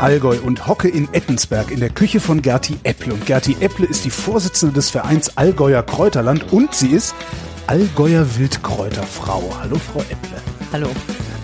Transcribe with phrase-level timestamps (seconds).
[0.00, 3.12] Allgäu und hocke in Ettensberg in der Küche von Gerti Epple.
[3.12, 7.14] Und Gerti Epple ist die Vorsitzende des Vereins Allgäuer Kräuterland und sie ist
[7.66, 9.42] Allgäuer Wildkräuterfrau.
[9.60, 10.40] Hallo, Frau Epple.
[10.72, 10.88] Hallo.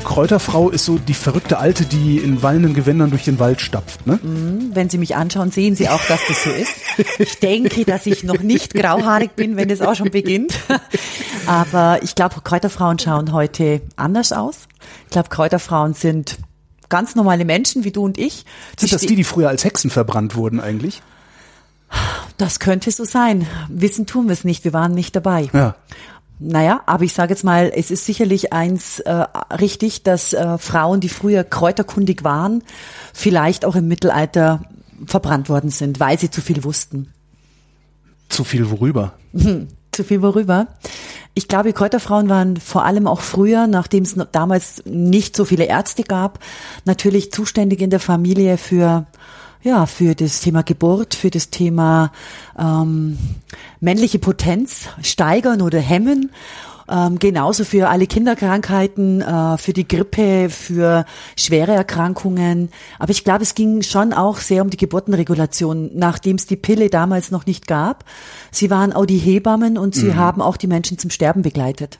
[0.04, 4.20] Kräuterfrau ist so die verrückte Alte, die in wallenden Gewändern durch den Wald stapft, ne?
[4.22, 6.72] Mhm, wenn Sie mich anschauen, sehen Sie auch, dass das so ist.
[7.18, 10.54] Ich denke, dass ich noch nicht grauhaarig bin, wenn das auch schon beginnt.
[11.46, 14.60] Aber ich glaube, Kräuterfrauen schauen heute anders aus.
[15.04, 16.38] Ich glaube, Kräuterfrauen sind
[16.88, 18.44] ganz normale Menschen wie du und ich.
[18.78, 21.02] Sind das die, die früher als Hexen verbrannt wurden eigentlich?
[22.36, 23.46] Das könnte so sein.
[23.68, 24.64] Wissen tun wir es nicht.
[24.64, 25.48] Wir waren nicht dabei.
[25.52, 25.76] Ja.
[26.38, 29.10] Naja, aber ich sage jetzt mal, es ist sicherlich eins äh,
[29.58, 32.62] richtig, dass äh, Frauen, die früher kräuterkundig waren,
[33.14, 34.62] vielleicht auch im Mittelalter
[35.06, 37.08] verbrannt worden sind, weil sie zu viel wussten.
[38.28, 39.14] Zu viel worüber?
[39.32, 40.66] Hm, zu viel worüber?
[41.38, 46.02] Ich glaube, Kräuterfrauen waren vor allem auch früher, nachdem es damals nicht so viele Ärzte
[46.02, 46.38] gab,
[46.86, 49.04] natürlich zuständig in der Familie für
[49.62, 52.12] ja, für das Thema Geburt, für das Thema
[52.56, 53.18] ähm,
[53.80, 56.30] männliche Potenz steigern oder hemmen.
[56.88, 61.04] Ähm, genauso für alle Kinderkrankheiten, äh, für die Grippe, für
[61.36, 62.68] schwere Erkrankungen.
[62.98, 66.88] Aber ich glaube, es ging schon auch sehr um die Geburtenregulation, nachdem es die Pille
[66.88, 68.04] damals noch nicht gab.
[68.52, 70.16] Sie waren auch die Hebammen und sie mhm.
[70.16, 71.98] haben auch die Menschen zum Sterben begleitet.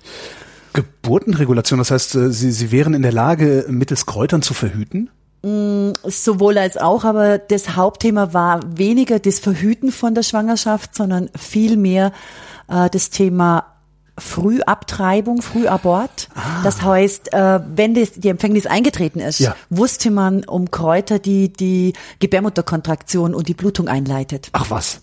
[0.73, 5.11] Geburtenregulation, das heißt, äh, sie, sie wären in der Lage, mittels Kräutern zu verhüten?
[5.43, 11.31] Mm, sowohl als auch, aber das Hauptthema war weniger das Verhüten von der Schwangerschaft, sondern
[11.37, 12.13] vielmehr
[12.69, 13.76] äh, das Thema
[14.19, 16.29] Frühabtreibung, Frühabort.
[16.35, 16.63] Ah.
[16.65, 19.55] Das heißt, äh, wenn die Empfängnis eingetreten ist, ja.
[19.71, 24.49] wusste man um Kräuter, die die Gebärmutterkontraktion und die Blutung einleitet.
[24.53, 25.03] Ach was.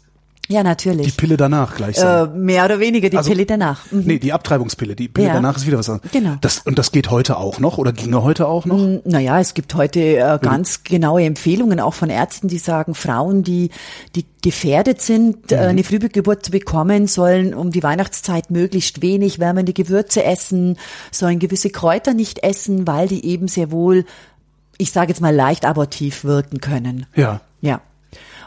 [0.49, 1.07] Ja, natürlich.
[1.07, 3.89] Die Pille danach gleich Äh, mehr oder weniger die also, Pille danach.
[3.91, 4.03] Mhm.
[4.05, 4.95] Nee, die Abtreibungspille.
[4.95, 5.33] Die Pille ja.
[5.33, 6.11] danach ist wieder was anderes.
[6.11, 6.35] Genau.
[6.41, 8.77] Das, und das geht heute auch noch oder ginge heute auch noch?
[8.77, 10.83] Mm, naja, es gibt heute äh, ganz mhm.
[10.89, 13.69] genaue Empfehlungen auch von Ärzten, die sagen, Frauen, die,
[14.15, 15.61] die gefährdet sind, äh, mhm.
[15.61, 20.77] eine Frühgeburt zu bekommen, sollen um die Weihnachtszeit möglichst wenig wärmende Gewürze essen,
[21.09, 24.03] sollen gewisse Kräuter nicht essen, weil die eben sehr wohl,
[24.77, 27.05] ich sage jetzt mal, leicht abortiv wirken können.
[27.15, 27.39] Ja.
[27.61, 27.79] Ja.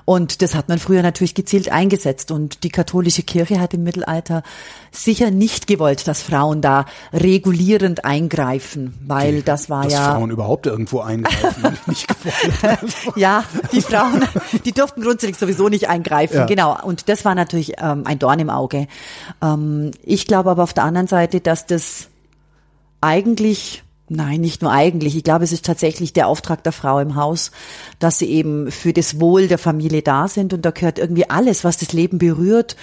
[0.06, 2.30] Und das hat man früher natürlich gezielt eingesetzt.
[2.30, 4.44] Und die katholische Kirche hat im Mittelalter
[4.92, 10.06] sicher nicht gewollt, dass Frauen da regulierend eingreifen, weil die, das war dass ja.
[10.06, 12.94] Dass Frauen überhaupt irgendwo eingreifen, nicht gewollt.
[13.16, 14.24] ja, die Frauen,
[14.64, 16.36] die durften grundsätzlich sowieso nicht eingreifen.
[16.36, 16.46] Ja.
[16.46, 16.80] Genau.
[16.80, 18.86] Und das war natürlich ähm, ein Dorn im Auge.
[19.42, 22.06] Ähm, ich glaube aber auf der anderen Seite, dass das
[23.00, 25.16] eigentlich Nein, nicht nur eigentlich.
[25.16, 27.50] Ich glaube, es ist tatsächlich der Auftrag der Frau im Haus,
[27.98, 30.52] dass sie eben für das Wohl der Familie da sind.
[30.52, 32.76] Und da gehört irgendwie alles, was das Leben berührt,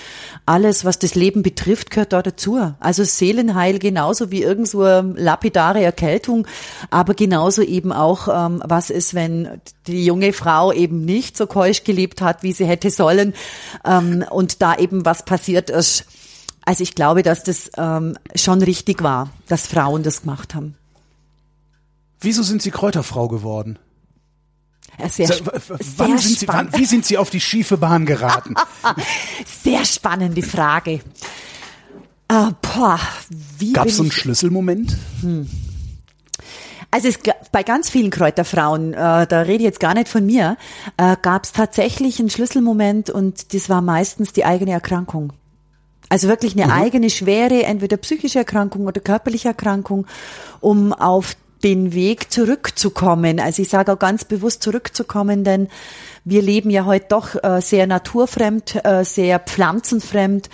[0.45, 2.59] alles, was das Leben betrifft, gehört da dazu.
[2.81, 6.45] Also Seelenheil genauso wie irgend so lapidare Erkältung,
[6.89, 11.85] aber genauso eben auch, ähm, was ist, wenn die junge Frau eben nicht so keusch
[11.85, 13.34] gelebt hat, wie sie hätte sollen,
[13.85, 16.05] ähm, und da eben was passiert ist.
[16.66, 20.75] Also ich glaube, dass das ähm, schon richtig war, dass Frauen das gemacht haben.
[22.23, 23.78] Wieso sind Sie Kräuterfrau geworden?
[25.09, 25.39] Sehr, sehr
[25.97, 28.56] wann sind Sie, wann, wie sind Sie auf die schiefe Bahn geraten?
[29.63, 31.01] sehr spannende Frage.
[32.29, 33.00] Äh, boah,
[33.73, 34.95] Gab es so einen Schlüsselmoment?
[35.22, 35.50] Hm.
[36.91, 37.17] Also es,
[37.51, 40.57] bei ganz vielen Kräuterfrauen, äh, da rede ich jetzt gar nicht von mir,
[40.97, 45.34] äh, gab es tatsächlich einen Schlüsselmoment und das war meistens die eigene Erkrankung.
[46.09, 46.79] Also wirklich eine mhm.
[46.79, 50.05] eigene schwere, entweder psychische Erkrankung oder körperliche Erkrankung,
[50.61, 53.40] um auf den Weg zurückzukommen.
[53.40, 55.69] Also ich sage auch ganz bewusst zurückzukommen, denn
[56.25, 60.50] wir leben ja heute doch äh, sehr naturfremd, äh, sehr pflanzenfremd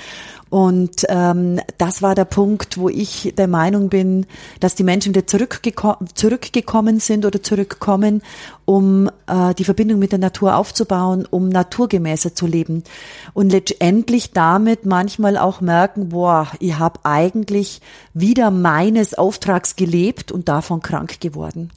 [0.50, 4.26] und ähm, das war der Punkt, wo ich der Meinung bin,
[4.60, 8.24] dass die Menschen wieder zurückgeko zurückgekommen sind oder zurückkommen,
[8.66, 12.84] um äh, die Verbindung mit der Natur aufzubauen, um naturgemäßer zu leben.
[13.34, 17.82] Und letztendlich damit manchmal auch merken, boah, ich habe eigentlich
[18.16, 21.70] wieder meines Auftrags gelebt und davon krank geworden.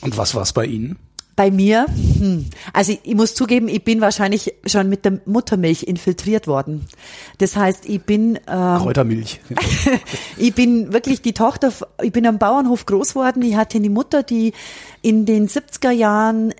[0.00, 0.96] Und was war es bei Ihnen?
[1.38, 1.86] Bei mir,
[2.18, 6.86] hm, also ich, ich, muss zugeben, ich bin wahrscheinlich schon mit der Muttermilch infiltriert worden.
[7.38, 9.40] Das heißt, ich bin ähm, Kräutermilch.
[10.36, 11.72] ich bin wirklich die Tochter.
[12.02, 13.42] Ich bin am Bauernhof groß worden.
[13.42, 14.52] Ich hatte eine Mutter, die
[15.00, 16.54] in den 70er Jahren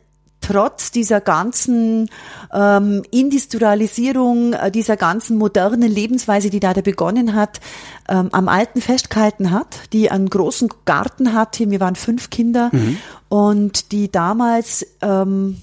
[0.49, 2.09] trotz dieser ganzen
[2.55, 7.61] ähm, Industrialisierung, äh, dieser ganzen modernen Lebensweise, die da, da begonnen hat,
[8.09, 11.71] ähm, am Alten festgehalten hat, die einen großen Garten hatte.
[11.71, 12.97] Wir waren fünf Kinder mhm.
[13.29, 15.59] und die damals ähm,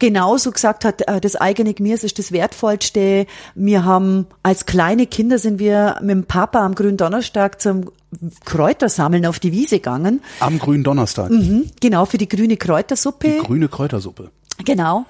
[0.00, 3.26] genauso gesagt hat, äh, das eigene Gemüse ist das Wertvollste.
[3.54, 7.92] Wir haben als kleine Kinder sind wir mit dem Papa am grünen Donnerstag zum
[8.44, 10.20] Kräutersammeln auf die Wiese gegangen.
[10.40, 11.30] Am grünen Donnerstag.
[11.30, 13.28] Mhm, genau, für die grüne Kräutersuppe.
[13.28, 14.30] Die grüne Kräutersuppe.
[14.64, 15.06] Genau.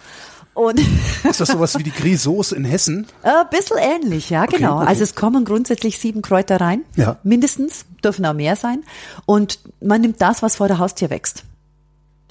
[0.52, 0.80] Und
[1.24, 3.06] Ist das sowas wie die Grisauce in Hessen?
[3.22, 4.76] ein bisschen ähnlich, ja, genau.
[4.78, 4.86] okay.
[4.88, 6.82] Also es kommen grundsätzlich sieben Kräuter rein.
[6.96, 7.16] Ja.
[7.22, 8.82] Mindestens, dürfen auch mehr sein.
[9.26, 11.44] Und man nimmt das, was vor der Haustür wächst.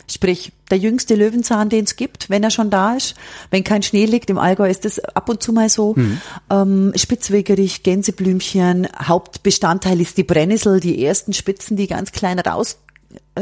[0.10, 3.16] Sprich, der jüngste Löwenzahn, den es gibt, wenn er schon da ist.
[3.52, 5.96] Wenn kein Schnee liegt, im Allgäu ist das ab und zu mal so.
[6.50, 12.78] Ähm, Spitzwegerich, Gänseblümchen, Hauptbestandteil ist die Brennnessel, die ersten Spitzen, die ganz klein raus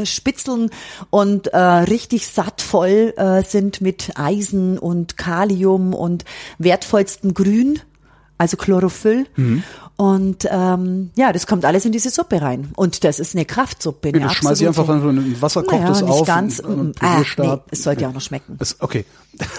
[0.04, 0.70] spitzeln
[1.10, 6.24] und äh, richtig sattvoll äh, sind mit Eisen und Kalium und
[6.58, 7.80] wertvollstem Grün,
[8.38, 9.26] also Chlorophyll.
[9.36, 9.62] Mhm.
[9.96, 12.68] Und ähm, ja, das kommt alles in diese Suppe rein.
[12.76, 14.10] Und das ist eine Kraftsuppe.
[14.10, 16.24] Eine Ja, das schmeiß ich einfach in Wasser, kocht naja, das nicht auf.
[16.26, 16.60] ganz.
[16.60, 18.54] und- und ah, nee, es sollte ja auch noch schmecken.
[18.60, 19.04] Das- Okay.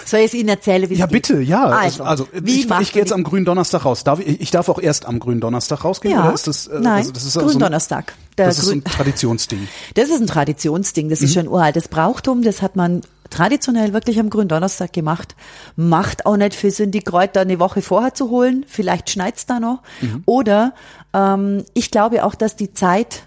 [0.05, 1.13] Soll ich es Ihnen erzählen, wie es Ja, geht?
[1.27, 1.65] bitte, ja.
[1.65, 4.03] Also, also wie ich, ich gehe jetzt am grünen Donnerstag raus.
[4.05, 6.13] Darf ich, ich darf auch erst am grünen Donnerstag rausgehen?
[6.15, 6.23] Ja.
[6.25, 8.13] Oder ist das, äh, Nein, also das ist so ein- Gründonnerstag.
[8.37, 9.67] Der Das ist ein Traditionsding.
[9.95, 14.19] Das ist ein Traditionsding, das ist schon ein uraltes Brauchtum, das hat man traditionell wirklich
[14.19, 15.35] am Gründonnerstag gemacht.
[15.75, 19.59] Macht auch nicht viel Sinn, die Kräuter eine Woche vorher zu holen, vielleicht schneit's da
[19.59, 19.81] noch.
[20.25, 20.73] Oder
[21.13, 23.23] ähm, ich glaube auch, dass die Zeit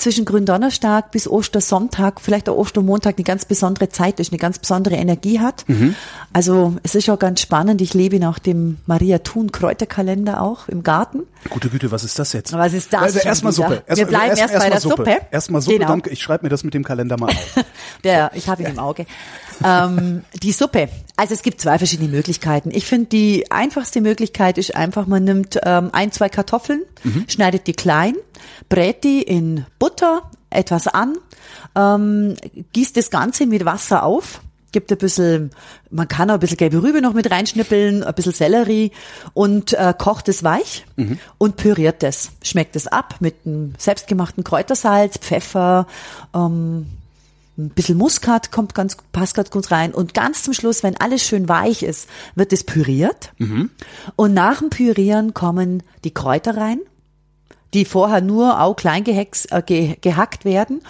[0.00, 4.96] zwischen Gründonnerstag bis Ostersonntag, vielleicht auch Ostermontag eine ganz besondere Zeit ist, eine ganz besondere
[4.96, 5.64] Energie hat.
[6.32, 10.82] Also es ist auch ganz spannend, ich lebe nach dem Maria Thun Kräuterkalender auch im
[10.82, 11.20] Garten.
[11.48, 12.52] Gute Güte, was ist das jetzt?
[12.52, 13.52] Was ist das Also erstmal?
[13.52, 13.82] Suppe.
[13.88, 15.16] Wir bleiben erst bei mal der Suppe.
[15.30, 15.88] Erstmal Suppe, Genau.
[15.88, 16.10] danke.
[16.10, 17.64] Ich schreibe mir das mit dem Kalender mal auf.
[18.04, 19.06] Der, ich habe ihn im Auge.
[19.64, 20.88] Ähm, die Suppe.
[21.16, 22.70] Also es gibt zwei verschiedene Möglichkeiten.
[22.72, 26.82] Ich finde, die einfachste Möglichkeit ist einfach, man nimmt ähm, ein, zwei Kartoffeln,
[27.28, 28.14] schneidet die klein,
[28.68, 31.16] brät die in Butter etwas an,
[31.76, 32.36] ähm,
[32.72, 34.40] gießt das Ganze mit Wasser auf,
[34.72, 35.50] gibt ein bisschen,
[35.90, 38.92] man kann auch ein bisschen gelbe Rübe noch mit reinschnippeln, ein bisschen Sellerie
[39.34, 40.86] und äh, kocht es weich
[41.38, 42.30] und püriert es.
[42.42, 45.86] Schmeckt es ab mit einem selbstgemachten Kräutersalz, Pfeffer,
[46.34, 46.86] ähm,
[47.66, 49.92] ein bisschen Muskat kommt ganz, passt ganz gut rein.
[49.92, 53.32] Und ganz zum Schluss, wenn alles schön weich ist, wird es püriert.
[54.16, 56.80] Und nach dem Pürieren kommen die Kräuter rein,
[57.74, 60.80] die vorher nur auch klein gehex, äh, ge, gehackt werden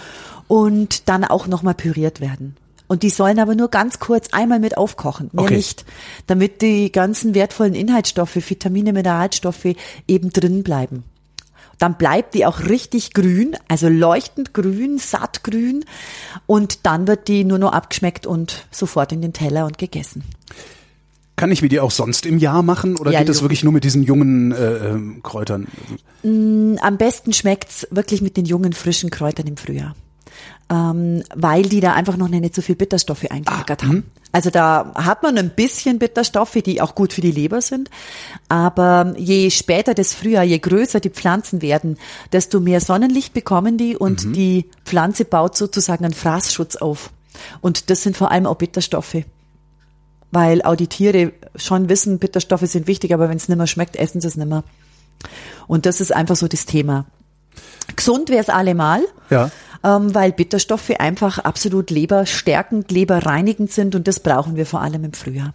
[0.49, 2.57] und dann auch nochmal püriert werden.
[2.89, 5.57] Und die sollen aber nur ganz kurz einmal mit aufkochen, mehr Okay.
[5.57, 5.85] nicht,
[6.27, 9.77] damit die ganzen wertvollen Inhaltsstoffe, Vitamine, Mineralstoffe
[10.09, 11.05] eben drin bleiben.
[11.81, 15.85] Dann bleibt die auch richtig grün, also leuchtend grün, sattgrün.
[16.47, 20.23] Und dann wird die nur noch abgeschmeckt und sofort in den Teller und gegessen.
[21.37, 23.73] Kann ich mir die auch sonst im Jahr machen oder Ja, geht das wirklich nur
[23.73, 25.69] mit diesen jungen äh, ähm, Kräutern?
[26.23, 29.97] Am besten schmeckt's wirklich mit den jungen, frischen Kräutern im Frühjahr.
[30.71, 34.05] Ähm, weil die da einfach noch nicht so viel Bitterstoffe eingelagert haben.
[34.33, 37.91] Also da hat man ein bisschen Bitterstoffe, die auch gut für die Leber sind.
[38.49, 41.99] Aber je später das Frühjahr, je größer die Pflanzen werden,
[42.33, 47.11] desto mehr Sonnenlicht bekommen die und die Pflanze baut sozusagen einen Fraßschutz auf.
[47.61, 49.25] Und das sind vor allem auch Bitterstoffe.
[50.31, 53.97] Weil auch die Tiere schon wissen, Bitterstoffe sind wichtig, aber wenn es nicht mehr schmeckt,
[53.97, 54.63] essen sie es nicht mehr.
[55.67, 57.07] Und das ist einfach so das Thema.
[57.97, 59.51] Gesund wäre es allemal, Ja.
[59.85, 65.13] Ähm, weil Bitterstoffe einfach absolut leberstärkend, leberreinigend sind und das brauchen wir vor allem im
[65.13, 65.55] Frühjahr.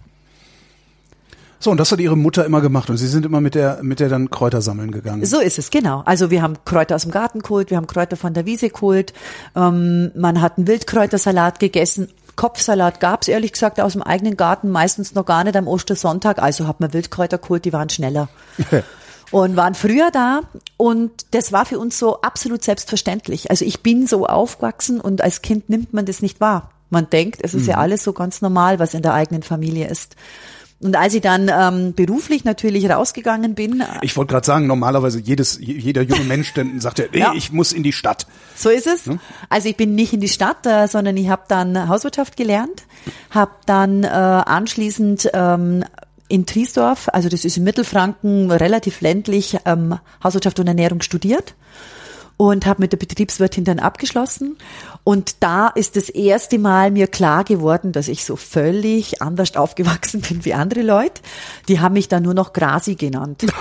[1.60, 4.00] So, und das hat ihre Mutter immer gemacht und sie sind immer mit der, mit
[4.00, 5.26] der dann Kräuter sammeln gegangen.
[5.26, 6.04] So ist es, genau.
[6.06, 9.14] Also wir haben Kräuter aus dem Garten geholt, wir haben Kräuter von der Wiese geholt,
[9.56, 12.10] ähm, man hat einen Wildkräutersalat gegessen.
[12.36, 16.68] Kopfsalat gab's ehrlich gesagt aus dem eigenen Garten meistens noch gar nicht am Ostersonntag, also
[16.68, 18.28] hat man Wildkräuter geholt, die waren schneller.
[19.32, 20.42] und waren früher da
[20.78, 23.50] und das war für uns so absolut selbstverständlich.
[23.50, 26.72] Also ich bin so aufgewachsen und als Kind nimmt man das nicht wahr.
[26.90, 30.16] Man denkt, es ist ja alles so ganz normal, was in der eigenen Familie ist.
[30.82, 35.58] Und als ich dann ähm, beruflich natürlich rausgegangen bin, Ich wollte gerade sagen, normalerweise jedes,
[35.60, 37.34] jeder junge Mensch dann sagt ja, nee, Ja.
[37.34, 38.28] ich muss in die Stadt.
[38.56, 39.04] So ist es.
[39.50, 42.84] Also ich bin nicht in die Stadt, äh, sondern ich habe dann Hauswirtschaft gelernt,
[43.32, 45.86] habe dann äh, anschließend ähm,
[46.28, 51.56] in Triesdorf, also das ist in Mittelfranken, relativ ländlich, ähm, Hauswirtschaft und Ernährung studiert
[52.38, 54.58] und habe mit der Betriebswirtin dann abgeschlossen.
[55.04, 60.22] Und da ist das erste Mal mir klar geworden, dass ich so völlig anders aufgewachsen
[60.30, 61.22] bin wie andere Leute.
[61.68, 63.46] Die haben mich dann nur noch Grasi genannt,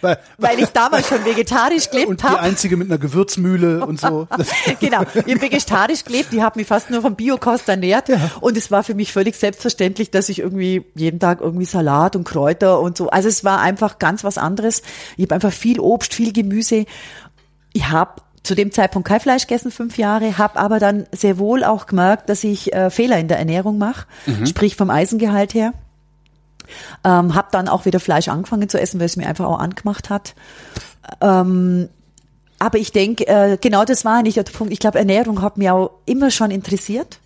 [0.00, 2.40] Weil, weil ich damals schon vegetarisch und gelebt die habe.
[2.40, 4.26] einzige mit einer Gewürzmühle und so.
[4.80, 8.08] Genau, ich habe vegetarisch gelebt, ich habe mich fast nur vom Biokost ernährt
[8.40, 12.24] und es war für mich völlig selbstverständlich, dass ich irgendwie jeden Tag irgendwie Salat und
[12.24, 14.82] Kräuter und so, also es war einfach ganz was anderes.
[15.16, 16.86] Ich habe einfach viel Obst, viel Gemüse.
[17.72, 21.62] Ich habe zu dem Zeitpunkt kein Fleisch gegessen, fünf Jahre, habe aber dann sehr wohl
[21.62, 24.06] auch gemerkt, dass ich äh, Fehler in der Ernährung mache,
[24.46, 25.72] sprich vom Eisengehalt her.
[27.04, 30.08] Ähm, habe dann auch wieder Fleisch angefangen zu essen, weil es mir einfach auch angemacht
[30.08, 30.34] hat.
[31.20, 31.88] Ähm,
[32.58, 34.72] aber ich denke, äh, genau das war nicht der Punkt.
[34.72, 37.18] Ich glaube, Ernährung hat mich auch immer schon interessiert.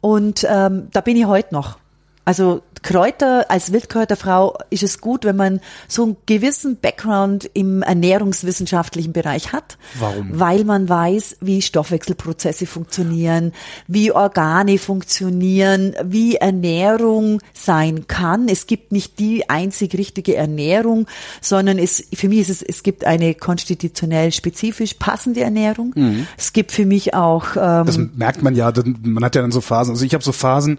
[0.00, 1.78] Und ähm, da bin ich heute noch.
[2.24, 9.12] Also Kräuter, als Wildkräuterfrau ist es gut, wenn man so einen gewissen Background im ernährungswissenschaftlichen
[9.12, 9.78] Bereich hat.
[9.98, 10.28] Warum?
[10.32, 13.52] Weil man weiß, wie Stoffwechselprozesse funktionieren,
[13.86, 18.48] wie Organe funktionieren, wie Ernährung sein kann.
[18.48, 21.06] Es gibt nicht die einzig richtige Ernährung,
[21.40, 25.94] sondern es, für mich ist es, es gibt eine konstitutionell spezifisch passende Ernährung.
[26.36, 29.60] Es gibt für mich auch, ähm, Das merkt man ja, man hat ja dann so
[29.60, 29.92] Phasen.
[29.92, 30.78] Also ich habe so Phasen,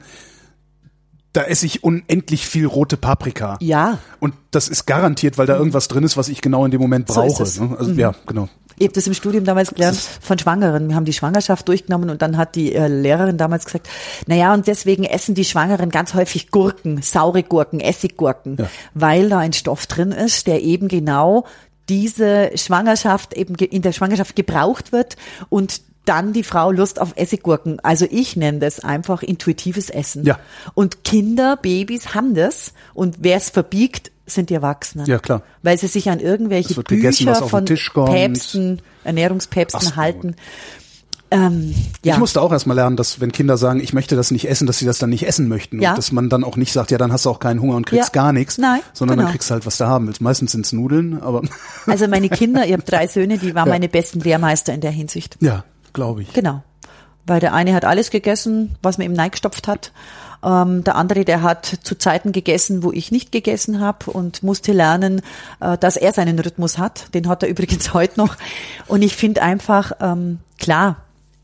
[1.34, 3.58] da esse ich unendlich viel rote Paprika.
[3.60, 6.80] ja, Und das ist garantiert, weil da irgendwas drin ist, was ich genau in dem
[6.82, 7.64] Moment So ist brauche.
[7.64, 7.70] Mhm.
[7.72, 7.78] ne?
[7.80, 8.50] Also, Ja, genau.
[8.80, 10.90] Ich habe das im Studium damals gelernt von Schwangeren.
[10.90, 13.88] Wir haben die Schwangerschaft durchgenommen und dann hat die äh, Lehrerin damals gesagt,
[14.26, 18.68] na ja, und deswegen essen die Schwangeren ganz häufig Gurken, saure Gurken, Essiggurken, Ja.
[18.96, 21.46] weil da ein Stoff drin ist, der eben genau
[21.90, 25.18] diese Schwangerschaft eben in der Schwangerschaft gebraucht wird
[25.50, 27.80] und dann die Frau Lust auf Essiggurken.
[27.82, 30.26] Also ich nenne das einfach intuitives Essen.
[30.26, 30.40] Ja.
[30.74, 35.06] Und Kinder, Babys haben das und wer es verbiegt, sind die Erwachsenen.
[35.06, 35.44] Ja, klar.
[35.62, 38.06] Weil sie sich an irgendwelche gegessen, Bücher den von.
[38.06, 40.36] Päpsten, Ernährungspäpsten Ach halten.
[41.34, 41.74] Ähm,
[42.06, 42.14] ja.
[42.14, 44.78] Ich musste auch erstmal lernen, dass wenn Kinder sagen, ich möchte das nicht essen, dass
[44.78, 45.82] sie das dann nicht essen möchten.
[45.82, 45.90] Ja.
[45.92, 47.88] Und dass man dann auch nicht sagt, ja, dann hast du auch keinen Hunger und
[47.88, 48.22] kriegst Ja.
[48.22, 48.60] gar nichts.
[48.60, 49.28] Nein, sondern genau.
[49.28, 50.22] dann kriegst du halt, was du haben willst.
[50.22, 51.42] Meistens sind's Nudeln, aber
[51.88, 55.38] also meine Kinder, ich habe drei Söhne, die waren meine besten Lehrmeister in der Hinsicht.
[55.40, 56.34] ja, glaube ich.
[56.34, 56.64] Genau.
[57.26, 59.94] Weil der eine hat alles gegessen, was man ihm neigestopft hat.
[60.44, 64.74] Ähm, der andere, der hat zu Zeiten gegessen, wo ich nicht gegessen habe und musste
[64.74, 65.22] lernen,
[65.62, 67.14] äh, dass er seinen Rhythmus hat.
[67.14, 68.36] Den hat er übrigens heute noch.
[68.88, 70.98] Und ich finde einfach, ähm, klar,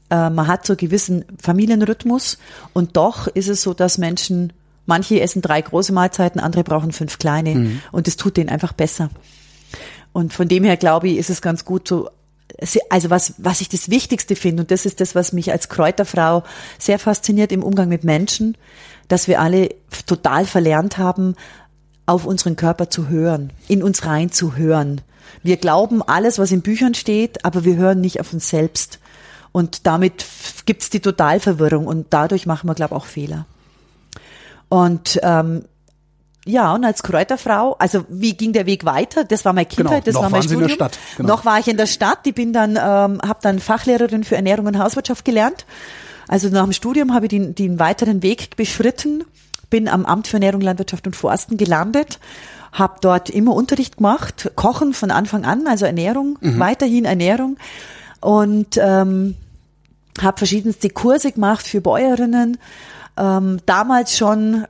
[0.10, 2.40] äh, man hat so einen gewissen Familienrhythmus
[2.74, 4.52] und doch ist es so, dass Menschen,
[4.86, 9.10] manche essen drei große Mahlzeiten, andere brauchen fünf kleine und es tut denen einfach besser.
[10.12, 12.10] Und von dem her glaube ich, ist es ganz gut so,
[12.90, 16.44] also was, was ich das Wichtigste finde, und das ist das, was mich als Kräuterfrau
[16.78, 18.58] sehr fasziniert im Umgang mit Menschen,
[19.08, 19.70] dass wir alle
[20.06, 21.36] total verlernt haben,
[22.06, 25.02] auf unseren Körper zu hören, in uns rein zu hören.
[25.44, 29.00] Wir glauben alles, was in Büchern steht, aber wir hören nicht auf uns selbst.
[29.52, 30.26] Und damit
[30.66, 33.46] gibt's die Totalverwirrung und dadurch machen wir, glaube ich, auch Fehler.
[34.70, 35.66] Und ähm,
[36.46, 39.24] ja, und als Kräuterfrau, also wie ging der Weg weiter?
[39.24, 40.78] Das war meine Kindheit, das noch war mein waren Sie in Studium.
[40.80, 41.30] der Stadt, genau.
[41.30, 42.20] Noch war ich in der Stadt.
[42.26, 45.66] Ich bin dann, ähm, habe dann Fachlehrerin für Ernährung und Hauswirtschaft gelernt.
[46.28, 49.26] Also nach dem Studium habe ich den, den weiteren Weg beschritten,
[49.70, 52.20] bin am Amt für Ernährung, Landwirtschaft und Forsten gelandet,
[52.72, 57.58] habe dort immer Unterricht gemacht, Kochen von Anfang an, also Ernährung, weiterhin Ernährung
[58.22, 59.36] und ähm,
[60.22, 62.58] habe verschiedenste Kurse gemacht für Bäuerinnen.
[63.18, 64.66] Ähm, damals schon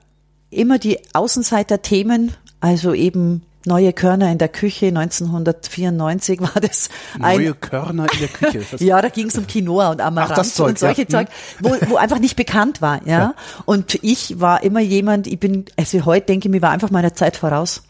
[0.49, 4.87] immer die Außenseiter-Themen, also eben neue Körner in der Küche.
[4.87, 6.89] 1994 war das
[7.19, 8.59] ein Neue Körner in der Küche.
[8.85, 11.07] Ja, da ging es um Quinoa und Amaranth Zeug, und solche ja.
[11.07, 11.27] Zeug,
[11.59, 13.19] wo, wo einfach nicht bekannt war, ja?
[13.19, 13.33] Ja.
[13.65, 17.13] Und ich war immer jemand, ich bin, also heute denke ich mir, war einfach meiner
[17.13, 17.83] Zeit voraus.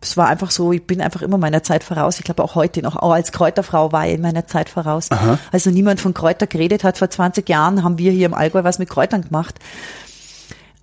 [0.00, 2.18] Es war einfach so, ich bin einfach immer meiner Zeit voraus.
[2.18, 5.08] Ich glaube auch heute noch, auch als Kräuterfrau war ich in meiner Zeit voraus.
[5.52, 6.98] Also niemand von Kräuter geredet hat.
[6.98, 9.60] Vor 20 Jahren haben wir hier im Allgäu was mit Kräutern gemacht.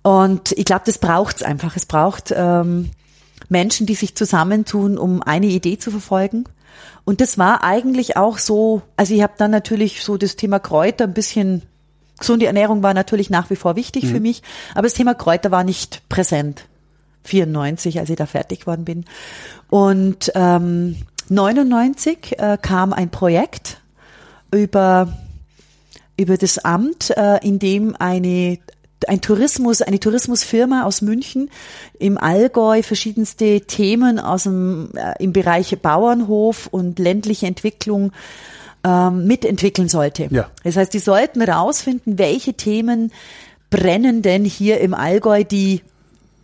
[0.02, 1.76] Und ich glaube, das braucht's einfach.
[1.76, 2.90] Es braucht ähm,
[3.48, 6.44] Menschen, die sich zusammentun, um eine Idee zu verfolgen.
[7.04, 11.04] Und das war eigentlich auch so, also ich habe dann natürlich so das Thema Kräuter
[11.04, 11.62] ein bisschen,
[12.18, 14.42] gesunde Ernährung war natürlich nach wie vor wichtig für mich,
[14.74, 16.66] aber das Thema Kräuter war nicht präsent.
[17.24, 19.04] 94, als ich da fertig geworden bin.
[19.68, 20.96] Und ähm,
[21.28, 23.80] 99 äh, kam ein Projekt
[24.50, 25.18] über
[26.16, 28.58] über das Amt, äh, in dem eine
[29.08, 31.50] ein Tourismus, eine Tourismusfirma aus München
[31.98, 38.12] im Allgäu verschiedenste Themen aus dem äh, im Bereich Bauernhof und ländliche Entwicklung
[38.84, 40.28] ähm, mitentwickeln sollte.
[40.30, 40.50] Ja.
[40.64, 43.12] Das heißt, die sollten rausfinden, welche Themen
[43.70, 45.82] brennen denn hier im Allgäu, die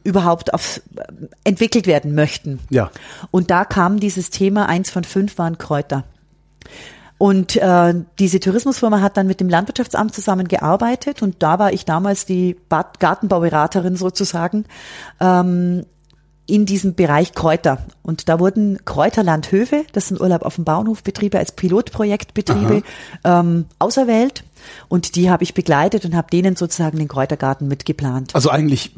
[0.05, 1.03] überhaupt auf, äh,
[1.45, 2.61] entwickelt werden möchten.
[2.71, 2.91] Ja.
[3.31, 6.05] Und da kam dieses Thema, eins von fünf waren Kräuter.
[7.19, 12.27] Und äh, diese Tourismusfirma hat dann mit dem Landwirtschaftsamt zusammengearbeitet und da war ich damals
[12.27, 14.67] die Bad Gartenbauberaterin sozusagen
[15.19, 15.87] ähm,
[16.47, 17.79] in diesem Bereich Kräuter.
[18.03, 22.83] Und da wurden Kräuterlandhöfe, das sind Urlaub auf dem Bauernhofbetriebe als Pilotprojektbetriebe,
[23.25, 24.45] ähm, auserwählt.
[24.89, 28.35] Und die habe ich begleitet und habe denen sozusagen den Kräutergarten mitgeplant.
[28.35, 28.93] Also eigentlich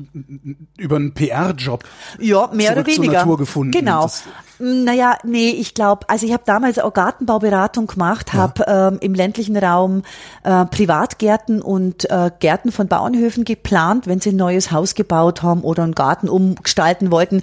[0.76, 1.84] über einen PR-Job.
[2.20, 3.04] Ja, mehr oder weniger.
[3.04, 3.70] Zur Natur gefunden.
[3.72, 4.02] Genau.
[4.02, 4.24] Das,
[4.58, 8.40] naja, nee, ich glaube, also ich habe damals auch Gartenbauberatung gemacht, Ja.
[8.40, 10.02] habe ähm, im ländlichen Raum
[10.42, 15.62] äh, Privatgärten und äh, Gärten von Bauernhöfen geplant, wenn sie ein neues Haus gebaut haben
[15.62, 17.42] oder einen Garten umgestalten wollten.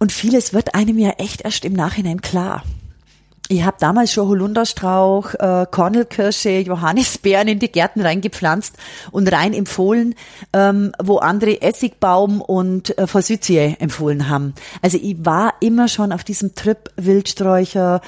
[0.00, 2.64] Und vieles wird einem ja echt erst im Nachhinein klar.
[3.52, 8.76] Ich habe damals schon Holunderstrauch, äh, Kornelkirsche, Johannisbeeren in die Gärten reingepflanzt
[9.10, 10.14] und rein empfohlen,
[10.52, 14.54] ähm, wo andere Essigbaum und äh, Forsythie empfohlen haben.
[14.82, 18.02] Also ich war immer schon auf diesem Trip Wildsträucher,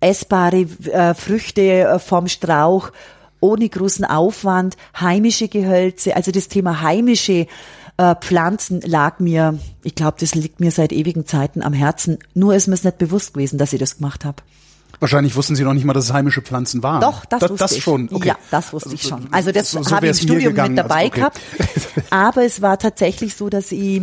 [0.00, 2.90] essbare äh, Früchte äh, vom Strauch,
[3.38, 7.46] ohne großen Aufwand, heimische Gehölze, also das Thema heimische
[7.98, 12.18] äh, Pflanzen lag mir, ich glaube, das liegt mir seit ewigen Zeiten am Herzen.
[12.34, 14.42] Nur ist mir es nicht bewusst gewesen, dass ich das gemacht habe.
[15.00, 17.00] Wahrscheinlich wussten Sie noch nicht mal, dass es heimische Pflanzen waren.
[17.00, 17.82] Doch, das, das, wusste das ich.
[17.82, 18.08] schon.
[18.12, 18.28] Okay.
[18.28, 19.32] Ja, das wusste ich Also, schon.
[19.32, 20.74] Also das so- so habe ich im Studium gegangen.
[20.74, 21.16] mit dabei Also, okay.
[21.20, 21.40] gehabt.
[22.10, 24.02] Aber es war tatsächlich so, dass ich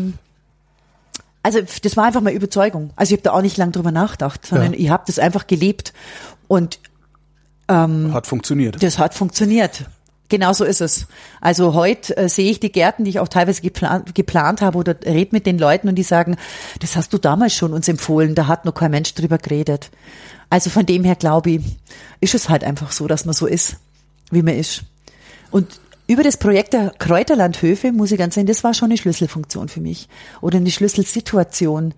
[1.44, 2.90] also das war einfach mal Überzeugung.
[2.96, 4.80] Also ich habe da auch nicht lange drüber nachgedacht, sondern Ja.
[4.80, 5.94] ich habe das einfach gelebt
[6.48, 6.80] und
[7.68, 8.82] Hat funktioniert.
[8.82, 9.86] das hat funktioniert.
[10.28, 11.06] Genau so ist es.
[11.42, 14.96] Also heute äh, sehe ich die Gärten, die ich auch teilweise geplant, geplant habe oder
[15.06, 16.36] red mit den Leuten und die sagen,
[16.80, 19.92] das hast du damals schon uns empfohlen, da hat noch kein Mensch drüber geredet.
[20.50, 21.62] Also von dem her glaube ich,
[22.22, 23.78] ist es halt einfach so, dass man so ist,
[24.32, 24.84] wie man ist.
[25.52, 29.70] Und über das Projekt der Kräuterlandhöfe, muss ich ganz sagen, das war schon eine Schlüsselfunktion
[29.70, 30.08] für mich
[30.42, 31.94] oder eine Schlüsselsituation.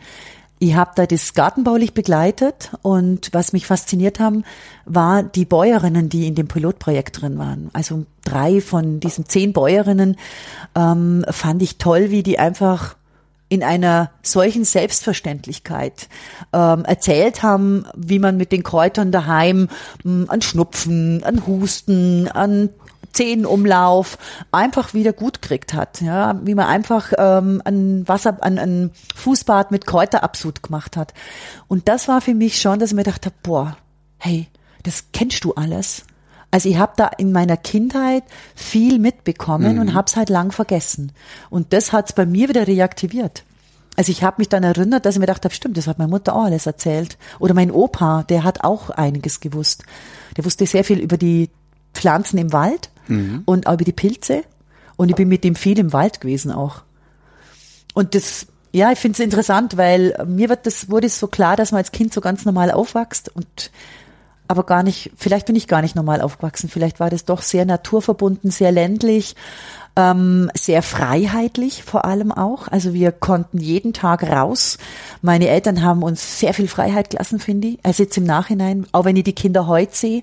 [0.59, 4.43] Ich habe da das gartenbaulich begleitet und was mich fasziniert haben,
[4.85, 7.69] war die Bäuerinnen, die in dem Pilotprojekt drin waren.
[7.73, 10.17] Also drei von diesen zehn Bäuerinnen
[10.73, 12.96] ähm, fand ich toll, wie die einfach
[13.49, 16.09] in einer solchen Selbstverständlichkeit
[16.53, 19.69] ähm, erzählt haben, wie man mit den Kräutern daheim
[20.03, 22.69] mh, an Schnupfen, an Husten, an
[23.13, 24.17] Zehenumlauf
[24.51, 29.71] einfach wieder gut gekriegt hat, ja, wie man einfach ähm, ein Wasser, ein, ein Fußbad
[29.71, 31.13] mit Kräuterabsud gemacht hat.
[31.67, 33.77] Und das war für mich schon, dass ich mir dachte, boah,
[34.19, 34.47] hey,
[34.83, 36.05] das kennst du alles.
[36.51, 38.23] Also ich habe da in meiner Kindheit
[38.55, 41.11] viel mitbekommen und habe es halt lang vergessen.
[41.49, 43.43] Und das hat's bei mir wieder reaktiviert.
[43.97, 46.09] Also ich habe mich dann erinnert, dass ich mir gedacht habe, stimmt, das hat meine
[46.09, 47.17] Mutter auch alles erzählt.
[47.39, 49.83] Oder mein Opa, der hat auch einiges gewusst.
[50.37, 51.49] Der wusste sehr viel über die
[51.93, 52.91] Pflanzen im Wald
[53.45, 54.43] und auch über die Pilze.
[54.97, 56.83] Und ich bin mit dem viel im Wald gewesen auch.
[57.95, 61.55] Und das, ja, ich finde es interessant, weil mir wird das, wurde es so klar,
[61.55, 63.71] dass man als Kind so ganz normal aufwächst und
[64.47, 67.65] aber gar nicht, vielleicht bin ich gar nicht normal aufgewachsen, vielleicht war das doch sehr
[67.65, 69.35] naturverbunden, sehr ländlich,
[69.97, 72.67] ähm, sehr freiheitlich vor allem auch.
[72.67, 74.77] Also wir konnten jeden Tag raus.
[75.23, 77.79] Meine Eltern haben uns sehr viel Freiheit gelassen, finde ich.
[77.83, 80.21] Also jetzt im Nachhinein, auch wenn ich die Kinder heute sehe.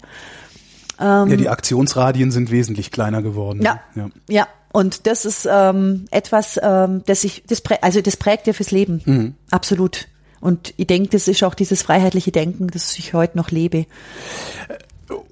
[1.00, 3.62] ja, die Aktionsradien sind wesentlich kleiner geworden.
[3.62, 4.08] Ja, ja.
[4.28, 4.48] ja.
[4.72, 8.70] Und das ist ähm, etwas, ähm, das ich, das prä also das prägt ja fürs
[8.70, 10.08] Leben, absolut.
[10.40, 13.87] Und ich denke, das ist auch dieses freiheitliche Denken, das ich heute noch lebe.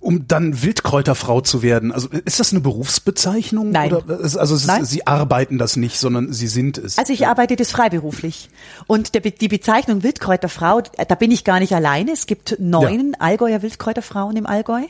[0.00, 3.70] Um dann Wildkräuterfrau zu werden, also ist das eine Berufsbezeichnung?
[3.70, 3.92] Nein.
[3.92, 4.84] Oder, also es ist, Nein.
[4.84, 6.98] Sie arbeiten das nicht, sondern Sie sind es.
[6.98, 8.48] Also ich arbeite das freiberuflich.
[8.86, 12.12] Und der, die Bezeichnung Wildkräuterfrau, da bin ich gar nicht alleine.
[12.12, 14.82] Es gibt neun Allgäuer Wildkräuterfrauen im Allgäu.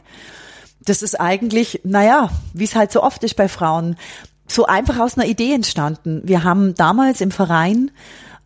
[0.85, 3.97] Das ist eigentlich, naja, wie es halt so oft ist bei Frauen,
[4.47, 6.23] so einfach aus einer Idee entstanden.
[6.25, 7.91] Wir haben damals im Verein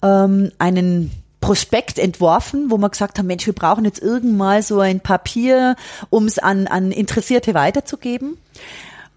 [0.03, 1.11] ähm, einen
[1.47, 5.77] Prospekt entworfen, wo wir gesagt haben, Mensch, wir brauchen jetzt irgendwann so ein Papier,
[6.11, 8.37] um es an, an Interessierte weiterzugeben.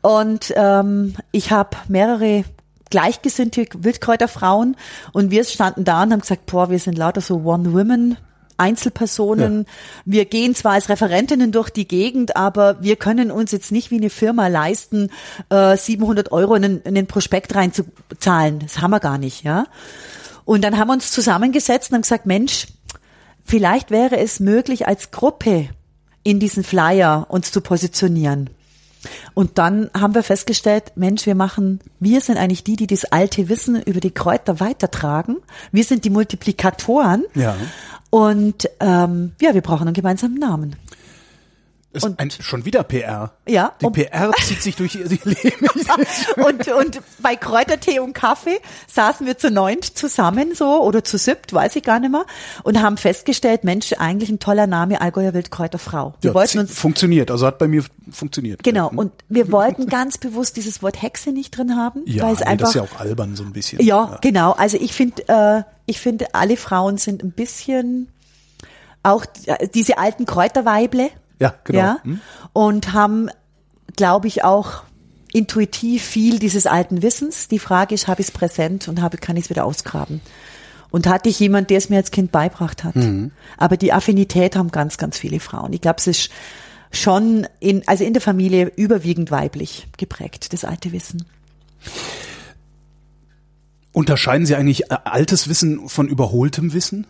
[0.02, 2.44] Und ähm, ich habe mehrere
[2.92, 4.78] gleichgesinnte Wildkräuterfrauen
[5.12, 8.18] und wir standen da und haben gesagt, boah, wir sind lauter so One-Women.
[8.58, 9.66] Einzelpersonen.
[10.04, 13.96] Wir gehen zwar als Referentinnen durch die Gegend, aber wir können uns jetzt nicht wie
[13.98, 15.10] eine Firma leisten,
[15.50, 18.60] äh, 700 Euro in, den- in den Prospekt reinzuzahlen.
[18.60, 19.66] Das haben wir gar nicht, ja.
[20.50, 22.66] Und dann haben wir uns zusammengesetzt und haben gesagt, Mensch,
[23.46, 25.70] vielleicht wäre es möglich, als Gruppe
[26.24, 28.50] in diesen Flyer uns zu positionieren.
[29.36, 33.48] Und dann haben wir festgestellt, Mensch, wir machen, wir sind eigentlich die, die das alte
[33.48, 35.38] Wissen über die Kräuter weitertragen.
[35.72, 37.26] Wir sind die Multiplikatoren.
[37.36, 37.56] Ja.
[38.10, 40.78] Und ähm, ja, wir brauchen einen gemeinsamen Namen.
[41.92, 43.32] Ist ein, schon wieder PR.
[43.48, 45.68] Ja, Die PR zieht sich durch Ihr Leben.
[46.36, 51.52] Und, und bei Kräutertee und Kaffee saßen wir zu neunt zusammen so oder zu siebt,
[51.52, 52.26] weiß ich gar nicht mehr,
[52.64, 56.14] und haben festgestellt, Mensch, eigentlich ein toller Name, Allgäuer Wildkräuterfrau.
[56.22, 58.62] Wir Ja, wollten uns funktioniert, also hat bei mir funktioniert.
[58.64, 58.98] Genau, Ja.
[58.98, 62.46] und wir wollten ganz bewusst dieses Wort Hexe nicht drin haben, ja, weil es nee,
[62.46, 63.82] einfach das ist ja auch albern so ein bisschen.
[63.82, 64.52] Ja, genau.
[64.52, 68.10] Also ich finde, äh, ich finde, alle Frauen sind ein bisschen
[69.02, 71.10] auch äh, diese alten Kräuterweible.
[71.40, 71.80] Ja, genau.
[71.80, 72.20] Ja, Hm?
[72.54, 73.30] und haben
[73.96, 74.84] glaube ich, auch
[75.34, 77.50] intuitiv viel dieses alten Wissens.
[77.50, 80.22] Die Frage ist, habe ich es präsent und habe, kann ich es wieder ausgraben?
[80.90, 82.96] Und hatte ich jemand, der es mir als Kind beibracht hat.
[82.96, 83.32] Mhm.
[83.58, 85.74] Aber die Affinität haben ganz, ganz viele Frauen.
[85.74, 86.30] Ich glaube, es ist
[86.92, 91.26] schon in, also in der Familie überwiegend weiblich geprägt, das alte Wissen.
[93.92, 97.06] Unterscheiden Sie eigentlich äh, altes Wissen von überholtem Wissen?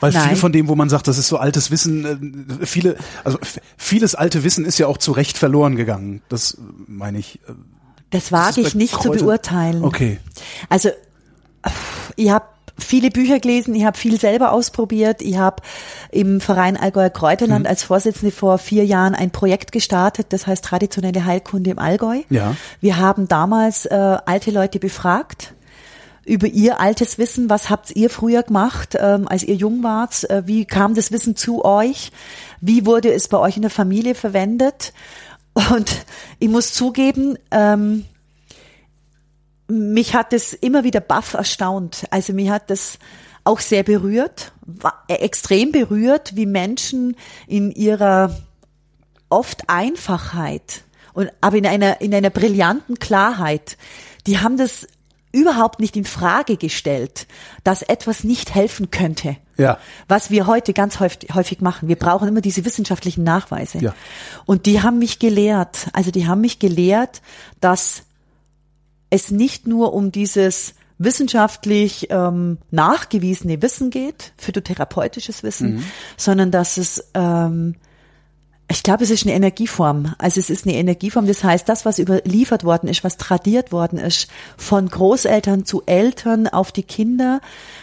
[0.00, 0.28] Weil Nein.
[0.28, 3.38] viel von dem, wo man sagt, das ist so altes Wissen, äh, viele, also
[3.76, 6.22] vieles alte Wissen ist ja auch zu Recht verloren gegangen.
[6.28, 7.40] Das meine ich.
[7.48, 7.52] Äh,
[8.10, 9.18] das wage ich nicht Kräuter?
[9.18, 9.84] zu beurteilen.
[9.84, 10.20] Okay.
[10.68, 10.90] Also
[12.16, 12.44] ich habe
[12.78, 15.22] viele Bücher gelesen, ich habe viel selber ausprobiert.
[15.22, 15.62] Ich habe
[16.10, 17.70] im Verein Allgäuer Kräuterland mhm.
[17.70, 22.22] als Vorsitzende vor vier Jahren ein Projekt gestartet, das heißt traditionelle Heilkunde im Allgäu.
[22.30, 22.56] Ja.
[22.80, 25.54] Wir haben damals äh, alte Leute befragt
[26.26, 27.50] über ihr altes Wissen.
[27.50, 30.28] Was habt ihr früher gemacht, ähm, als ihr jung wart?
[30.30, 32.10] Äh, wie kam das Wissen zu euch?
[32.60, 34.92] Wie wurde es bei euch in der Familie verwendet?
[35.70, 36.04] Und
[36.38, 38.04] ich muss zugeben, ähm,
[39.68, 42.04] mich hat es immer wieder baff erstaunt.
[42.10, 42.98] Also mich hat das
[43.44, 44.52] auch sehr berührt,
[45.08, 48.34] äh, extrem berührt, wie Menschen in ihrer
[49.28, 50.82] oft Einfachheit
[51.12, 53.76] und aber in einer in einer brillanten Klarheit,
[54.26, 54.86] die haben das
[55.34, 57.26] überhaupt nicht in Frage gestellt,
[57.64, 59.36] dass etwas nicht helfen könnte.
[59.56, 59.78] Ja.
[60.08, 61.88] Was wir heute ganz häufig, häufig machen.
[61.88, 63.78] Wir brauchen immer diese wissenschaftlichen Nachweise.
[63.78, 63.94] Ja.
[64.46, 67.20] Und die haben mich gelehrt, also die haben mich gelehrt,
[67.60, 68.04] dass
[69.10, 75.84] es nicht nur um dieses wissenschaftlich ähm, nachgewiesene Wissen geht, phytotherapeutisches Wissen, mhm.
[76.16, 77.74] sondern dass es ähm,
[78.74, 80.16] ich glaube, es ist eine Energieform.
[80.18, 81.28] Also es ist eine Energieform.
[81.28, 86.48] Das heißt, das, was überliefert worden ist, was tradiert worden ist, von Großeltern zu Eltern
[86.48, 87.40] auf die Kinder,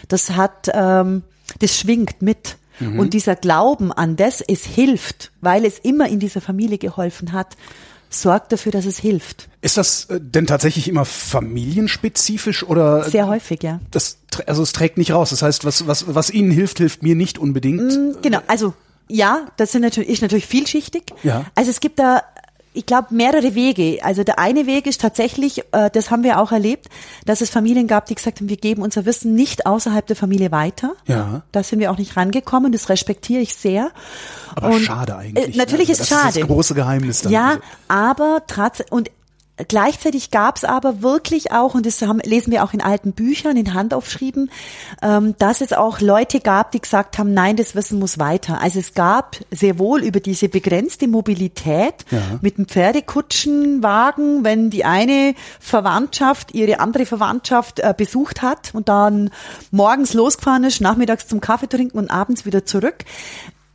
[0.09, 1.23] das hat, ähm,
[1.59, 2.57] das schwingt mit.
[2.81, 2.99] Mhm.
[2.99, 7.55] Und dieser Glauben an das, es hilft, weil es immer in dieser Familie geholfen hat,
[8.09, 9.47] sorgt dafür, dass es hilft.
[9.61, 13.05] Ist das äh, denn tatsächlich immer familienspezifisch oder?
[13.05, 13.79] Sehr häufig, ja.
[13.91, 15.29] Das, also es trägt nicht raus.
[15.29, 17.93] Das heißt, was, was, was Ihnen hilft, hilft mir nicht unbedingt.
[17.93, 18.73] Mm, genau, also
[19.07, 21.03] ja, das sind natürlich, ist natürlich vielschichtig.
[21.23, 21.45] Ja.
[21.55, 22.21] Also es gibt da
[22.73, 23.99] ich glaube, mehrere Wege.
[24.03, 26.87] Also der eine Weg ist tatsächlich, äh, das haben wir auch erlebt,
[27.25, 30.51] dass es Familien gab, die gesagt haben, wir geben unser Wissen nicht außerhalb der Familie
[30.51, 30.93] weiter.
[31.05, 31.41] Ja.
[31.51, 33.91] Da sind wir auch nicht rangekommen, das respektiere ich sehr.
[34.55, 35.55] Aber und, schade eigentlich.
[35.55, 35.93] Äh, natürlich ne?
[35.93, 36.29] ist das schade.
[36.29, 37.31] ist das große Geheimnis dann.
[37.31, 39.11] Ja, Also, aber trotz, und
[39.67, 43.57] Gleichzeitig gab es aber wirklich auch, und das haben, lesen wir auch in alten Büchern,
[43.57, 44.51] in Handaufschrieben,
[45.01, 48.61] ähm, dass es auch Leute gab, die gesagt haben, nein, das Wissen muss weiter.
[48.61, 52.21] Also es gab sehr wohl über diese begrenzte Mobilität Ja.
[52.41, 59.29] mit dem Pferdekutschenwagen, wenn die eine Verwandtschaft ihre andere Verwandtschaft äh, besucht hat und dann
[59.71, 63.05] morgens losgefahren ist, nachmittags zum Kaffee trinken und abends wieder zurück.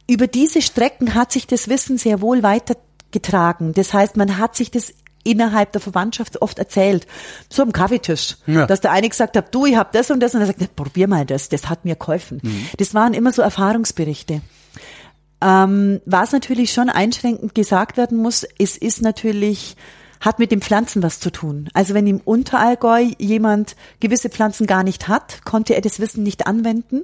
[0.08, 3.72] Über diese Strecken hat sich das Wissen sehr wohl weitergetragen.
[3.74, 4.94] Das heißt, man hat sich das
[5.26, 7.06] innerhalb der Verwandtschaft oft erzählt,
[7.50, 8.66] so am Kaffeetisch, Ja.
[8.66, 10.66] dass der eine gesagt hat, du, ich hab das und das und er sagt, "Ja,
[10.74, 12.40] probier mal das, das hat mir geholfen.
[12.78, 14.40] Das waren immer so Erfahrungsberichte.
[15.42, 19.76] Ähm, was natürlich schon einschränkend gesagt werden muss, es ist natürlich
[20.18, 21.68] hat mit den Pflanzen was zu tun.
[21.74, 26.46] Also wenn im Unterallgäu jemand gewisse Pflanzen gar nicht hat, konnte er das Wissen nicht
[26.46, 27.02] anwenden.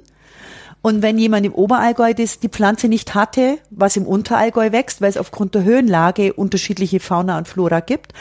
[0.83, 5.09] Und wenn jemand im Oberallgäu das, die Pflanze nicht hatte, was im Unterallgäu wächst, weil
[5.09, 8.13] es aufgrund der Höhenlage unterschiedliche Fauna und Flora gibt,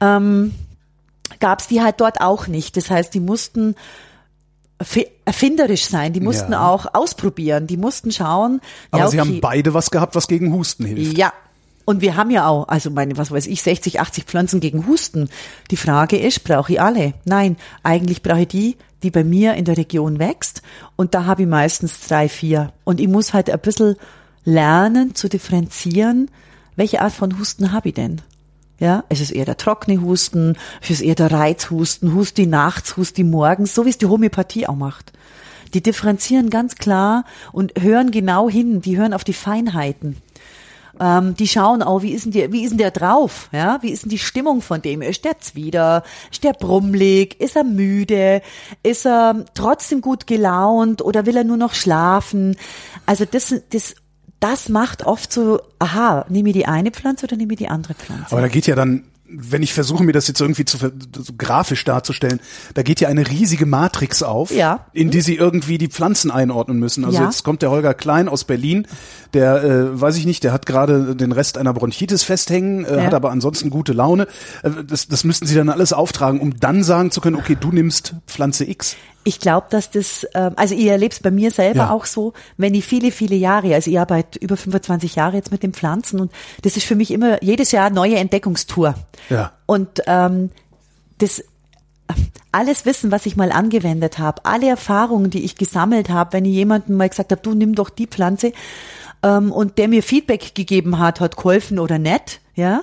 [0.00, 0.52] ähm,
[1.38, 2.76] gab es die halt dort auch nicht.
[2.76, 3.76] Das heißt, die mussten
[4.82, 6.68] erfi- erfinderisch sein, die mussten Ja.
[6.68, 8.60] auch ausprobieren, die mussten schauen.
[8.90, 11.16] Aber ja, Sie okay, haben beide was gehabt, was gegen Husten hilft.
[11.16, 11.32] ja.
[11.86, 15.28] Und wir haben ja auch, also meine, was weiß ich, 60, 80 Pflanzen gegen Husten.
[15.72, 17.14] Die Frage ist, brauche ich alle?
[17.24, 20.62] Nein, eigentlich brauche ich die, die bei mir in der Region wächst.
[20.96, 22.72] Und da habe ich meistens drei, vier.
[22.84, 23.96] Und ich muss halt ein bisschen
[24.44, 26.30] lernen zu differenzieren,
[26.76, 28.22] welche Art von Husten habe ich denn?
[28.78, 33.24] Ja, ist es eher der trockene Husten, ist es eher der Reizhusten, Husti nachts, Husti
[33.24, 35.12] morgens, so wie es die Homöopathie auch macht.
[35.74, 40.16] Die differenzieren ganz klar und hören genau hin, die hören auf die Feinheiten.
[41.00, 43.48] Ähm, die schauen auch, wie ist denn der, wie ist denn der drauf?
[43.52, 45.00] Ja, wie ist denn die Stimmung von dem?
[45.00, 46.04] Ist der zwider?
[46.30, 47.40] Ist der brummelig?
[47.40, 48.42] Ist er müde?
[48.82, 52.56] Ist er trotzdem gut gelaunt oder will er nur noch schlafen?
[53.06, 53.94] Also das, das,
[54.40, 57.94] das macht oft so, aha, nehme ich die eine Pflanze oder nehme ich die andere
[57.94, 58.32] Pflanze?
[58.32, 60.90] Aber da geht ja dann, wenn ich versuche, mir das jetzt irgendwie zu so
[61.38, 62.40] grafisch darzustellen,
[62.74, 64.86] da geht ja eine riesige Matrix auf, Ja.
[64.92, 67.04] in die Sie irgendwie die Pflanzen einordnen müssen.
[67.04, 67.24] Also Ja.
[67.26, 68.86] jetzt kommt der Holger Klein aus Berlin,
[69.34, 73.02] der, äh, weiß ich nicht, der hat gerade den Rest einer Bronchitis festhängen, äh, Ja.
[73.04, 74.26] hat aber ansonsten gute Laune.
[74.62, 77.70] Äh, das, das müssten Sie dann alles auftragen, um dann sagen zu können, okay, du
[77.72, 78.96] nimmst Pflanze X.
[79.22, 81.90] Ich glaube, dass das, ähm, also ich erlebe es bei mir selber Ja.
[81.90, 85.62] auch so, wenn ich viele, viele Jahre, also ich arbeite über 25 Jahre jetzt mit
[85.62, 88.94] den Pflanzen und das ist für mich immer jedes Jahr eine neue Entdeckungstour.
[89.28, 89.52] Ja.
[89.66, 90.50] Und ähm,
[91.18, 91.44] das
[92.52, 96.52] alles Wissen, was ich mal angewendet habe, alle Erfahrungen, die ich gesammelt habe, wenn ich
[96.52, 98.52] jemandem mal gesagt habe, du nimm doch die Pflanze
[99.22, 102.80] ähm, und der mir Feedback gegeben hat, hat geholfen oder nicht, ja,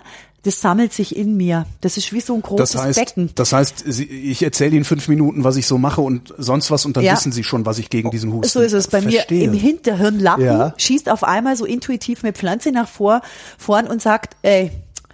[0.48, 1.66] das sammelt sich in mir.
[1.82, 3.32] Das ist wie so ein großes Das heißt, Becken.
[3.36, 6.96] das heißt, ich erzähle Ihnen fünf Minuten, was ich so mache und sonst was und
[6.96, 7.12] dann Ja.
[7.14, 8.48] wissen Sie schon, was ich gegen diesen Husten.
[8.50, 9.40] So ist es bei Verstehe.
[9.50, 10.74] mir im Hinterhirnlappen, Ja.
[10.78, 13.22] schießt auf einmal so intuitiv eine Pflanze nach vor,
[13.58, 14.72] vorn und sagt, ey,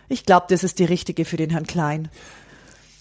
[0.08, 2.10] ich glaube, das ist die richtige für den Herrn Klein.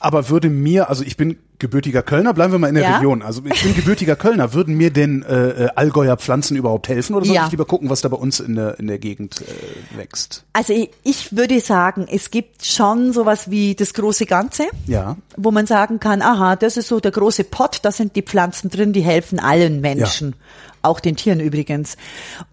[0.02, 2.96] Aber würde mir, also ich bin gebürtiger Kölner, bleiben wir mal in der Ja.
[2.96, 3.22] Region.
[3.22, 4.52] Also ich bin gebürtiger Kölner.
[4.52, 7.44] Würden mir denn äh, äh, Allgäuer Pflanzen überhaupt helfen oder soll Ja.
[7.44, 10.44] ich lieber gucken, was da bei uns in der in der Gegend äh, wächst?
[10.54, 14.64] Also ich, ich würde sagen, es gibt schon sowas wie das große Ganze.
[14.88, 15.16] Ja.
[15.36, 18.68] wo man sagen kann, aha, das ist so der große Pott, da sind die Pflanzen
[18.70, 20.34] drin, die helfen allen Menschen,
[20.82, 21.96] auch den Tieren übrigens.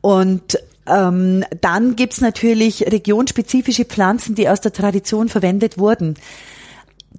[0.01, 6.13] Und ähm, dann gibt's natürlich regionspezifische Pflanzen, die aus der Tradition verwendet wurden.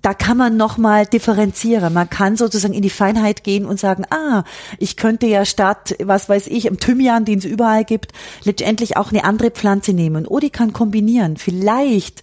[0.03, 1.93] Da kann man nochmal differenzieren.
[1.93, 4.45] Man kann sozusagen in die Feinheit gehen und sagen, ah,
[4.79, 8.13] ich könnte ja statt, was weiß ich, im Thymian, den es überall gibt,
[8.45, 10.27] letztendlich auch eine andere Pflanze nehmen.
[10.27, 11.37] Oder ich kann kombinieren.
[11.37, 12.23] Vielleicht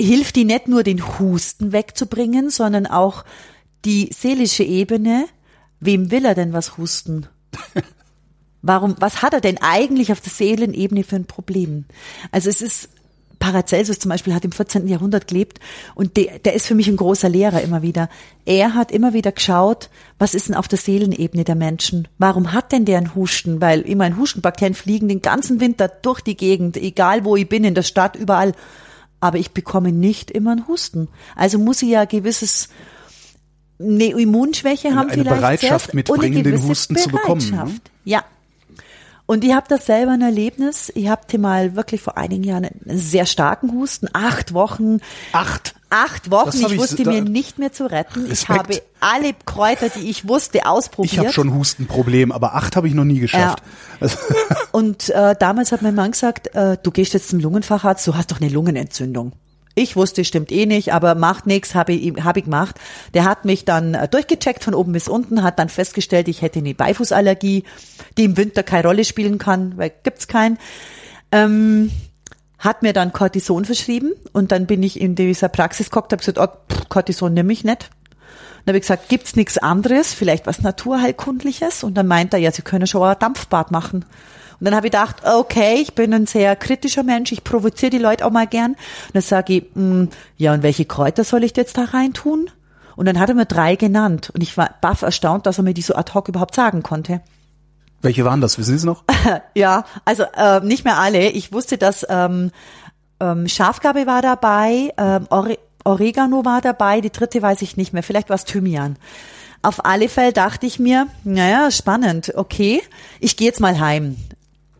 [0.00, 3.24] hilft die nicht nur den Husten wegzubringen, sondern auch
[3.84, 5.26] die seelische Ebene.
[5.80, 7.26] Wem will er denn was husten?
[8.62, 11.84] Warum, was hat er denn eigentlich auf der Seelenebene für ein Problem?
[12.32, 12.90] Also es ist,
[13.38, 14.88] Paracelsus zum Beispiel hat im 14.
[14.88, 15.60] Jahrhundert gelebt
[15.94, 18.08] und der, der ist für mich ein großer Lehrer immer wieder.
[18.44, 22.08] Er hat immer wieder geschaut, was ist denn auf der Seelenebene der Menschen?
[22.18, 23.60] Warum hat denn der einen Husten?
[23.60, 27.64] Weil ich meine, Hustenbakterien fliegen den ganzen Winter durch die Gegend, egal wo ich bin,
[27.64, 28.52] in der Stadt, überall.
[29.20, 31.08] Aber ich bekomme nicht immer einen Husten.
[31.34, 32.68] Also muss ich ja ein gewisses
[33.80, 37.76] eine Immunschwäche haben eine vielleicht Bereitschaft mitbringen, den Husten zu bekommen, ne?
[38.04, 38.24] Ja.
[39.30, 40.90] Und ich habe das selber ein Erlebnis.
[40.94, 45.00] Ich hatte mal wirklich vor einigen Jahren einen sehr starken Husten, acht Wochen.
[45.32, 45.74] Acht.
[45.90, 46.56] Acht Wochen.
[46.56, 48.24] Ich ich wusste da- mir nicht mehr zu retten.
[48.24, 48.58] Ich Respekt.
[48.58, 51.12] habe alle Kräuter, die ich wusste, ausprobiert.
[51.12, 53.62] Ich habe schon Hustenproblem, aber acht habe ich noch nie geschafft.
[54.00, 54.16] Also,
[54.72, 58.30] Und äh, damals hat mein Mann gesagt, äh, du gehst jetzt zum Lungenfacharzt, du hast
[58.32, 59.32] doch eine Lungenentzündung.
[59.78, 62.76] Ich wusste, stimmt eh nicht, aber macht nichts, habe ich, hab ich gemacht.
[63.14, 66.58] Der hat mich dann äh, durchgecheckt von oben bis unten, hat dann festgestellt, ich hätte
[66.58, 67.62] eine Beifußallergie,
[68.16, 70.58] die im Winter keine Rolle spielen kann, weil gibt's keinen.
[71.30, 71.92] Ähm,
[72.58, 76.38] hat mir dann Cortison verschrieben und dann bin ich in dieser Praxis geguckt, habe gesagt,
[76.40, 77.90] oh, Cortison nehme ich nicht.
[78.64, 81.84] Dann habe ich gesagt, gibt's nichts anderes, vielleicht was Naturheilkundliches?
[81.84, 84.04] Und dann meint er, ja, Sie können schon ein Dampfbad machen.
[84.60, 87.98] Und dann habe ich gedacht, okay, ich bin ein sehr kritischer Mensch, ich provoziere die
[87.98, 88.72] Leute auch mal gern.
[88.72, 90.04] Und dann sage ich, mm,
[90.36, 92.50] ja, und welche Kräuter soll ich jetzt da rein tun?
[92.96, 94.30] Und dann hat er mir drei genannt.
[94.34, 97.20] Und ich war baff erstaunt, dass er mir die so ad hoc überhaupt sagen konnte.
[98.02, 98.58] welche waren das?
[98.58, 99.04] Wissen Sie es noch?
[99.54, 101.28] Ja, also äh, nicht mehr alle.
[101.30, 102.50] Ich wusste, dass ähm,
[103.20, 108.02] ähm, Schafgabe war dabei, ähm, Ore Oregano war dabei, die dritte weiß ich nicht mehr.
[108.02, 108.96] Vielleicht war es Thymian.
[109.62, 112.82] Auf alle Fälle dachte ich mir, naja, spannend, okay,
[113.20, 114.16] ich gehe jetzt mal heim.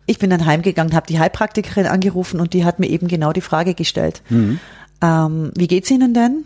[0.09, 3.43] Ich bin dann heimgegangen, habe die Heilpraktikerin angerufen und die hat mir eben genau die
[3.43, 4.23] Frage gestellt.
[5.03, 6.45] Ähm, wie geht's Ihnen denn?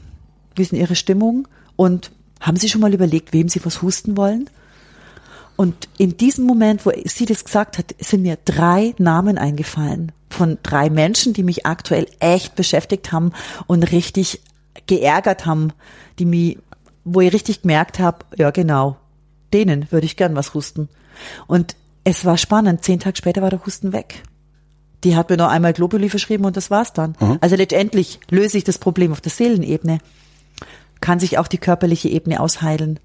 [0.57, 1.47] Wie ist denn Ihre Stimmung?
[1.77, 4.51] Und haben Sie schon mal überlegt, wem Sie was husten wollen?
[5.55, 10.59] Und in diesem Moment, wo sie das gesagt hat, sind mir drei Namen eingefallen von
[10.65, 13.31] drei Menschen, die mich aktuell echt beschäftigt haben
[13.69, 14.41] und richtig
[14.87, 15.73] geärgert haben,
[16.19, 16.59] die mich,
[17.05, 18.97] wo ich richtig gemerkt habe, ja genau,
[19.53, 20.89] denen würde ich gern was husten.
[21.47, 24.23] Und es war spannend, zehn Tage später war der Husten weg.
[25.05, 27.17] Die hat mir noch einmal Globuli verschrieben und das war's dann.
[27.41, 29.99] Also letztendlich löse ich das Problem auf der Seelenebene.
[31.01, 33.01] Kann sich auch die körperliche Ebene ausheilen.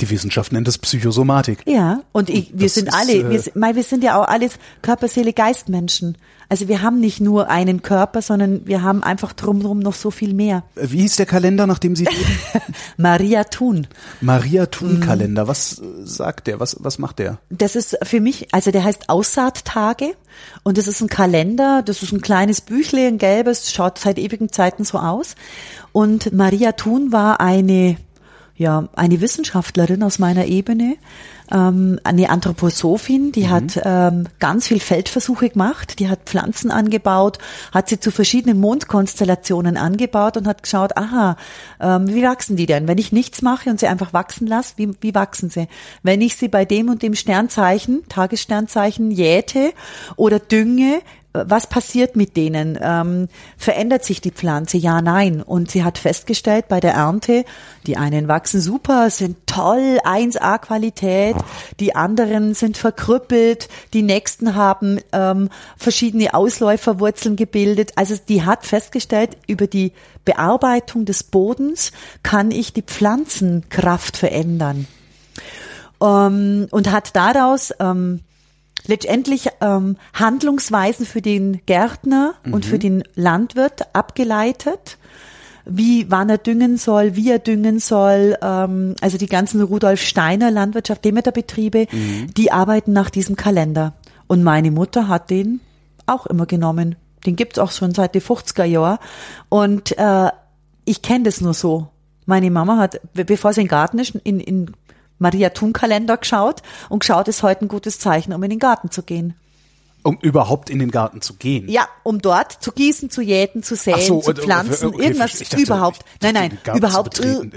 [0.00, 1.60] Die Wissenschaft nennt es Psychosomatik.
[1.66, 4.20] Ja, und ich, wir Das sind ist, alle, äh, wir, sind- mei, wir sind ja
[4.20, 6.18] auch alles Körper, Seele, Geist Menschen.
[6.48, 10.32] Also wir haben nicht nur einen Körper, sondern wir haben einfach drumherum noch so viel
[10.32, 10.62] mehr.
[10.76, 12.06] Äh, Wie hieß der Kalender, nach dem Sie?
[12.96, 13.86] Maria Thun.
[14.20, 15.48] Maria Thun Kalender.
[15.48, 16.60] Was äh, sagt der?
[16.60, 17.38] Was, was macht der?
[17.50, 20.12] Das ist für mich, also der heißt Aussaattage
[20.62, 24.52] und das ist ein Kalender, das ist ein kleines Büchle, ein gelbes, schaut seit ewigen
[24.52, 25.34] Zeiten so aus.
[25.92, 27.96] Und Maria Thun war eine,
[28.56, 30.96] ja, eine Wissenschaftlerin aus meiner Ebene,
[31.52, 37.38] ähm, eine Anthroposophin, die hat ähm, ganz viel Feldversuche gemacht, die hat Pflanzen angebaut,
[37.72, 41.36] hat sie zu verschiedenen Mondkonstellationen angebaut und hat geschaut, aha,
[41.80, 42.88] ähm, wie wachsen die denn?
[42.88, 45.68] Wenn ich nichts mache und sie einfach wachsen lasse, wie, wie wachsen sie?
[46.02, 49.72] Wenn ich sie bei dem und dem Sternzeichen, Tagessternzeichen jäte
[50.16, 51.00] oder dünge,
[51.46, 52.78] was passiert mit denen?
[52.80, 54.76] Ähm, verändert sich die Pflanze?
[54.78, 55.42] Ja, nein.
[55.42, 57.44] Und sie hat festgestellt bei der Ernte,
[57.86, 61.36] die einen wachsen super, sind toll, 1A Qualität,
[61.80, 67.92] die anderen sind verkrüppelt, die nächsten haben ähm, verschiedene Ausläuferwurzeln gebildet.
[67.96, 69.92] Also die hat festgestellt, über die
[70.24, 74.86] Bearbeitung des Bodens kann ich die Pflanzenkraft verändern.
[76.00, 78.20] Ähm, und hat daraus ähm,
[78.88, 82.54] letztendlich ähm, Handlungsweisen für den Gärtner mhm.
[82.54, 84.98] und für den Landwirt abgeleitet
[85.66, 88.36] wie wann er düngen soll, wie er düngen soll.
[88.40, 92.32] Ähm, also die ganzen Rudolf Steiner Landwirtschaft, Demeterbetriebe, mhm.
[92.34, 93.92] die arbeiten nach diesem Kalender.
[94.28, 95.60] Und meine Mutter hat den
[96.06, 96.94] auch immer genommen.
[97.26, 98.98] Den gibt's auch schon seit den 50er Jahren.
[99.48, 100.30] Und äh,
[100.84, 101.88] ich kenne das nur so.
[102.26, 104.70] Meine Mama hat, bevor sie in den Garten ist, in, in
[105.18, 108.90] Maria Thun Kalender geschaut und geschaut ist heute ein gutes Zeichen, um in den Garten
[108.90, 109.34] zu gehen.
[110.02, 111.68] Um überhaupt in den Garten zu gehen.
[111.68, 115.56] Ja, um dort zu gießen, zu jäten, zu säen, so, zu pflanzen, okay, irgendwas dachte,
[115.56, 116.04] überhaupt.
[116.22, 117.50] Nein, nein, überhaupt okay.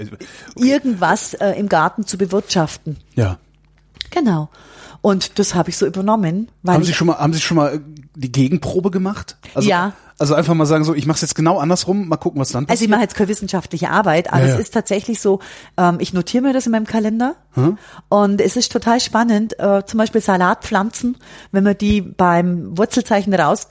[0.56, 2.96] irgendwas äh, im Garten zu bewirtschaften.
[3.14, 3.38] Ja.
[4.10, 4.48] Genau.
[5.02, 6.50] Und das habe ich so übernommen.
[6.62, 7.80] Weil haben Sie schon mal, haben Sie schon mal
[8.14, 9.36] die Gegenprobe gemacht?
[9.54, 9.92] Also, ja.
[10.18, 12.66] Also einfach mal sagen so, ich mache es jetzt genau andersrum, mal gucken, was dann
[12.66, 12.76] passiert.
[12.76, 14.54] Also ich mache jetzt keine wissenschaftliche Arbeit, aber ja, ja.
[14.54, 15.40] es ist tatsächlich so,
[15.78, 17.78] ähm, ich notiere mir das in meinem Kalender hm?
[18.10, 21.16] und es ist total spannend, äh, zum Beispiel Salatpflanzen,
[21.52, 23.68] wenn man die beim Wurzelzeichen raus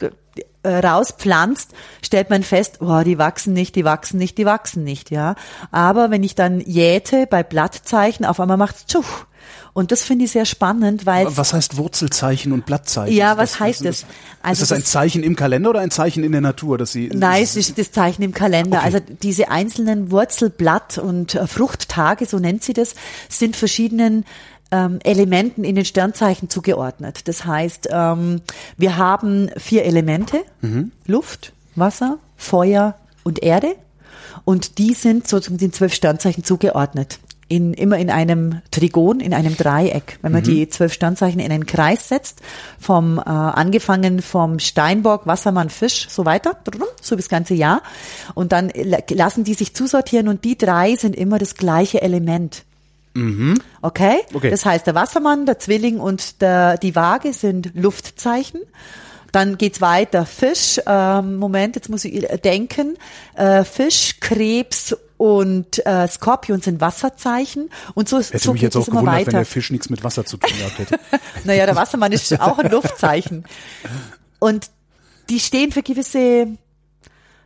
[0.63, 5.11] äh, rauspflanzt, stellt man fest, oh, die wachsen nicht, die wachsen nicht, die wachsen nicht,
[5.11, 5.35] ja.
[5.69, 9.25] Aber wenn ich dann jäte bei Blattzeichen, auf einmal macht's tschuch
[9.73, 13.15] und das finde ich sehr spannend, weil was heißt Wurzelzeichen und Blattzeichen?
[13.15, 14.05] Ja, was, was heißt das?
[14.41, 17.09] Also ist das ein Zeichen im Kalender oder ein Zeichen in der Natur, dass Sie?
[17.13, 18.79] Nein, es ist das Zeichen im Kalender.
[18.79, 18.85] Okay.
[18.85, 22.95] Also diese einzelnen Wurzelblatt und äh, Fruchttage, so nennt sie das,
[23.27, 24.25] sind verschiedenen
[24.71, 27.27] ähm, Elementen in den Sternzeichen zugeordnet.
[27.27, 28.41] Das heißt, ähm,
[28.77, 30.91] wir haben vier Elemente: mhm.
[31.05, 33.75] Luft, Wasser, Feuer und Erde.
[34.45, 39.57] Und die sind sozusagen den zwölf Sternzeichen zugeordnet in, immer in einem Trigon, in einem
[39.57, 40.19] Dreieck.
[40.21, 40.45] Wenn man mhm.
[40.45, 42.41] die zwölf Sternzeichen in einen Kreis setzt,
[42.79, 46.57] vom äh, angefangen vom Steinbock, Wassermann, Fisch, so weiter,
[47.01, 47.81] so bis ganze Jahr.
[48.35, 48.71] Und dann
[49.09, 52.63] lassen die sich zusortieren und die drei sind immer das gleiche Element.
[53.15, 53.59] Mhm.
[53.81, 54.19] Okay?
[54.33, 54.51] okay?
[54.51, 58.61] Das heißt, der Wassermann, der Zwilling und der, die Waage sind Luftzeichen.
[59.31, 60.25] Dann geht's weiter.
[60.25, 62.95] Fisch, ähm, Moment, jetzt muss ich denken.
[63.35, 68.85] Äh, Fisch, Krebs und äh, Skorpion sind Wasserzeichen und so Hätte so mich jetzt auch
[68.85, 69.27] gewundert, weiter.
[69.27, 70.97] wenn der Fisch nichts mit Wasser zu tun gehabt hätte.
[71.43, 73.43] naja, der Wassermann ist auch ein Luftzeichen.
[74.39, 74.71] Und
[75.29, 76.47] die stehen für gewisse,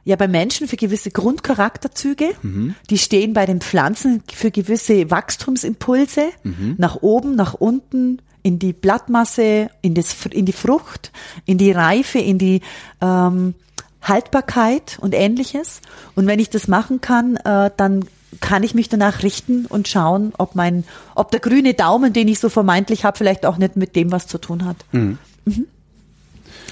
[0.04, 2.36] ja bei Menschen für gewisse Grundcharakterzüge.
[2.44, 2.76] Mhm.
[2.92, 6.76] Die stehen bei den Pflanzen für gewisse Wachstumsimpulse mhm.
[6.78, 11.12] nach oben, nach unten, in die Blattmasse, in, das, in die Frucht,
[11.46, 12.62] in die Reife, in die
[13.02, 13.56] ähm,
[14.04, 15.82] Haltbarkeit und ähnliches.
[16.16, 18.06] Und wenn ich das machen kann, äh, dann
[18.42, 20.84] kann ich mich danach richten und schauen, ob mein,
[21.16, 24.28] ob der grüne Daumen, den ich so vermeintlich habe, vielleicht auch nicht mit dem was
[24.28, 24.78] zu tun hat.
[24.92, 25.18] Mhm.
[25.46, 25.68] Mhm.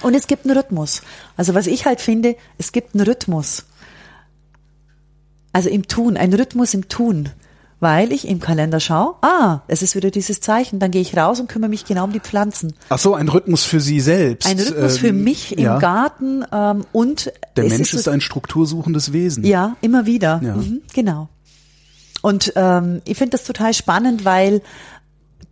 [0.02, 1.02] Und es gibt einen Rhythmus.
[1.38, 3.66] Also was ich halt finde, es gibt einen Rhythmus.
[5.54, 7.30] Also im Tun, ein Rhythmus im Tun
[7.82, 11.40] weil ich im Kalender schaue, ah, es ist wieder dieses Zeichen, dann gehe ich raus
[11.40, 12.74] und kümmere mich genau um die Pflanzen.
[12.90, 14.48] Ach so, ein Rhythmus für Sie selbst.
[14.48, 15.80] Ein Rhythmus ähm, für mich im ja.
[15.80, 19.44] Garten ähm, und der Mensch ist, ist, ein struktursuchendes Wesen.
[19.44, 20.40] Ja, immer wieder.
[20.44, 20.56] Ja.
[20.56, 21.28] Mhm, genau.
[22.22, 24.62] Und ähm, ich finde das total spannend, weil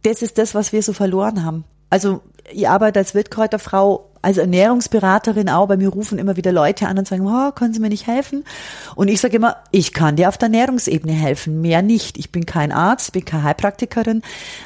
[0.04, 1.66] das ist das, was wir so verloren haben.
[1.90, 6.98] Also ich arbeite als Wildkräuterfrau als Ernährungsberaterin auch, bei mir rufen immer wieder Leute an
[6.98, 8.44] und sagen, oh, können Sie mir nicht helfen?
[8.96, 12.18] Und ich sage immer, ich kann dir auf der Ernährungsebene helfen, mehr nicht.
[12.18, 14.22] Ich bin kein Arzt, bin keine Heilpraktikerin,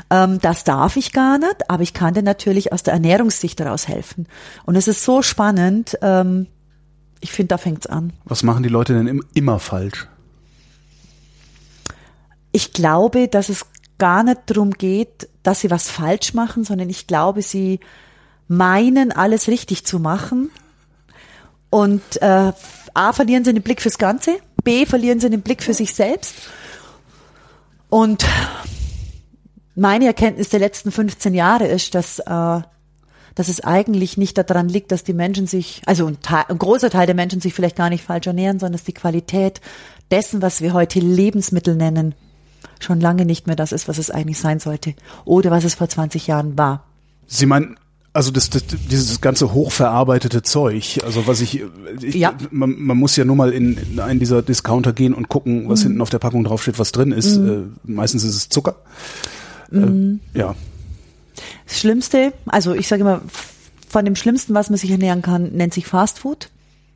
[0.10, 3.88] ähm, das darf ich gar nicht, aber ich kann dir natürlich aus der Ernährungssicht daraus
[3.88, 4.28] helfen.
[4.66, 6.48] Und es ist so spannend, ähm,
[7.20, 8.12] ich finde, da fängt's an.
[8.26, 10.08] Was machen die Leute denn immer falsch?
[12.52, 13.66] Ich glaube, dass es
[13.98, 17.80] gar nicht darum geht, dass sie was falsch machen, sondern ich glaube, sie
[18.48, 20.50] meinen, alles richtig zu machen.
[21.70, 22.52] Und äh,
[22.94, 26.36] A, verlieren sie den Blick fürs Ganze, B, verlieren sie den Blick für sich selbst.
[27.90, 28.26] Und
[29.76, 32.62] meine Erkenntnis der letzten 15 Jahre ist, dass, äh,
[33.36, 36.90] dass es eigentlich nicht daran liegt, dass die Menschen sich, also ein, Teil, ein großer
[36.90, 39.62] Teil der Menschen sich vielleicht gar nicht falsch ernähren, sondern dass die Qualität
[40.12, 42.14] dessen, was wir heute Lebensmittel nennen,
[42.80, 44.94] schon lange nicht mehr das ist, was es eigentlich sein sollte
[45.26, 46.86] oder was es vor 20 Jahren war.
[47.26, 47.78] Sie meinen
[48.14, 51.64] also das, das, dieses ganze hochverarbeitete Zeug, also was ich,
[52.02, 52.36] ich ja.
[52.52, 55.80] man, man muss ja nur mal in, in einen dieser Discounter gehen und gucken, was
[55.80, 55.88] mhm.
[55.88, 57.38] hinten auf der Packung draufsteht, was drin ist.
[57.38, 57.76] Mhm.
[57.86, 58.76] Äh, meistens ist es Zucker.
[59.72, 60.20] Äh, mhm.
[60.34, 60.56] Äh, ja.
[61.66, 63.22] Das Schlimmste, also ich sage immer,
[63.90, 66.50] von dem Schlimmsten, was man sich ernähren kann, nennt sich Fast Food.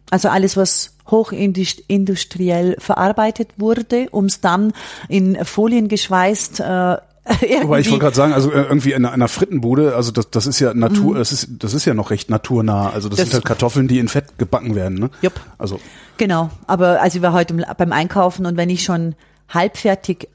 [0.09, 4.73] Also alles, was hochindustriell verarbeitet wurde, um es dann
[5.09, 6.97] in Folien geschweißt äh,
[7.63, 10.59] Wobei ich wollte gerade sagen, also äh, irgendwie in einer Frittenbude, also das, das ist
[10.59, 11.17] ja Natur, mhm.
[11.17, 12.89] das ist das ist ja noch recht naturnah.
[12.89, 15.09] Also das, das sind halt Kartoffeln, die in Fett gebacken werden, ne?
[15.21, 15.33] Jupp.
[15.57, 15.79] Also
[16.17, 16.49] genau.
[16.67, 19.15] Aber also ich war heute beim Einkaufen und wenn ich schon
[19.49, 20.29] halbfertig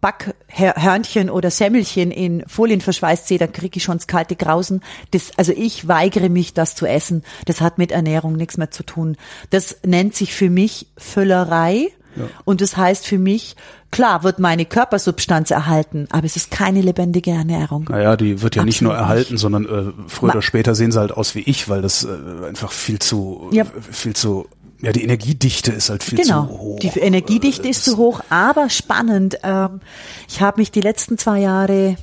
[0.00, 4.82] Backhörnchen oder Semmelchen in Folien verschweißt sehe, dann kriege ich schon das kalte Grausen.
[5.10, 7.24] Das, also ich weigere mich, das zu essen.
[7.46, 9.16] Das hat mit Ernährung nichts mehr zu tun.
[9.50, 11.88] Das nennt sich für mich Füllerei.
[12.14, 12.24] Ja.
[12.44, 13.56] Und das heißt für mich,
[13.90, 17.86] klar wird meine Körpersubstanz erhalten, aber es ist keine lebendige Ernährung.
[17.88, 19.40] Naja, die wird ja Absolut nicht nur erhalten, nicht.
[19.40, 22.46] sondern äh, früher Ma oder später sehen sie halt aus wie ich, weil das äh,
[22.46, 23.64] einfach viel zu, ja.
[23.90, 24.46] viel zu
[24.80, 26.46] ja, die Energiedichte ist halt viel genau.
[26.46, 26.78] zu hoch.
[26.78, 29.38] Die Energiedichte ist zu hoch, aber spannend.
[29.42, 29.80] Ähm,
[30.28, 31.96] ich habe mich die letzten zwei Jahre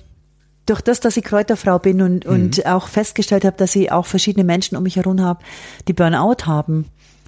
[0.65, 2.31] durch das, dass ich Kräuterfrau bin und, mhm.
[2.31, 5.39] und auch festgestellt habe, dass ich auch verschiedene Menschen um mich herum habe,
[5.87, 6.85] die Burnout haben,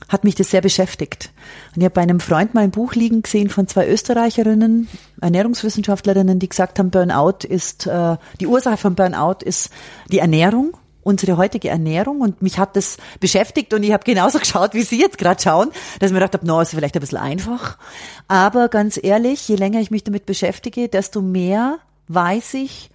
[0.10, 1.32] hat mich das sehr beschäftigt.
[1.76, 4.88] Und ich habe bei einem Freund mal ein Buch liegen gesehen von zwei Österreicherinnen,
[5.22, 9.70] Ernährungswissenschaftlerinnen, die gesagt haben, Burnout ist, äh, die Ursache von Burnout ist
[10.10, 10.78] die Ernährung
[11.08, 15.00] unsere heutige Ernährung und mich hat das beschäftigt und ich habe genauso geschaut, wie Sie
[15.00, 17.78] jetzt gerade schauen, dass ich mir gedacht habe, no, ist vielleicht ein bisschen einfach.
[18.28, 21.78] Aber ganz ehrlich, je länger ich mich damit beschäftige, desto mehr
[22.10, 22.92] weiß ich,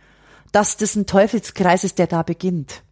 [0.53, 2.83] dass das ein Teufelskreis ist, der da beginnt.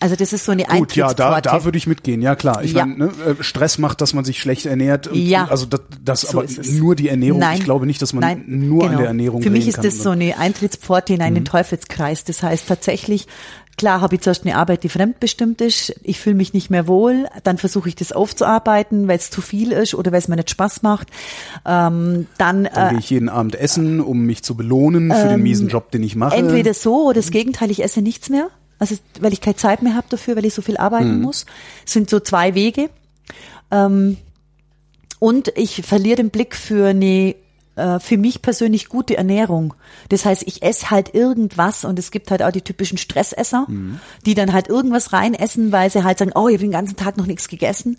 [0.00, 2.62] Also das ist so eine Gut, ja, da, da würde ich mitgehen, ja klar.
[2.62, 2.84] Ich ja.
[2.84, 5.08] meine, ne, äh, Stress macht, dass man sich schlecht ernährt.
[5.12, 5.46] Ja.
[5.48, 7.40] Also das, das so aber nur die Ernährung.
[7.40, 7.58] Nein.
[7.58, 8.44] Ich glaube nicht, dass man Nein.
[8.46, 8.92] nur genau.
[8.92, 11.44] an der Ernährung Für mich ist das so eine Eintrittspforte in einen mhm.
[11.44, 12.24] Teufelskreis.
[12.24, 13.26] Das heißt tatsächlich,
[13.76, 15.94] Klar habe ich zuerst eine Arbeit, die fremdbestimmt ist.
[16.02, 17.26] Ich fühle mich nicht mehr wohl.
[17.44, 20.48] Dann versuche ich das aufzuarbeiten, weil es zu viel ist oder weil es mir nicht
[20.50, 21.08] Spaß macht.
[21.66, 25.28] Ähm, dann dann äh, gehe ich jeden Abend essen, um mich zu belohnen für ähm,
[25.28, 26.36] den miesen Job, den ich mache.
[26.36, 28.48] Entweder so oder das Gegenteil, ich esse nichts mehr.
[28.78, 31.22] Also weil ich keine Zeit mehr habe dafür, weil ich so viel arbeiten mhm.
[31.22, 31.46] muss.
[31.84, 32.90] Das sind so zwei Wege.
[33.70, 34.18] Ähm,
[35.18, 37.34] und ich verliere den Blick für eine
[37.76, 39.74] äh, für mich persönlich gute Ernährung.
[40.08, 44.00] Das heißt, ich esse halt irgendwas und es gibt halt auch die typischen Stressesser, mhm.
[44.24, 47.16] die dann halt irgendwas reinessen, weil sie halt sagen, oh, ich habe den ganzen Tag
[47.16, 47.96] noch nichts gegessen.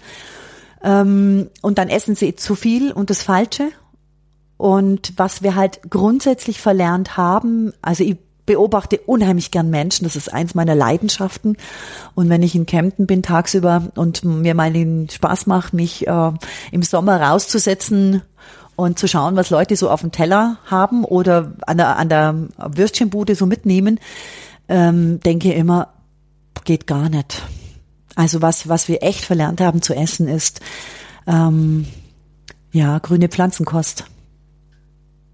[0.84, 3.70] Ähm, und dann essen sie zu viel und das Falsche.
[4.58, 8.18] Und was wir halt grundsätzlich verlernt haben, also ich
[8.48, 11.58] beobachte unheimlich gern Menschen, das ist eins meiner Leidenschaften.
[12.16, 16.32] Und wenn ich in Kempten bin tagsüber und mir mal den Spaß macht, mich äh,
[16.72, 18.24] im Sommer rauszusetzen
[18.76, 22.36] und zu schauen, was Leute so auf dem Teller haben oder an der, an der
[22.58, 24.00] Würstchenbude so mitnehmen,
[24.68, 25.90] ähm, denke immer,
[26.64, 27.44] geht gar nicht.
[28.16, 30.62] Also was, was wir echt verlernt haben zu essen ist,
[31.28, 31.86] ähm,
[32.72, 34.06] ja, grüne Pflanzenkost.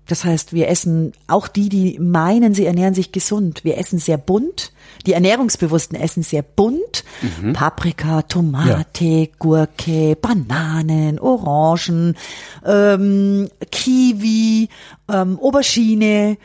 [0.07, 3.63] Das heißt, wir essen auch die, die meinen, sie ernähren sich gesund.
[3.63, 4.73] Wir essen sehr bunt.
[5.05, 7.05] Die Ernährungsbewussten essen sehr bunt.
[7.21, 7.53] Mhm.
[7.53, 9.25] Paprika, Tomate, ja.
[9.39, 12.17] Gurke, Bananen, Orangen,
[12.65, 14.67] ähm, Kiwi,
[15.09, 16.37] ähm, Aubergine.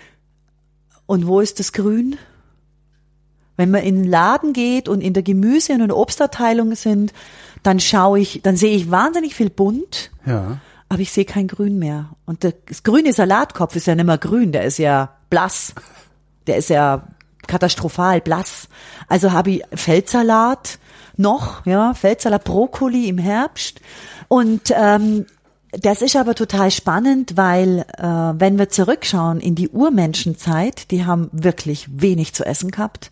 [1.06, 2.16] Und wo ist das Grün?
[3.56, 7.12] Wenn man in den Laden geht und in der Gemüse- und Obstabteilung sind,
[7.64, 10.12] dann schaue ich, dann sehe ich wahnsinnig viel bunt.
[10.24, 12.10] Ja aber ich sehe kein Grün mehr.
[12.24, 15.74] Und das grüne Salatkopf ist ja nicht mehr grün, der ist ja blass.
[16.46, 17.02] Der ist ja
[17.46, 18.68] katastrophal blass.
[19.08, 20.78] Also habe ich Feldsalat
[21.16, 23.80] noch, ja, Feldsalat, Brokkoli im Herbst.
[24.28, 25.26] Und ähm,
[25.72, 31.28] das ist aber total spannend, weil äh, wenn wir zurückschauen in die Urmenschenzeit, die haben
[31.32, 33.10] wirklich wenig zu essen gehabt.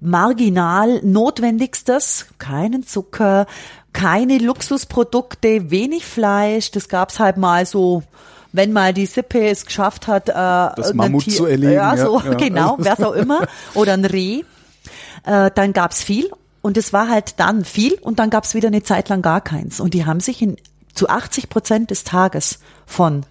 [0.00, 3.46] Marginal notwendigstes, keinen Zucker,
[3.92, 6.70] keine Luxusprodukte, wenig Fleisch.
[6.70, 8.02] Das gab's halt mal so,
[8.52, 11.74] wenn mal die Sippe es geschafft hat, äh, das Mammut Tier, zu erlegen.
[11.74, 13.46] Ja, so ja, genau, wer auch immer.
[13.74, 14.42] Oder ein Reh.
[15.24, 16.30] Äh, dann gab's viel
[16.62, 19.80] und es war halt dann viel und dann gab's wieder eine Zeit lang gar keins.
[19.80, 20.56] Und die haben sich in,
[20.94, 23.24] zu 80 Prozent des Tages von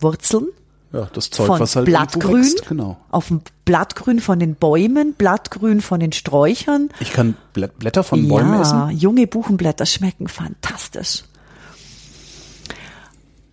[0.00, 0.48] Wurzeln,
[0.92, 2.96] ja, das Zeug, von was halt Blattgrün, wächst, genau.
[3.10, 6.88] auf dem Blattgrün von den Bäumen, Blattgrün von den Sträuchern.
[7.00, 8.90] Ich kann Blätter von Bäumen ja, essen?
[8.98, 11.24] Junge Buchenblätter schmecken fantastisch.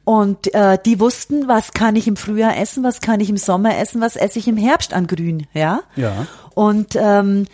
[0.06, 3.78] Und äh, die wussten, was kann ich im Frühjahr essen, was kann ich im Sommer
[3.78, 5.82] essen, was esse ich im Herbst an Grün, ja.
[5.96, 6.28] Ja.
[6.54, 7.48] Und ähm,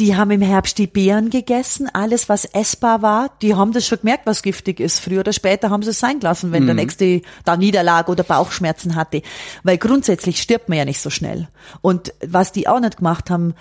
[0.00, 3.30] die haben im Herbst die Beeren gegessen, alles was essbar war.
[3.42, 4.98] Die haben das schon gemerkt, was giftig ist.
[4.98, 6.68] Früher oder später haben sie es sein gelassen, wenn mhm.
[6.68, 9.20] der nächste da Niederlag oder Bauchschmerzen hatte.
[9.62, 11.48] Weil grundsätzlich stirbt man ja nicht so schnell.
[11.82, 13.52] Und was die auch nicht gemacht haben,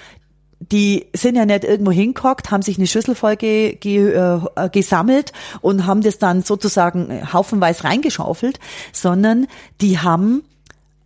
[0.61, 5.33] die sind ja nicht irgendwo hingehockt, haben sich eine Schüssel voll ge, ge, äh, gesammelt
[5.59, 8.59] und haben das dann sozusagen haufenweise reingeschaufelt,
[8.93, 9.47] sondern
[9.81, 10.43] die haben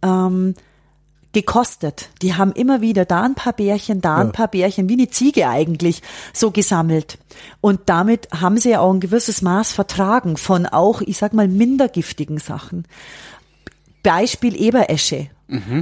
[0.03, 0.53] ähm,
[1.33, 2.09] gekostet.
[2.21, 4.31] Die haben immer wieder da ein paar Bärchen, da ein Ja.
[4.33, 7.17] paar Bärchen, wie eine Ziege eigentlich, so gesammelt.
[7.59, 11.47] Und damit haben sie ja auch ein gewisses Maß vertragen von auch, ich sag mal,
[11.47, 12.85] minder giftigen Sachen.
[14.03, 15.27] Beispiel Eberesche.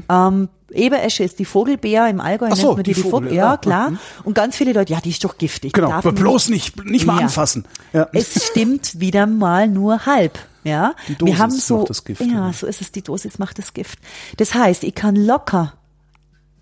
[0.09, 3.33] Ähm, Eberesche ist die Vogelbeer im Allgäu, Ach so, nennt man die, die die Vogel.
[3.33, 3.93] Ja, klar.
[4.23, 5.73] Und ganz viele Leute, ja, die ist doch giftig.
[5.73, 7.23] Genau, Darf aber bloß nicht, nicht mal Ja.
[7.23, 7.65] anfassen.
[7.93, 8.07] Ja.
[8.13, 10.37] es stimmt wieder mal nur halb.
[10.63, 12.91] Ja, Die Dosis wir haben so, macht das Gift, ja, so ist es.
[12.91, 13.99] Die Dosis macht das Gift.
[14.37, 15.73] Das heißt, ich kann locker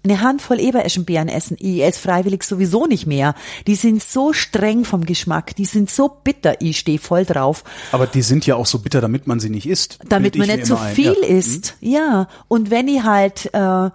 [0.03, 1.57] eine Handvoll Ebereschenbeeren essen.
[1.59, 3.35] Ich esse freiwillig sowieso nicht mehr.
[3.67, 5.55] Die sind so streng vom Geschmack.
[5.55, 6.61] Die sind so bitter.
[6.61, 7.63] Ich stehe voll drauf.
[7.91, 9.99] Aber die sind ja auch so bitter, damit man sie nicht isst.
[10.07, 10.95] Damit man ich nicht zu ein.
[10.95, 11.29] viel ja.
[11.29, 11.37] Mhm.
[11.37, 11.75] isst.
[11.81, 12.27] Ja.
[12.47, 13.89] Und wenn ich halt äh,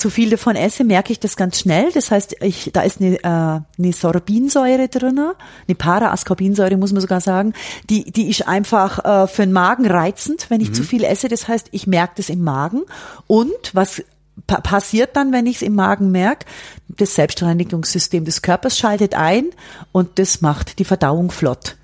[0.00, 1.90] zu viel davon esse, merke ich das ganz schnell.
[1.92, 5.34] Das heißt, ich, da ist eine, äh, eine Sorbinsäure drinne,
[5.68, 7.52] eine Para-Ascorbinsäure muss man sogar sagen.
[7.90, 10.74] Die, die ist einfach äh, für den Magen reizend, wenn ich Mhm.
[10.74, 11.28] zu viel esse.
[11.28, 12.82] Das heißt, ich merke das im Magen.
[13.26, 14.02] Und was
[14.46, 16.46] pa passiert dann, wenn ich es im Magen merke?
[16.88, 19.46] Das Selbstreinigungssystem des Körpers schaltet ein
[19.92, 21.76] und das macht die Verdauung flott.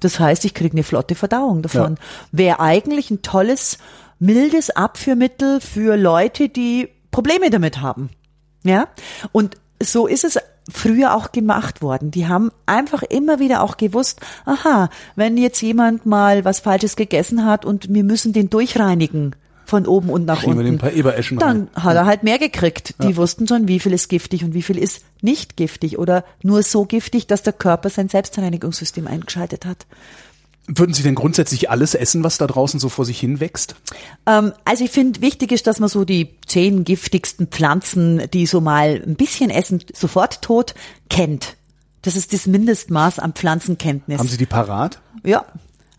[0.00, 1.96] Das heißt, ich kriege eine flotte Verdauung davon.
[2.30, 3.78] Wäre eigentlich ein tolles,
[4.20, 8.10] mildes Abführmittel für Leute, die Probleme damit haben.
[8.64, 8.88] Ja?
[9.30, 10.36] Und so ist es
[10.68, 12.10] früher auch gemacht worden.
[12.10, 17.44] Die haben einfach immer wieder auch gewusst, aha, wenn jetzt jemand mal was Falsches gegessen
[17.44, 20.88] hat und wir müssen den durchreinigen von oben und nach Kriegen unten.
[20.88, 21.84] Ebereschen Dann rein.
[21.84, 22.96] hat er halt mehr gekriegt.
[23.02, 26.64] Die wussten schon, wie viel ist giftig und wie viel ist nicht giftig oder nur
[26.64, 29.86] so giftig, dass der Körper sein Selbstreinigungssystem eingeschaltet hat.
[30.66, 33.74] Würden Sie denn grundsätzlich alles essen, was da draußen so vor sich hin wächst?
[34.26, 38.62] Ähm, also ich finde, wichtig ist, dass man so die zehn giftigsten Pflanzen, die so
[38.62, 40.74] mal ein bisschen essen, sofort tot,
[41.10, 41.56] kennt.
[42.00, 44.18] Das ist das Mindestmaß an Pflanzenkenntnis.
[44.18, 45.00] Haben Sie die parat?
[45.22, 45.44] Ja.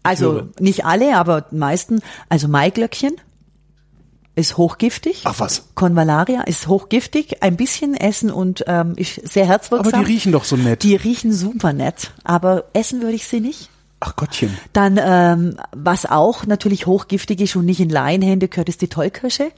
[0.02, 2.02] Also nicht alle, aber die meisten.
[2.30, 3.14] Also Maiglöckchen
[4.36, 5.22] ist hochgiftig.
[5.26, 5.70] Ach was.
[5.74, 7.42] Convallaria ist hochgiftig.
[7.42, 9.94] Ein bisschen essen und ähm, ist sehr herzwirksam.
[9.94, 10.84] Aber die riechen doch so nett.
[10.84, 12.12] Die riechen super nett.
[12.24, 13.70] Aber essen würde ich sie nicht.
[14.08, 14.56] Ach Gottchen.
[14.74, 19.52] Dann, ähm, was auch natürlich hochgiftig ist und nicht in Laienhände gehört, ist die Tollkirsche.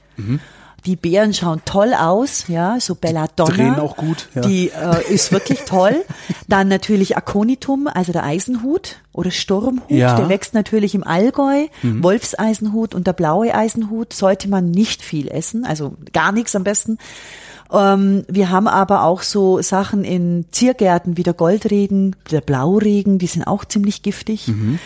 [0.86, 3.50] Die Beeren schauen toll aus, ja, so Belladonna.
[3.52, 4.42] Drehen auch gut, ja.
[4.42, 6.04] Die äh, ist wirklich toll.
[6.46, 10.12] Dann natürlich Aconitum, also der Eisenhut oder Sturmhut, Ja.
[10.12, 10.16] Mhm.
[10.18, 11.66] der wächst natürlich im Allgäu.
[11.82, 16.98] Wolfseisenhut und der blaue Eisenhut sollte man nicht viel essen, also gar nichts am besten.
[17.72, 23.26] Ähm, wir haben aber auch so Sachen in Ziergärten wie der Goldregen, der Blauregen, die
[23.26, 24.48] sind auch ziemlich giftig.
[24.48, 24.78] Mhm.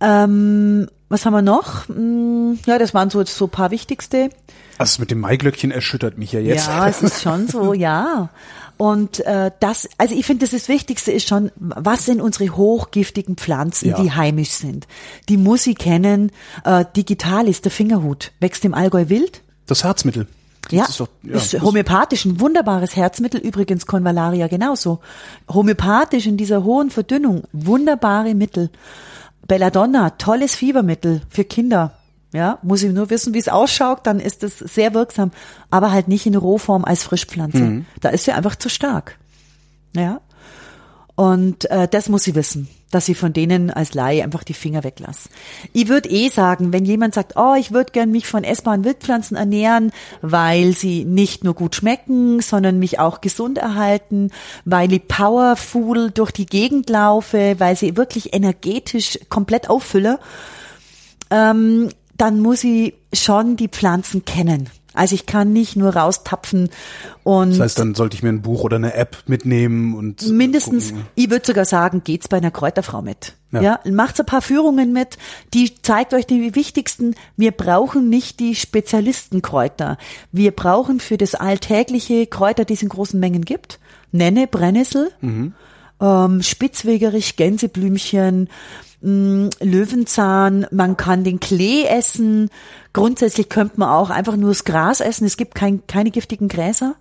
[0.00, 1.88] Ähm, was haben wir noch?
[1.88, 4.30] Hm, Ja, das waren so, so ein paar wichtigste.
[4.78, 6.66] Also das mit dem Maiglöckchen erschüttert mich ja jetzt.
[6.68, 8.28] Ja, es ist schon so, ja.
[8.76, 13.36] Und äh, das, also ich finde, das, das Wichtigste ist schon, was sind unsere hochgiftigen
[13.36, 14.00] Pflanzen, Ja.
[14.00, 14.86] die heimisch sind.
[15.28, 16.30] Die muss ich kennen.
[16.64, 19.42] Äh, digital ist der Fingerhut, wächst im Allgäu wild.
[19.66, 19.82] Das
[20.68, 25.00] Das Ja, ist doch, ja, ist homöopathisch ein wunderbares Herzmittel, übrigens Convallaria genauso.
[25.52, 28.70] Homöopathisch in dieser hohen Verdünnung, wunderbare Mittel.
[29.46, 31.94] Belladonna, tolles Fiebermittel für Kinder.
[32.34, 35.30] Ja, muss ich nur wissen, wie es ausschaut, dann ist es sehr wirksam,
[35.70, 37.58] aber halt nicht in Rohform als Frischpflanze.
[37.62, 37.86] Mhm.
[38.02, 39.18] Da ist sie einfach zu stark.
[39.96, 40.20] Ja.
[41.14, 44.84] Und äh, das muss sie wissen, dass sie von denen als Laie einfach die Finger
[44.84, 45.30] weglassen.
[45.72, 49.36] Ich würde eh sagen, wenn jemand sagt, oh, ich würde gern mich von essbaren Wildpflanzen
[49.36, 54.30] ernähren, weil sie nicht nur gut schmecken, sondern mich auch gesund erhalten,
[54.64, 60.18] weil ich powerful durch die Gegend laufe, weil sie wirklich energetisch komplett auffülle,
[61.30, 64.68] ähm, dann muss ich schon die Pflanzen kennen.
[64.94, 66.70] Also ich kann nicht nur raustapfen
[67.22, 70.30] und Das heißt, dann sollte ich mir ein Buch oder eine App mitnehmen und äh,
[70.30, 71.06] mindestens, gucken.
[71.14, 73.34] ich würde sogar sagen, geht's bei einer Kräuterfrau mit.
[73.52, 73.62] Ja.
[73.62, 73.80] Ja.
[73.90, 75.16] macht ein paar Führungen mit,
[75.54, 77.14] die zeigt euch die wichtigsten.
[77.36, 79.98] Wir brauchen nicht die Spezialistenkräuter.
[80.32, 83.78] Wir brauchen für das alltägliche Kräuter, die es in großen Mengen gibt.
[84.12, 85.10] Nenne, Brennnessel,
[86.00, 88.48] ähm, Spitzwegerich, Gänseblümchen,
[89.00, 92.50] mh, Löwenzahn, man kann den Klee essen.
[92.92, 95.24] Grundsätzlich könnte man auch einfach nur das Gras essen.
[95.26, 96.94] Es gibt kein, keine giftigen Gräser.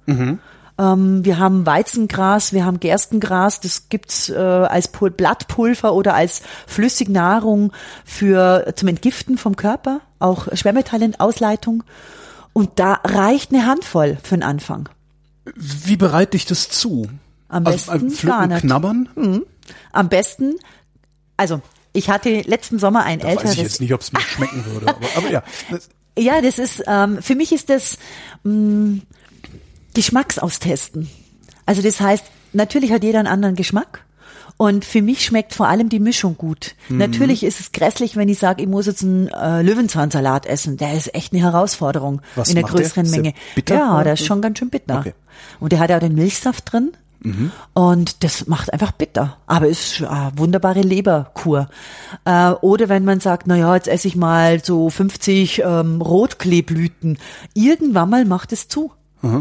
[0.80, 6.42] Ähm, wir haben Weizengras, wir haben Gerstengras, das gibt's äh, als Pul Blattpulver oder als
[6.68, 7.72] Flüssignahrung
[8.06, 11.84] für zum Entgiften vom Körper, auch Schwermetallenausleitung.
[12.54, 14.90] Und da reicht eine Handvoll für den Anfang.
[15.56, 17.08] Wie bereite ich das zu?
[17.50, 18.62] Am Also, besten äh, pflücken, gar nicht.
[18.62, 19.10] knabbern?
[19.94, 20.56] Am besten,
[21.38, 21.62] also
[21.98, 23.58] ich hatte letzten Sommer ein Da weiß ich älteres.
[23.58, 24.88] jetzt nicht, ob es mir schmecken würde.
[24.88, 27.98] Aber, aber ja, das, Ja, das ist, ähm, für mich ist das
[28.44, 29.00] mh,
[29.94, 31.10] Geschmacksaustesten.
[31.66, 32.24] Also das heißt,
[32.54, 34.06] natürlich hat jeder einen anderen Geschmack
[34.58, 36.76] Und für mich schmeckt vor allem die Mischung gut.
[36.90, 36.98] Mhm.
[36.98, 40.78] Natürlich ist es grässlich, wenn ich sage, ich muss jetzt einen äh, Löwenzahnsalat essen.
[40.78, 42.64] Der ist echt eine Herausforderung Was in der?
[42.64, 43.36] größeren Ist der Menge.
[43.56, 45.00] bitter ja, der ist schon ganz schön bitter.
[45.00, 45.14] Okay.
[45.60, 46.92] Und der hat ja auch den Milchsaft drin.
[47.74, 49.38] Und das macht einfach bitter.
[49.48, 51.70] Aber ist eine wunderbare Leberkur.
[52.26, 57.18] Äh, oder wenn man sagt, na ja, jetzt esse ich mal so 50 ähm, Rotkleeblüten.
[57.54, 58.92] Irgendwann mal macht es zu.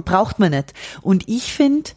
[0.05, 0.73] Braucht man nicht.
[1.03, 1.91] Und ich finde,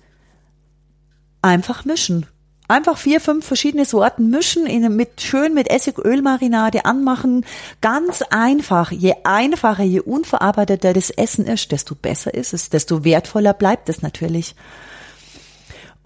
[1.41, 2.25] einfach mischen.
[2.67, 7.43] Einfach vier, fünf verschiedene Sorten mischen, in, mit schön mit Essigölmarinade anmachen.
[7.81, 8.91] Ganz einfach.
[8.91, 14.03] Je einfacher, je unverarbeiteter das Essen ist, desto besser ist es, desto wertvoller bleibt es
[14.03, 14.55] natürlich.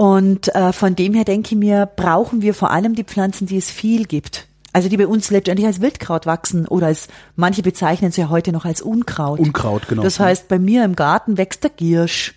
[0.04, 3.56] Und äh, von dem her denke ich mir, brauchen wir vor allem die Pflanzen, die
[3.56, 4.48] es viel gibt.
[4.74, 8.52] Also die bei uns letztendlich als Wildkraut wachsen oder als manche bezeichnen sie ja heute
[8.52, 9.40] noch als Unkraut.
[9.40, 10.04] Unkraut, genau.
[10.04, 12.36] Das heißt, bei mir im Garten wächst der Giersch.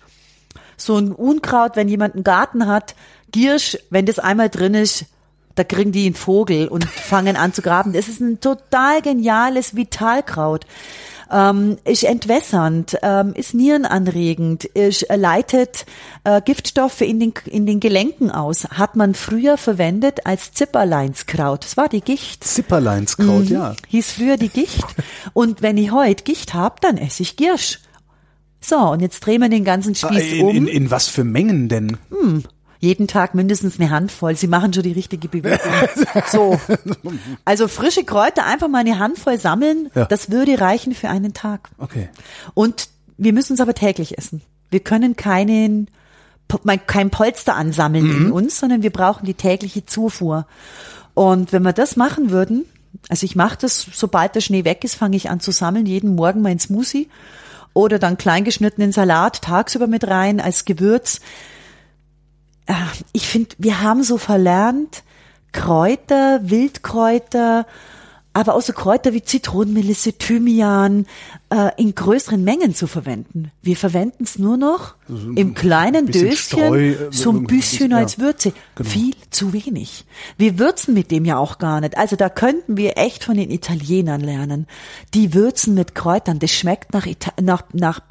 [0.77, 2.95] So ein Unkraut, wenn jemand einen Garten hat,
[3.33, 5.03] Giersch, wenn das einmal drin ist,
[5.55, 7.91] da kriegen die einen Vogel und fangen an zu graben.
[7.91, 10.65] Das ist ein total geniales Vitalkraut.
[11.31, 15.85] Ähm, ist entwässernd, ähm, ist nierenanregend, ist, äh, leitet
[16.23, 18.63] äh, Giftstoffe in den, in den Gelenken aus.
[18.69, 21.63] Hat man früher verwendet als Zipperleinskraut.
[21.65, 22.43] Das war die Gicht.
[22.45, 23.51] Zipperleinskraut, Mhm.
[23.53, 23.75] ja.
[23.89, 24.85] Hieß früher die Gicht.
[25.33, 27.79] Und wenn ich heute Gicht hab, dann esse ich Giersch.
[28.61, 30.55] So, und jetzt drehen wir den ganzen Ah, Spieß In, um.
[30.55, 31.97] in, in was für Mengen denn?
[32.79, 34.35] Jeden Tag mindestens eine Handvoll.
[34.35, 35.59] Sie machen schon die richtige Bewegung.
[36.31, 36.59] so.
[37.45, 39.89] Also frische Kräuter einfach mal eine Handvoll sammeln.
[39.95, 40.05] Ja.
[40.05, 41.69] Das würde reichen für einen Tag.
[41.79, 42.09] Okay.
[42.53, 44.41] Und wir müssen es aber täglich essen.
[44.69, 45.89] Wir können keinen,
[46.85, 48.25] kein Polster ansammeln Mhm.
[48.27, 50.45] in uns, sondern wir brauchen die tägliche Zufuhr.
[51.13, 52.65] Und wenn wir das machen würden,
[53.09, 56.15] also ich mache das, sobald der Schnee weg ist, fange ich an zu sammeln, jeden
[56.15, 57.09] Morgen mein Smoothie
[57.73, 61.21] oder dann kleingeschnittenen Salat tagsüber mit rein als Gewürz.
[62.67, 62.73] Äh,
[63.13, 65.03] Ich finde, wir haben so verlernt,
[65.51, 67.65] Kräuter, Wildkräuter,
[68.33, 71.07] aber auch so Kräuter wie Zitronenmelisse, Thymian
[71.49, 73.51] äh, in größeren Mengen zu verwenden.
[73.63, 74.96] Wir verwenden es nur noch
[75.35, 78.19] im kleinen Döschen, Streu, äh, so ein irgendwie ein bisschen als.
[78.19, 78.53] Würze.
[78.75, 78.89] Genau.
[78.89, 80.05] Viel zu wenig.
[80.37, 81.97] Wir würzen mit dem ja auch gar nicht.
[81.97, 84.67] Also da könnten wir echt von den Italienern lernen.
[85.13, 86.39] Die würzen mit Kräutern.
[86.39, 88.01] Das schmeckt nach, Ita nach, nach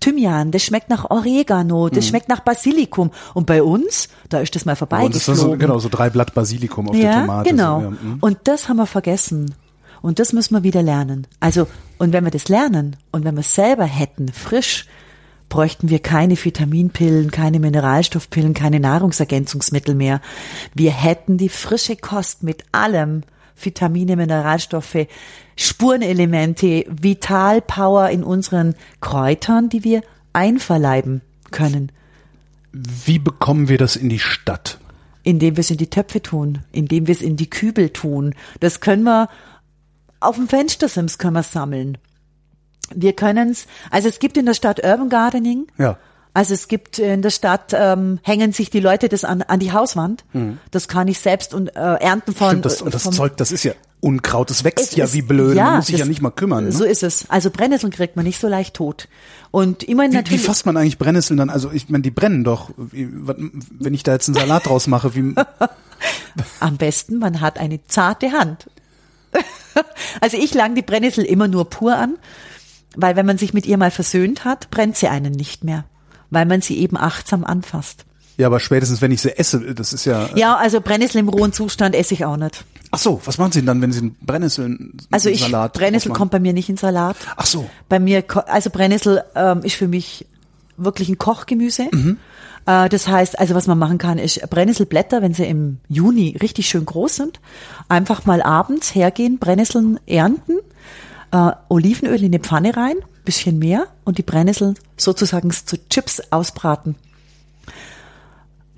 [0.00, 3.10] Thymian, das schmeckt nach Oregano, das schmeckt nach Basilikum.
[3.34, 5.06] Und bei uns, da ist das mal Mhm.
[5.06, 7.50] Und das ist so, genau, so drei Blatt Basilikum auf der Ja, Tomate.
[7.50, 7.78] genau.
[7.80, 7.90] So, ja.
[7.90, 8.18] mhm.
[8.20, 9.54] Und das haben wir vergessen.
[10.02, 11.26] Und das müssen wir wieder lernen.
[11.40, 14.86] Also, und wenn wir das lernen und wenn wir es selber hätten, frisch,
[15.52, 20.22] bräuchten wir keine Vitaminpillen, keine Mineralstoffpillen, keine Nahrungsergänzungsmittel mehr.
[20.74, 23.20] Wir hätten die frische Kost mit allem,
[23.60, 25.06] Vitamine, Mineralstoffe,
[25.54, 30.00] Spurenelemente, Vitalpower in unseren Kräutern, die wir
[30.32, 31.92] einverleiben können.
[32.72, 34.78] Wie bekommen wir das in die Stadt?
[35.24, 38.34] indem wir es in die Töpfe tun, indem wir es in die Kübel tun.
[38.58, 39.28] Das können wir
[40.18, 41.96] auf dem Fenstersims können wir sammeln.
[42.94, 45.66] Wir können es, also es gibt in der Stadt Urban Gardening.
[45.78, 45.98] Ja.
[46.34, 49.72] Also es gibt in der Stadt, ähm, hängen sich die Leute das an, an die
[49.72, 50.24] Hauswand.
[50.70, 52.46] Das kann ich selbst und, äh, ernten von.
[52.46, 52.50] Mhm.
[52.60, 55.20] Stimmt, das, und das vom- Zeug, das ist ja Unkraut, das wächst ja ist- wie
[55.22, 56.64] blöd, man muss sich ja nicht mal kümmern.
[56.64, 56.72] Ne?
[56.72, 57.26] So ist es.
[57.28, 59.08] Also Brennnesseln kriegt man nicht so leicht tot.
[59.50, 60.42] Und immer Wie, wie natürlich.
[60.44, 61.50] fasst man eigentlich Brennnesseln dann?
[61.50, 62.70] Also ich meine, die brennen doch.
[62.78, 65.34] Wie, wenn ich da jetzt einen Salat draus mache, wie
[66.60, 68.70] Am besten, man hat eine zarte Hand.
[70.20, 72.16] also ich lang die Brennnessel immer nur pur an,
[72.96, 75.84] weil wenn man sich mit ihr mal versöhnt hat, brennt sie einen nicht mehr,
[76.30, 78.04] weil man sie eben achtsam anfasst.
[78.36, 80.28] ja, aber spätestens wenn ich sie esse, das ist ja.
[80.34, 82.64] Ja, also Brennnessel im rohen Zustand esse ich auch nicht.
[82.94, 86.12] Ach so, was machen Sie denn dann, wenn Sie einen Brennnesseln Also ich, Salat Brennnessel
[86.12, 87.16] kommt bei mir nicht in Salat.
[87.36, 87.68] Ach so.
[87.88, 90.26] Bei mir, also Brennnessel ähm, ist für mich
[90.76, 91.88] wirklich ein Kochgemüse.
[92.66, 96.68] Äh, das heißt, also was man machen kann, ist Brennnesselblätter, wenn sie im Juni richtig
[96.68, 97.40] schön groß sind,
[97.88, 100.58] einfach mal abends hergehen, Brennnesseln ernten,
[101.32, 106.94] äh, Olivenöl in eine Pfanne rein, bisschen mehr und die Brennnesseln sozusagen zu Chips ausbraten.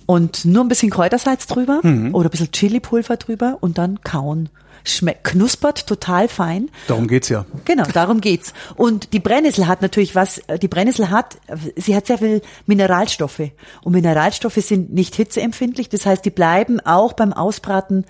[0.07, 1.81] Und nur ein bisschen Kräutersalz drüber
[2.13, 4.51] oder ein bisschen Chilipulver drüber und dann kauen.
[4.87, 6.69] Schmeckt, knuspert total fein.
[6.89, 7.47] Darum geht's ja.
[7.65, 8.53] Genau, darum geht's.
[8.77, 11.39] Und die Brennnessel hat natürlich was, äh, die Brennnessel hat,
[11.77, 13.51] sie hat sehr viel Mineralstoffe.
[13.83, 18.05] Und Mineralstoffe sind nicht hitzeempfindlich, das heißt, die bleiben auch beim Ausbraten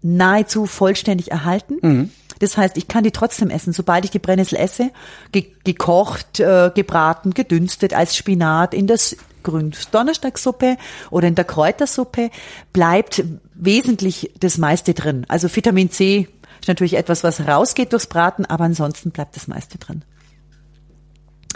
[0.00, 2.10] nahezu vollständig erhalten.
[2.40, 4.90] Das heißt, ich kann die trotzdem essen, sobald ich die Brennnessel esse,
[5.30, 10.76] ge gekocht, äh, gebraten, gedünstet als Spinat in das Grün-Donnerstagsuppe
[11.10, 12.30] oder in der Kräutersuppe
[12.72, 13.22] bleibt
[13.54, 15.26] wesentlich das meiste drin.
[15.28, 16.28] Also Vitamin C
[16.60, 20.02] ist natürlich etwas, was rausgeht durchs Braten, aber ansonsten bleibt das meiste drin.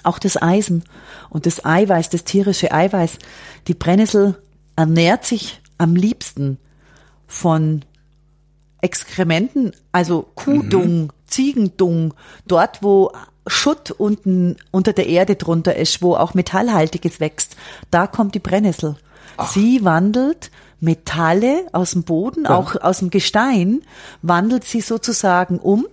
[0.02, 0.84] Auch das Eisen
[1.30, 3.18] und das Eiweiß, das tierische Eiweiß.
[3.68, 4.36] Die Brennnessel
[4.76, 6.58] ernährt sich am liebsten
[7.26, 7.84] von
[8.84, 12.12] Exkrementen, also Kuhdung, Ziegendung,
[12.46, 13.12] dort wo
[13.46, 17.56] Schutt unten unter der Erde drunter ist, wo auch Metallhaltiges wächst,
[17.90, 18.96] da kommt die Brennnessel.
[19.52, 23.80] Sie wandelt Metalle aus dem Boden, auch aus dem Gestein,
[24.22, 25.86] wandelt sie sozusagen um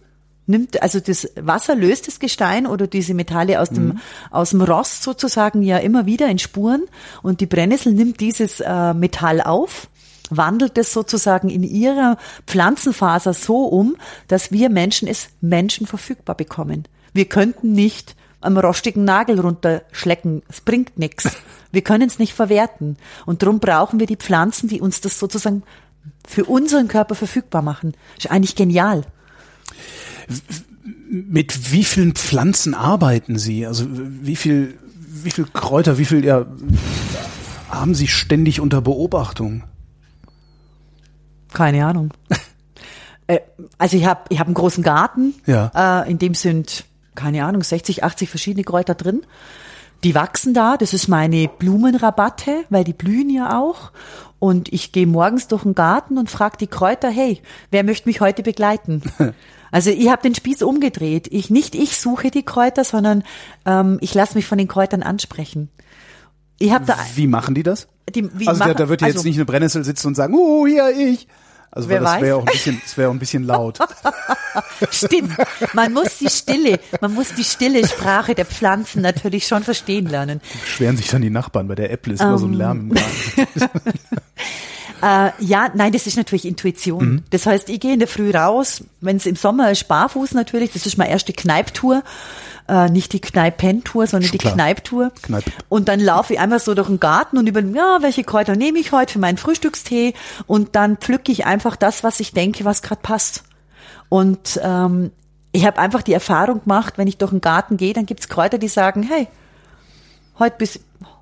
[0.47, 5.01] nimmt, also das Wasser löst das Gestein oder diese Metalle aus dem, aus dem Rost
[5.03, 6.83] sozusagen ja immer wieder in Spuren
[7.23, 9.87] und die Brennnessel nimmt dieses äh, Metall auf
[10.31, 12.17] wandelt es sozusagen in ihrer
[12.47, 13.95] Pflanzenfaser so um,
[14.27, 16.87] dass wir Menschen es Menschen verfügbar bekommen.
[17.13, 20.41] Wir könnten nicht am rostigen Nagel runterschlecken.
[20.49, 21.29] Es bringt nichts.
[21.71, 22.97] Wir können es nicht verwerten.
[23.25, 25.63] Und darum brauchen wir die Pflanzen, die uns das sozusagen
[26.27, 27.93] für unseren Körper verfügbar machen.
[28.17, 29.03] Ist eigentlich genial.
[31.09, 33.65] Mit wie vielen Pflanzen arbeiten Sie?
[33.65, 36.45] Also wie viel, wie viel Kräuter, wie viel ja,
[37.69, 39.63] haben Sie ständig unter Beobachtung?
[41.53, 42.11] Keine Ahnung.
[43.27, 43.39] äh,
[43.77, 46.03] also ich habe ich hab einen großen Garten, Ja.
[46.03, 46.85] äh, in dem sind,
[47.15, 49.21] keine Ahnung, 60, 80 verschiedene Kräuter drin.
[50.03, 53.91] Die wachsen da, das ist meine Blumenrabatte, weil die blühen ja auch.
[54.39, 57.39] Und ich gehe morgens durch den Garten und frage die Kräuter, hey,
[57.69, 59.01] wer möchte mich heute begleiten?
[59.73, 61.29] Also ich habe den Spieß umgedreht.
[61.31, 63.23] Ich nicht ich suche die Kräuter, sondern
[63.65, 65.69] ähm, ich lasse mich von den Kräutern ansprechen.
[66.59, 67.87] Ich habe da Wie machen die das?
[68.13, 70.35] die, wie also da, machen- da wird jetzt also- nicht eine Brennnessel sitzen und sagen,
[70.37, 71.25] oh, hier ich.
[71.73, 73.79] Also Wer das wäre auch ein bisschen, das wäre auch ein bisschen laut.
[74.91, 75.37] Stimmt.
[75.73, 80.41] Man muss die Stille, man muss die stille Sprache der Pflanzen natürlich schon verstehen lernen.
[80.61, 83.69] Beschweren sich dann die Nachbarn, bei der Apple ist immer so ein Lärm im Garten.
[85.01, 87.05] Äh, ja, nein, das ist natürlich Intuition.
[87.05, 87.23] Mhm.
[87.29, 90.71] Das heißt, ich gehe in der Früh raus, wenn es im Sommer ist, barfuß natürlich,
[90.71, 92.03] das ist meine erste Kneiptour.
[92.67, 94.53] Äh, nicht die Kneipentour, sondern Schon die klar.
[94.53, 95.11] Kneiptour.
[95.21, 95.43] Kneip.
[95.67, 98.79] Und dann laufe ich einfach so durch den Garten und über, ja, welche Kräuter nehme
[98.79, 100.13] ich heute für meinen Frühstückstee?
[100.47, 103.43] Und dann pflücke ich einfach das, was ich denke, was gerade passt.
[104.09, 105.11] Und ähm,
[105.51, 108.57] ich habe einfach die Erfahrung gemacht, wenn ich durch den Garten gehe, dann gibt's Kräuter,
[108.57, 109.27] die sagen, hey,
[110.39, 110.79] heute bis,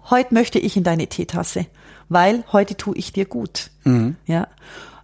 [0.10, 1.66] heute möchte ich in deine Teetasse,
[2.10, 3.72] weil heute tue ich dir gut.
[4.26, 4.48] Ja.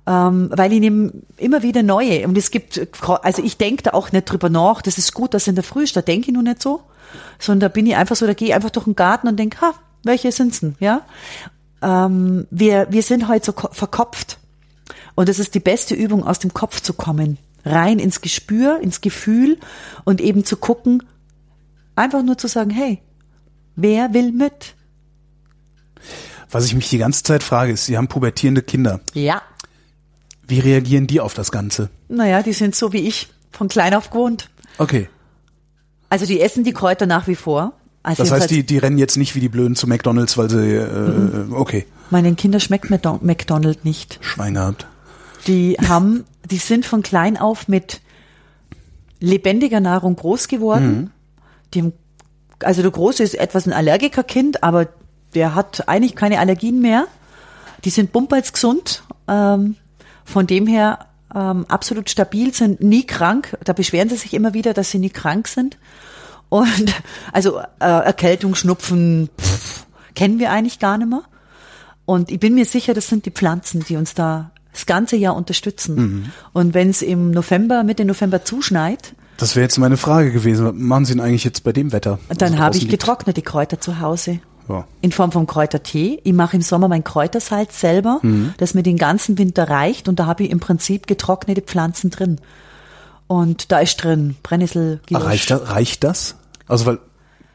[0.08, 2.28] Ähm, weil ich nehme immer wieder neue.
[2.28, 5.48] Und es gibt, also ich denke da auch nicht drüber nach, das ist gut, dass
[5.48, 6.82] in der Früh ist, da denke ich nur nicht so.
[7.40, 9.62] Sondern da bin ich einfach so, da gehe ich einfach durch den Garten und denke,
[9.62, 10.76] ha, welche sind's denn?
[10.80, 11.02] Ja.
[11.82, 14.38] Ähm, wir, wir sind heute so ko- verkopft.
[15.16, 17.38] Und es ist die beste Übung, aus dem Kopf zu kommen.
[17.64, 19.58] Rein ins Gespür, ins Gefühl
[20.04, 21.04] und eben zu gucken,
[21.96, 23.00] einfach nur zu sagen, hey,
[23.76, 24.76] wer will mit?
[26.52, 29.00] Was ich mich die ganze Zeit frage, ist, Sie haben pubertierende Kinder.
[29.14, 29.42] Ja.
[30.48, 31.90] Wie reagieren die auf das Ganze?
[32.08, 34.50] Naja, die sind so wie ich, von klein auf gewohnt.
[34.78, 35.10] Okay.
[36.10, 37.74] Also die essen die Kräuter nach wie vor.
[38.04, 40.76] Also Das heißt, die, die rennen jetzt nicht wie die Blöden zu McDonalds, weil sie,
[40.76, 41.54] äh, Mhm.
[41.54, 44.20] okay, meinen Kindern schmeckt McDo- McDonald nicht.
[44.22, 44.86] Schwein gehabt.
[45.48, 48.02] Die haben, die sind von klein auf mit
[49.20, 51.12] lebendiger Nahrung groß geworden.
[51.74, 51.94] Die haben,
[52.64, 54.88] also der Große ist etwas ein Allergikerkind, aber
[55.36, 57.08] der hat eigentlich keine Allergien mehr.
[57.84, 59.04] Die sind bumperls gesund.
[59.28, 59.76] Ähm,
[60.24, 61.06] von dem her
[61.36, 63.58] ähm, absolut stabil, sind nie krank.
[63.64, 65.78] Da beschweren sie sich immer wieder, dass sie nie krank sind.
[66.50, 66.94] Und
[67.34, 71.24] also äh, Erkältung, Schnupfen pff, kennen wir eigentlich gar nicht mehr.
[72.06, 75.36] Und ich bin mir sicher, das sind die Pflanzen, die uns da das ganze Jahr
[75.36, 76.32] unterstützen.
[76.54, 80.66] Und wenn es im November, Mitte November zuschneit, Das wäre jetzt meine Frage gewesen.
[80.66, 82.20] Was machen Sie denn eigentlich jetzt bei dem Wetter?
[82.28, 84.40] dann das habe ich getrocknete Kräuter zu Hause.
[84.68, 84.86] Ja.
[85.02, 86.20] In Form von Kräutertee.
[86.24, 88.20] Ich mache im Sommer mein Kräutersalz selber,
[88.58, 90.08] das mir den ganzen Winter reicht.
[90.08, 92.40] Und da habe ich im Prinzip getrocknete Pflanzen drin.
[93.28, 95.24] Und da ist drin Brennnessel, Ah, Giersch.
[95.24, 95.70] Reicht das?
[95.70, 96.36] Reicht das?
[96.68, 97.00] Also, weil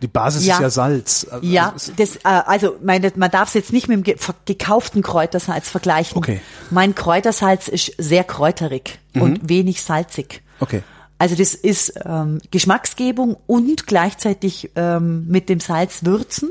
[0.02, 0.54] die Basis Ja.
[0.54, 1.26] ist ja Salz.
[1.30, 5.02] Also, Ja, es- das, äh, also meine, man darf es jetzt nicht mit dem gekauften
[5.02, 6.16] Kräutersalz vergleichen.
[6.16, 6.40] Okay.
[6.70, 10.42] Mein Kräutersalz ist sehr kräuterig und wenig salzig.
[10.60, 10.82] Okay.
[11.20, 16.48] Also das ist ähm, Geschmacksgebung und gleichzeitig ähm, mit dem Salz würzen.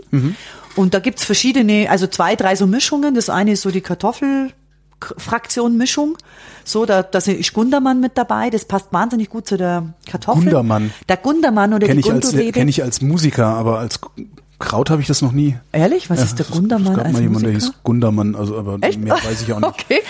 [0.75, 3.15] Und da gibt's verschiedene, also zwei, drei so Mischungen.
[3.15, 6.19] Das eine ist so die Kartoffelfraktion Mischung.
[6.63, 8.51] So, da, da ist Gundermann mit dabei.
[8.51, 10.43] Das passt wahnsinnig gut zu der Kartoffel.
[10.43, 10.93] Gundermann.
[11.09, 12.51] Der Gundermann oder Kenne die ich, als, Gundurebe.
[12.59, 13.99] kenn ich als Musiker, aber als
[14.59, 15.57] Kraut habe ich das noch nie.
[15.71, 16.09] Ehrlich?
[16.09, 18.77] Was Ja, ist der Gundermann Es gab als mal jemand, der hieß Gundermann, also aber
[18.81, 18.99] Echt?
[18.99, 19.69] mehr weiß ich auch nicht.
[19.69, 20.01] Okay.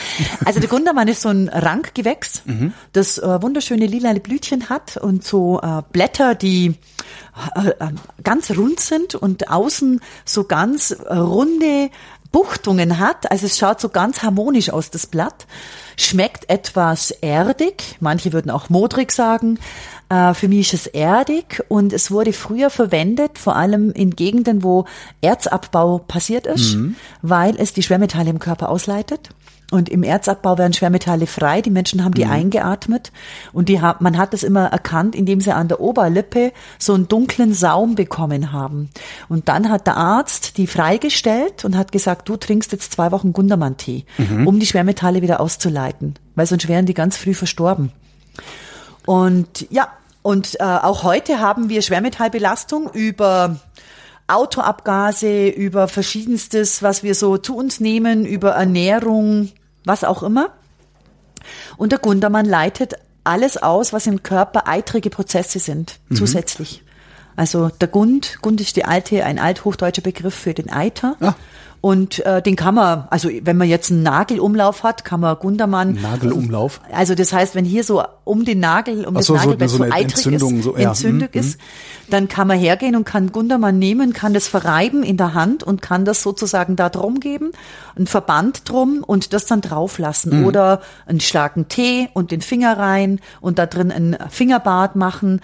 [0.43, 2.41] Also der Gundermann ist so ein Rankgewächs,
[2.93, 6.73] das äh, wunderschöne lila Blütchen hat und so äh, Blätter, die
[7.55, 7.73] äh, äh,
[8.23, 11.89] ganz rund sind und außen so ganz runde
[12.31, 13.31] Buchtungen hat.
[13.31, 15.47] Also es schaut so ganz harmonisch aus, das Blatt.
[15.97, 19.59] Schmeckt etwas erdig, manche würden auch modrig sagen.
[20.09, 24.63] Äh, Für mich ist es erdig und es wurde früher verwendet, vor allem in Gegenden,
[24.63, 24.85] wo
[25.21, 26.77] Erzabbau passiert ist,
[27.21, 29.29] weil es die Schwermetalle im Körper ausleitet.
[29.71, 31.61] Und im Erzabbau werden Schwermetalle frei.
[31.61, 32.31] Die Menschen haben die Mhm.
[32.31, 33.11] eingeatmet.
[33.53, 37.07] Und die hat, man hat das immer erkannt, indem sie an der Oberlippe so einen
[37.07, 38.89] dunklen Saum bekommen haben.
[39.27, 43.31] Und dann hat der Arzt die freigestellt und hat gesagt, du trinkst jetzt zwei Wochen
[43.31, 44.47] Gundermann-Tee, Mhm.
[44.47, 46.15] um die Schwermetalle wieder auszuleiten.
[46.33, 47.91] Weil sonst wären die ganz früh verstorben.
[49.05, 49.87] Und ja,
[50.29, 53.55] und äh, auch heute haben wir Schwermetallbelastung über
[54.27, 59.49] Autoabgase, über verschiedenstes, was wir so zu uns nehmen, über Ernährung,
[59.85, 60.51] was auch immer.
[61.77, 66.83] Und der Gundermann leitet alles aus, was im Körper eitrige Prozesse sind, zusätzlich.
[67.35, 71.15] Also der Gund, Gund ist die alte, ein althochdeutscher Begriff für den Eiter.
[71.21, 71.33] Ah.
[71.81, 75.93] Und äh, den kann man, also wenn man jetzt einen Nagelumlauf hat, kann man Gundermann.
[76.01, 76.81] Nagelumlauf.
[76.91, 79.69] Also das heißt, wenn hier so um den Nagel, um Ach das so, so- Nagelbett
[79.69, 80.89] so so, eitrig Entzündung, ist, so, ja.
[80.89, 81.59] entzündet Mhm, ist,
[82.09, 85.81] dann kann man hergehen und kann Gundermann nehmen, kann das verreiben in der Hand und
[85.81, 87.51] kann das sozusagen da drum geben,
[87.95, 90.43] einen Verband drum und das dann drauflassen.
[90.45, 95.39] Oder einen starken Tee und den Finger rein und da drin ein Fingerbad machen,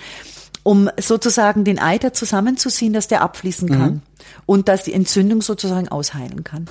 [0.66, 4.02] um sozusagen den Eiter zusammenzuziehen, dass der abfließen kann
[4.48, 6.66] und dass die Entzündung sozusagen ausheilen kann.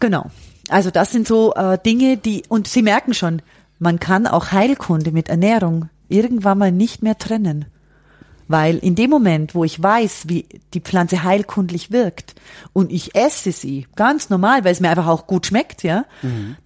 [0.00, 0.32] Genau.
[0.68, 3.40] Also das sind so äh, Dinge, die, und Sie merken schon,
[3.78, 7.66] man kann auch Heilkunde mit Ernährung irgendwann mal nicht mehr trennen.
[8.48, 12.34] Weil in dem Moment, wo ich weiß, wie die Pflanze heilkundlich wirkt
[12.72, 16.04] und ich esse sie ganz normal, weil es mir einfach auch gut schmeckt, ja,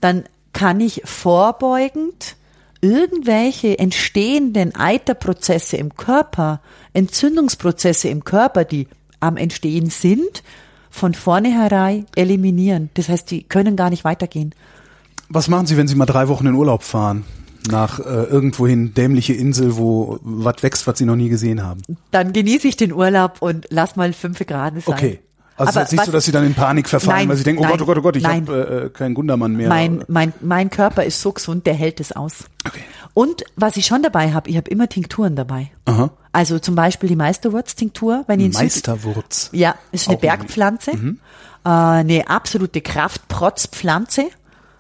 [0.01, 0.25] dann
[0.55, 2.37] kann ich vorbeugend
[2.85, 6.61] irgendwelche entstehenden Eiterprozesse im Körper,
[6.93, 8.89] Entzündungsprozesse im Körper, die
[9.21, 10.43] am Entstehen sind,
[10.91, 12.91] von vornherein eliminieren.
[12.95, 14.55] Das heißt, die können gar nicht weitergehen.
[15.31, 17.25] Was machen Sie, wenn Sie mal drei Wochen in Urlaub fahren?
[17.71, 21.81] Nach äh, irgendwohin dämliche Insel, wo was wächst, was Sie noch nie gesehen haben.
[22.11, 24.83] Dann genieße ich den Urlaub und lass mal fünf Grad sein.
[24.95, 25.21] Okay.
[25.57, 27.37] Also es Aber ist nicht was- so, dass Sie dann in Panik verfallen, Nein, weil
[27.37, 29.69] Sie denken, oh nein, Gott, oh Gott, oh Gott, ich habe äh, keinen Gundermann mehr.
[29.69, 32.45] Mein, mein, mein Körper ist so gesund, der hält es aus.
[32.67, 32.81] Okay.
[33.15, 35.71] Und was ich schon dabei habe, ich habe immer Tinkturen dabei.
[35.85, 36.11] Aha.
[36.33, 39.51] Also zum Beispiel die Meisterwurz-Tinktur, wenn ich Süd Meisterwurz.
[39.53, 40.21] Ja, ist eine Auch.
[40.21, 44.25] Bergpflanze, äh, eine absolute Kraftprotzpflanze.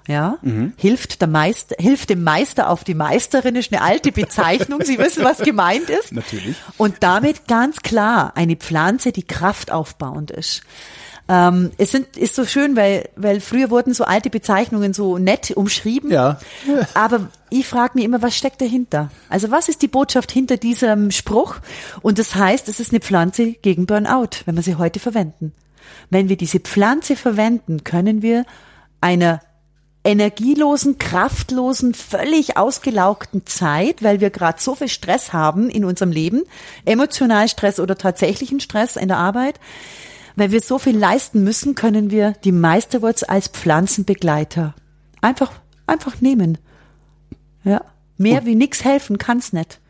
[0.07, 0.75] Ja, Mhm.
[0.77, 4.83] hilft der Meister, hilft dem Meister auf die Meisterin, ist eine alte Bezeichnung.
[4.85, 6.13] Sie wissen, was gemeint ist.
[6.13, 6.57] Natürlich.
[6.77, 10.63] Und damit ganz klar eine Pflanze, die kraftaufbauend ist.
[11.27, 15.53] Ähm, es sind, ist so schön, weil, weil früher wurden so alte Bezeichnungen so nett
[15.53, 16.11] umschrieben.
[16.11, 16.39] Ja.
[16.93, 19.11] Aber ich frage mich immer, was steckt dahinter?
[19.31, 21.57] Also was ist die Botschaft hinter diesem Spruch?
[22.03, 25.55] Und das heißt, es ist eine Pflanze gegen Burnout, wenn wir sie heute verwenden.
[26.11, 28.45] Wenn wir diese Pflanze verwenden, können wir
[29.01, 29.41] einer
[30.05, 36.43] energielosen, kraftlosen, völlig ausgelaugten Zeit, weil wir gerade so viel Stress haben in unserem Leben,
[36.85, 39.59] emotional Stress oder tatsächlichen Stress in der Arbeit,
[40.37, 44.75] weil wir so viel leisten müssen, können wir die Meisterwurz als Pflanzenbegleiter
[45.23, 45.53] einfach,
[45.87, 46.59] einfach nehmen.
[47.65, 47.81] Ja.
[48.19, 49.81] Mehr wie nix helfen kann's nicht.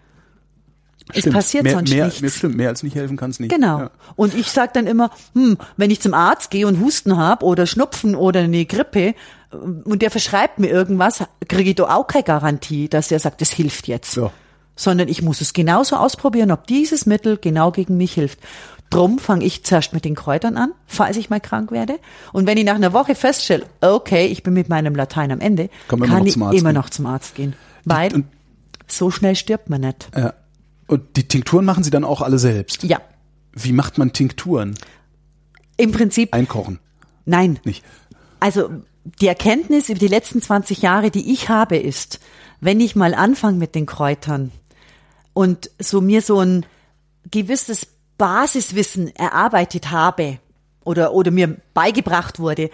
[1.12, 1.35] Es Stimmt.
[1.35, 2.21] passiert mehr, sonst mehr, nichts.
[2.23, 3.53] Mehr, stimmt, mehr als nicht helfen kann es nicht.
[3.53, 3.79] Genau.
[3.79, 3.91] Ja.
[4.17, 7.67] Und ich sag dann immer, hm, wenn ich zum Arzt gehe und Husten hab oder
[7.67, 9.15] Schnupfen oder eine Grippe
[9.61, 13.50] und der verschreibt mir irgendwas, kriege ich da auch keine Garantie, dass der sagt, das
[13.50, 14.16] hilft jetzt.
[14.16, 14.30] Ja.
[14.76, 18.40] Sondern ich muss es genauso ausprobieren, ob dieses Mittel genau gegen mich hilft.
[18.90, 21.98] Drum fange ich zuerst mit den Kräutern an, falls ich mal krank werde.
[22.32, 25.68] Und wenn ich nach einer Woche feststelle, okay, ich bin mit meinem Latein am Ende,
[25.88, 26.74] Kann kann, immer ich immer gehen.
[26.74, 27.55] noch zum Arzt gehen.
[27.84, 28.26] Weil und-
[28.86, 30.11] so schnell stirbt man nicht.
[30.16, 30.34] Ja.
[30.86, 32.82] Und die Tinkturen machen Sie dann auch alle selbst.
[32.82, 33.00] Ja.
[33.52, 34.74] Wie macht man Tinkturen?
[35.76, 36.78] Im Prinzip, Einkochen,
[37.24, 37.59] nein.
[37.64, 37.84] nicht?
[38.38, 38.70] Also
[39.05, 42.20] die Erkenntnis über die letzten 20 Jahre, die ich habe, ist,
[42.61, 44.50] wenn ich mal anfange mit den Kräutern
[45.34, 46.64] und so mir so ein
[47.30, 47.86] gewisses
[48.16, 50.38] Basiswissen erarbeitet habe
[50.84, 52.70] oder, oder mir beigebracht wurde,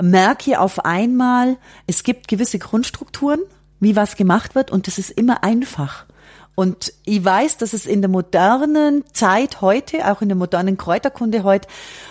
[0.00, 1.56] merke ich auf einmal,
[1.86, 3.40] es gibt gewisse Grundstrukturen,
[3.80, 6.06] wie was gemacht wird und das ist immer einfach.
[6.54, 11.44] Und ich weiß, dass es in der modernen Zeit heute, auch in der modernen Kräuterkunde
[11.44, 11.66] heute,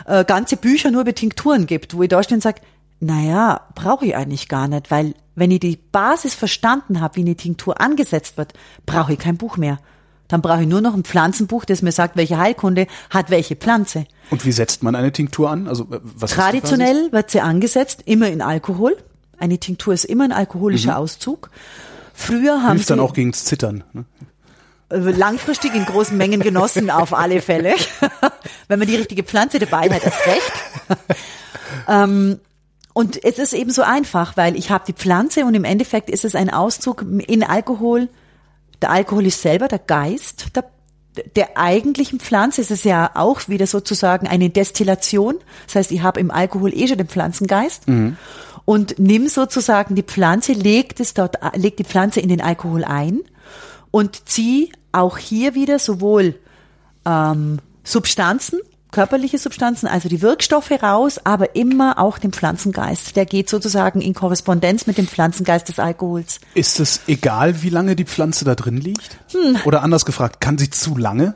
[0.08, 2.62] äh, ganze Bücher nur über Tinkturen gibt, wo ich da stehe und sage,
[3.02, 7.36] naja, brauche ich eigentlich gar nicht, weil wenn ich die Basis verstanden habe, wie eine
[7.36, 8.54] Tinktur angesetzt wird,
[8.86, 9.80] brauche ich kein Buch mehr.
[10.28, 14.06] Dann brauche ich nur noch ein Pflanzenbuch, das mir sagt, welche Heilkunde hat welche Pflanze.
[14.30, 15.68] Und wie setzt man eine Tinktur an?
[15.68, 16.32] Also was?
[16.32, 18.96] Traditionell wird sie angesetzt, immer in Alkohol.
[19.38, 21.50] Eine Tinktur ist immer ein alkoholischer Auszug.
[22.14, 22.72] Früher haben Mhm.
[22.74, 23.84] Hilft sie dann auch gegens Zittern.
[23.94, 24.06] Ne?
[24.90, 27.74] äh, langfristig in großen Mengen genossen auf alle Fälle.
[28.68, 30.54] Wenn man die richtige Pflanze dabei hat, erst recht.
[31.88, 32.40] ähm,
[32.94, 36.26] und es ist eben so einfach, weil ich habe die Pflanze und im Endeffekt ist
[36.26, 38.10] es ein Auszug in Alkohol.
[38.82, 40.66] Der Alkohol ist selber der Geist der,
[41.36, 42.62] der eigentlichen Pflanze.
[42.62, 45.36] Es ist ja auch wieder sozusagen eine Destillation.
[45.68, 47.88] Das heißt, ich habe im Alkohol eh schon den Pflanzengeist.
[48.66, 53.22] Und nimm sozusagen die Pflanze, legt es dort, legt die Pflanze in den Alkohol ein
[53.90, 56.36] und zieh auch hier wieder sowohl
[57.06, 58.60] ähm, Substanzen,
[58.92, 63.16] körperliche Substanzen, also die Wirkstoffe raus, aber immer auch den Pflanzengeist.
[63.16, 66.40] Der geht sozusagen in Korrespondenz mit dem Pflanzengeist des Alkohols.
[66.54, 69.18] Ist es egal, wie lange die Pflanze da drin liegt?
[69.66, 71.36] Oder anders gefragt, kann sie zu lange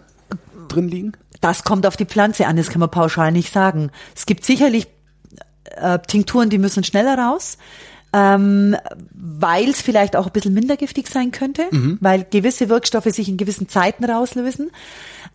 [0.68, 1.14] drin liegen?
[1.42, 3.92] Das kommt auf die Pflanze an, das kann man pauschal nicht sagen.
[4.16, 4.88] Es gibt sicherlich
[5.76, 7.58] äh, Tinkturen, die müssen schneller raus,
[8.16, 8.78] ähm,
[9.14, 11.64] weil es vielleicht auch ein bisschen minder giftig sein könnte,
[12.00, 14.72] weil gewisse Wirkstoffe sich in gewissen Zeiten rauslösen.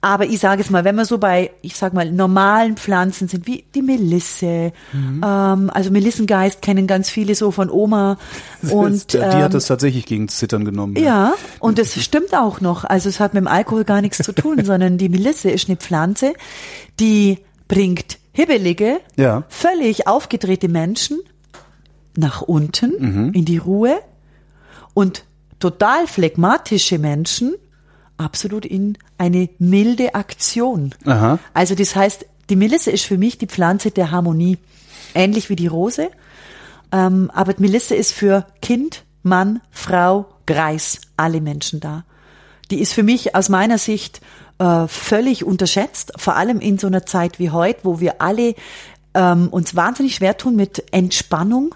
[0.03, 3.47] Aber ich sage jetzt mal, wenn wir so bei, ich sag mal, normalen Pflanzen sind,
[3.47, 8.17] wie die Melisse, ähm, also Melissengeist kennen ganz viele so von Oma.
[8.71, 10.97] Und die ähm, hat das tatsächlich gegen Zittern genommen.
[10.97, 12.85] ja, und das stimmt auch noch.
[12.85, 15.77] Also es hat mit dem Alkohol gar nichts zu tun, sondern die Melisse ist eine
[15.77, 16.33] Pflanze,
[16.99, 19.43] die bringt hibbelige, Ja.
[19.51, 21.19] völlig aufgedrehte Menschen
[22.17, 23.33] nach unten Mhm.
[23.33, 23.99] in die Ruhe
[24.95, 25.25] und
[25.59, 27.55] total phlegmatische Menschen
[28.17, 30.95] absolut in eine milde Aktion.
[31.07, 31.39] Aha.
[31.55, 34.59] Also das heißt, die Melisse ist für mich die Pflanze der Harmonie,
[35.15, 36.11] ähnlich wie die Rose.
[36.93, 42.05] Ähm, aber die Melisse ist für Kind, Mann, Frau, Greis, alle Menschen da.
[42.71, 44.21] Die ist für mich aus meiner Sicht
[44.59, 48.55] äh, völlig unterschätzt, vor allem in so einer Zeit wie heute, wo wir alle
[49.15, 51.75] ähm, uns wahnsinnig schwer tun mit Entspannung.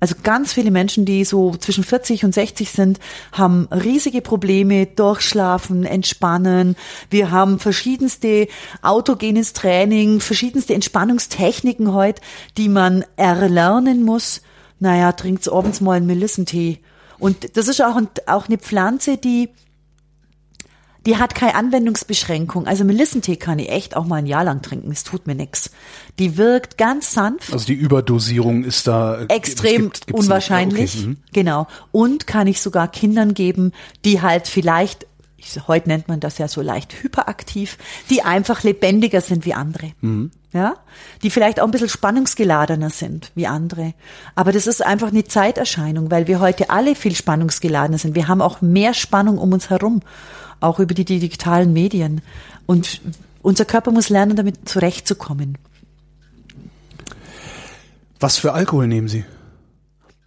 [0.00, 3.00] Also ganz viele Menschen, die so zwischen 40 und 60 sind,
[3.32, 6.76] haben riesige Probleme, durchschlafen, entspannen.
[7.10, 8.48] Wir haben verschiedenste
[8.82, 12.22] autogenes Training, verschiedenste Entspannungstechniken heute,
[12.56, 14.42] die man erlernen muss.
[14.78, 16.80] Naja, trinkt's abends mal einen Melissentee.
[17.18, 19.50] Und das ist auch, auch eine Pflanze, die
[21.06, 22.66] die hat keine Anwendungsbeschränkung.
[22.66, 24.90] Also Melissentee kann ich echt auch mal ein Jahr lang trinken.
[24.92, 25.70] Es tut mir nix.
[26.18, 30.96] Die wirkt ganz sanft Also die Überdosierung ist da äh, extrem gibt- gibt's unwahrscheinlich.
[30.98, 31.16] Okay, mhm.
[31.32, 31.66] Genau.
[31.90, 33.72] Und kann ich sogar Kindern geben,
[34.04, 35.06] die halt vielleicht,
[35.38, 37.78] ich, heute nennt man das ja so leicht hyperaktiv,
[38.10, 39.92] die einfach lebendiger sind wie andere.
[40.02, 40.30] Mhm.
[40.52, 40.74] Ja,
[41.22, 43.94] die vielleicht auch ein bisschen spannungsgeladener sind wie andere.
[44.34, 48.16] Aber das ist einfach eine Zeiterscheinung, weil wir heute alle viel spannungsgeladener sind.
[48.16, 50.00] Wir haben auch mehr Spannung um uns herum,
[50.60, 52.20] auch über die digitalen Medien.
[52.66, 53.00] Und
[53.42, 55.58] unser Körper muss lernen, damit zurechtzukommen.
[58.18, 59.24] Was für Alkohol nehmen Sie?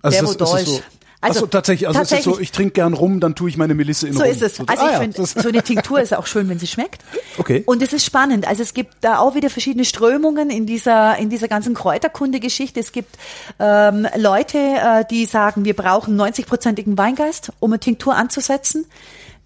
[0.01, 0.69] Also ist wo das- da ist ist.
[0.75, 0.81] so,
[1.21, 3.55] Also, also tatsächlich, also ist es so, tatsächlich- ich trinke gern rum, dann tue ich
[3.55, 4.29] meine Melisse in So rum.
[4.31, 4.57] ist es.
[4.57, 7.01] So- Also ah ich ja, finde, so eine Tinktur ist auch schön, wenn sie schmeckt.
[7.37, 7.63] Okay.
[7.65, 8.45] Und es ist spannend.
[8.45, 12.77] Also es gibt da auch wieder verschiedene Strömungen in dieser in dieser ganzen Kräuterkunde-Geschichte.
[12.81, 13.15] Es gibt
[13.59, 18.85] ähm, Leute, äh, die sagen, wir brauchen 90-prozentigen Weingeist, um eine Tinktur anzusetzen.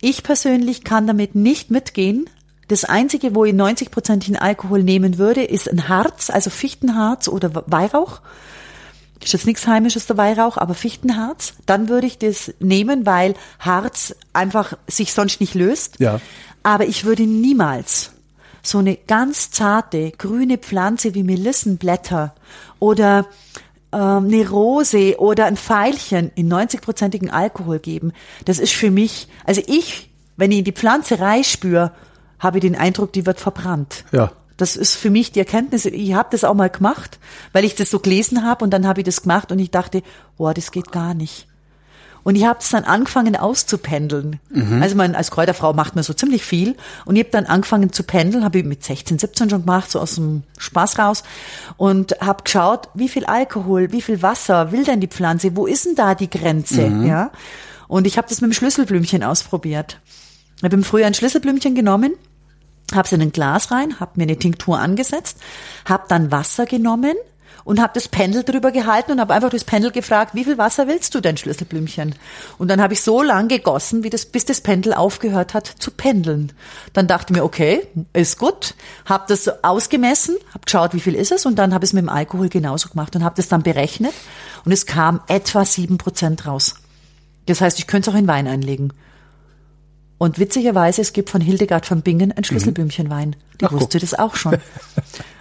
[0.01, 2.29] Ich persönlich kann damit nicht mitgehen.
[2.67, 8.21] Das Einzige, wo ich 90-prozentigen Alkohol nehmen würde, ist ein Harz, also Fichtenharz oder Weihrauch.
[9.23, 11.53] Ist jetzt nichts Heimisches, der Weihrauch, aber Fichtenharz.
[11.65, 15.99] Dann würde ich das nehmen, weil Harz einfach sich sonst nicht löst.
[15.99, 16.21] Ja.
[16.61, 18.11] Aber ich würde niemals
[18.61, 22.35] so eine ganz zarte grüne Pflanze wie Melissenblätter
[22.79, 23.25] oder
[23.93, 28.11] ähm, eine Rose oder ein Veilchen in 90-prozentigen Alkohol geben.
[28.45, 31.91] Das ist für mich, also ich, wenn ich in die Pflanze reinspüre,
[32.39, 34.05] habe ich den Eindruck, die wird verbrannt.
[34.11, 34.31] Ja.
[34.57, 35.85] Das ist für mich die Erkenntnis.
[35.85, 37.19] Ich habe das auch mal gemacht,
[37.53, 40.01] weil ich das so gelesen habe und dann habe ich das gemacht und ich dachte,
[40.35, 41.46] boah, das geht gar nicht.
[42.27, 44.41] Und ich habe es dann angefangen auszupendeln.
[44.81, 46.75] Also man als Kräuterfrau macht man so ziemlich viel
[47.05, 50.01] und ich habe dann angefangen zu pendeln, habe ich mit 16, 17 schon gemacht, so
[50.01, 51.23] aus dem Spaß raus
[51.77, 55.85] und habe geschaut, wie viel Alkohol, wie viel Wasser will denn die Pflanze, wo ist
[55.85, 57.31] denn da die Grenze, ja?
[57.87, 60.01] Und ich habe das mit dem Schlüsselblümchen ausprobiert.
[60.57, 62.11] Ich habe im Frühjahr ein Schlüsselblümchen genommen,
[62.93, 65.37] habe es in ein Glas rein, habe mir eine Tinktur angesetzt,
[65.85, 67.15] habe dann Wasser genommen
[67.67, 70.87] und habe das Pendel drüber gehalten und habe einfach das Pendel gefragt, wie viel Wasser
[70.87, 72.15] willst du denn, Schlüsselblümchen?
[72.57, 75.91] Und dann habe ich so lang gegossen, wie das, bis das Pendel aufgehört hat zu
[75.91, 76.53] pendeln.
[76.93, 81.33] Dann dachte ich mir, okay, ist gut, habe das ausgemessen, habe geschaut, wie viel ist
[81.33, 83.63] es und dann habe ich es mit dem Alkohol genauso gemacht und habe das dann
[83.63, 84.13] berechnet
[84.63, 86.75] und es kam etwa sieben Prozent raus.
[87.47, 88.93] Das heißt, ich könnte es auch in Wein einlegen.
[90.17, 93.35] Und witzigerweise, es gibt von Hildegard von Bingen ein Schlüsselblümchenwein.
[93.61, 94.57] Die Ach, wusste das auch schon.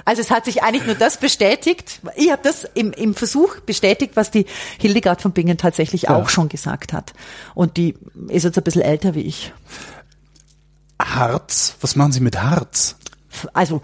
[0.09, 2.01] Also es hat sich eigentlich nur das bestätigt.
[2.15, 4.47] Ich habe das im, im Versuch bestätigt, was die
[4.79, 6.15] Hildegard von Bingen tatsächlich Ja.
[6.15, 7.13] auch schon gesagt hat.
[7.57, 7.97] Und die
[8.29, 9.53] ist jetzt ein bisschen älter wie ich.
[11.03, 11.75] Harz?
[11.81, 12.95] Was machen Sie mit Harz?
[13.53, 13.83] Also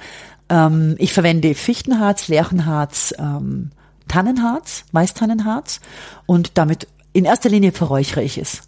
[0.48, 3.72] ähm, ich verwende Fichtenharz, Lärchenharz, ähm,
[4.06, 5.80] Tannenharz, Weißtannenharz
[6.26, 8.62] und damit in erster Linie verräuchere ich es.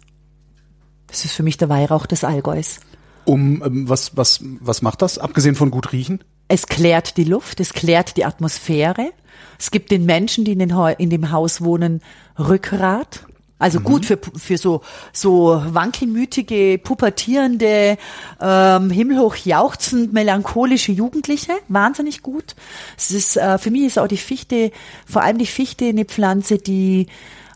[1.15, 2.81] Das ist für mich der Weihrauch des Allgäus.
[3.23, 5.17] Um ähm, was was was macht das?
[5.17, 6.21] Abgesehen von gut riechen?
[6.49, 9.13] Es klärt die Luft, es klärt die Atmosphäre.
[9.57, 12.01] Es gibt den Menschen, die in, den, in dem Haus wohnen,
[12.37, 13.25] Rückgrat.
[13.59, 14.81] Also gut für, für so,
[15.13, 17.97] so wankelmütige, pubertierende,
[18.41, 21.53] ähm, himmelhoch jauchzend, melancholische Jugendliche.
[21.69, 22.57] Wahnsinnig gut.
[22.97, 24.71] Es ist, äh, für mich ist auch die Fichte,
[25.05, 27.07] vor allem die Fichte eine Pflanze, die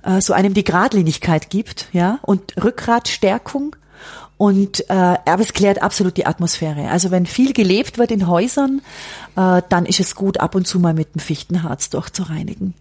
[0.10, 3.76] äh, so einem die Gradlinigkeit gibt, ja, und Rückgratstärkung.
[4.38, 6.90] Und äh, aber es klärt absolut die Atmosphäre.
[6.90, 8.82] Also wenn viel gelebt wird in Häusern,
[9.36, 12.74] äh, dann ist es gut, ab und zu mal mit dem Fichtenharz durchzureinigen.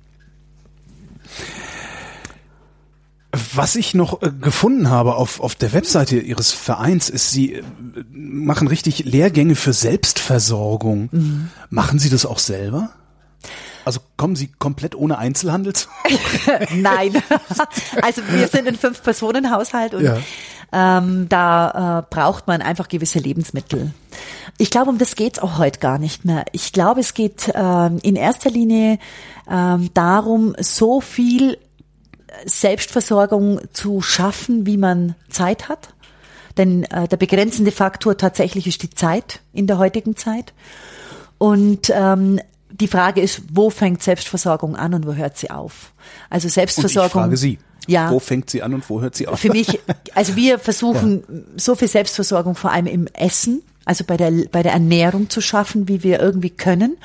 [3.55, 7.63] Was ich noch äh, gefunden habe auf, auf der Webseite Ihres Vereins, ist, Sie äh,
[8.13, 11.09] machen richtig Lehrgänge für Selbstversorgung.
[11.11, 11.49] Mhm.
[11.71, 12.91] Machen Sie das auch selber?
[13.89, 15.89] Also kommen Sie komplett ohne Einzelhandel zu?
[16.75, 17.23] Nein.
[18.03, 20.19] Also wir sind ein Fünf-Personen-Haushalt und ja.
[20.73, 23.93] ähm, da äh, braucht man einfach gewisse Lebensmittel.
[24.59, 26.45] Ich glaube, um das geht's auch heute gar nicht mehr.
[26.53, 28.99] Ich glaube, es geht ähm, in erster Linie
[29.51, 31.57] ähm, darum, so viel
[32.45, 35.95] Selbstversorgung zu schaffen, wie man Zeit hat.
[36.59, 40.53] Denn äh, der begrenzende Faktor tatsächlich ist die Zeit in der heutigen Zeit.
[41.39, 42.39] Und ähm,
[42.81, 45.93] die Frage ist, wo fängt Selbstversorgung an und wo hört sie auf?
[46.31, 47.03] Also Selbstversorgung.
[47.03, 47.59] Und ich frage Sie.
[47.87, 48.11] Ja.
[48.11, 49.41] Wo fängt sie an und wo hört sie auf?
[49.41, 49.81] Für mich,
[50.15, 51.35] also wir versuchen ja.
[51.57, 55.89] so viel Selbstversorgung vor allem im Essen, also bei der, bei der Ernährung zu schaffen,
[55.89, 56.99] wie wir irgendwie können.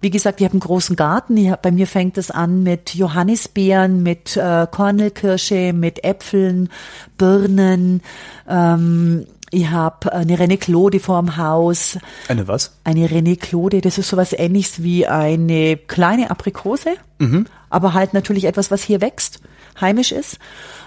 [0.00, 1.54] Wie gesagt, ich habe einen großen Garten.
[1.60, 6.70] Bei mir fängt es an mit Johannisbeeren, mit äh, Kornelkirsche, mit Äpfeln,
[7.18, 8.00] Birnen.
[8.48, 11.98] Ähm, ich habe eine René Claude vorm Haus.
[12.28, 12.72] Eine was?
[12.84, 17.46] Eine René Claude, das ist sowas ähnliches wie eine kleine Aprikose, mhm.
[17.68, 19.40] aber halt natürlich etwas, was hier wächst,
[19.80, 20.38] heimisch ist.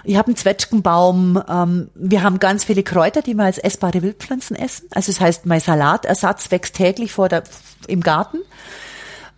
[0.02, 1.42] Ich habe einen Zwetschgenbaum.
[1.48, 4.88] Ähm, wir haben ganz viele Kräuter, die wir als essbare Wildpflanzen essen.
[4.94, 7.44] Also das heißt, mein Salatersatz wächst täglich vor der,
[7.86, 8.38] im Garten.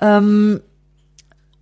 [0.01, 0.61] Ähm,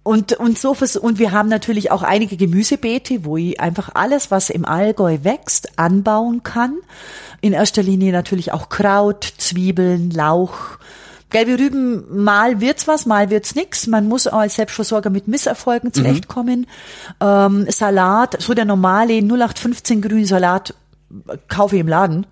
[0.03, 4.51] und, und so und wir haben natürlich auch einige Gemüsebeete, wo ich einfach alles, was
[4.51, 6.77] im Allgäu wächst, anbauen kann.
[7.45, 10.78] In erster Linie natürlich auch Kraut, Zwiebeln, Lauch,
[11.28, 12.24] gelbe Rüben.
[12.24, 13.86] Mal wird's was, mal wird's nix.
[13.86, 15.92] Man muss auch als Selbstversorger mit Misserfolgen mhm.
[15.92, 16.61] zurechtkommen.
[16.61, 16.66] Mhm.
[17.20, 20.72] Ähm, Salat, so der normale 0815 grüne Salat
[21.47, 22.26] kaufe ich im Laden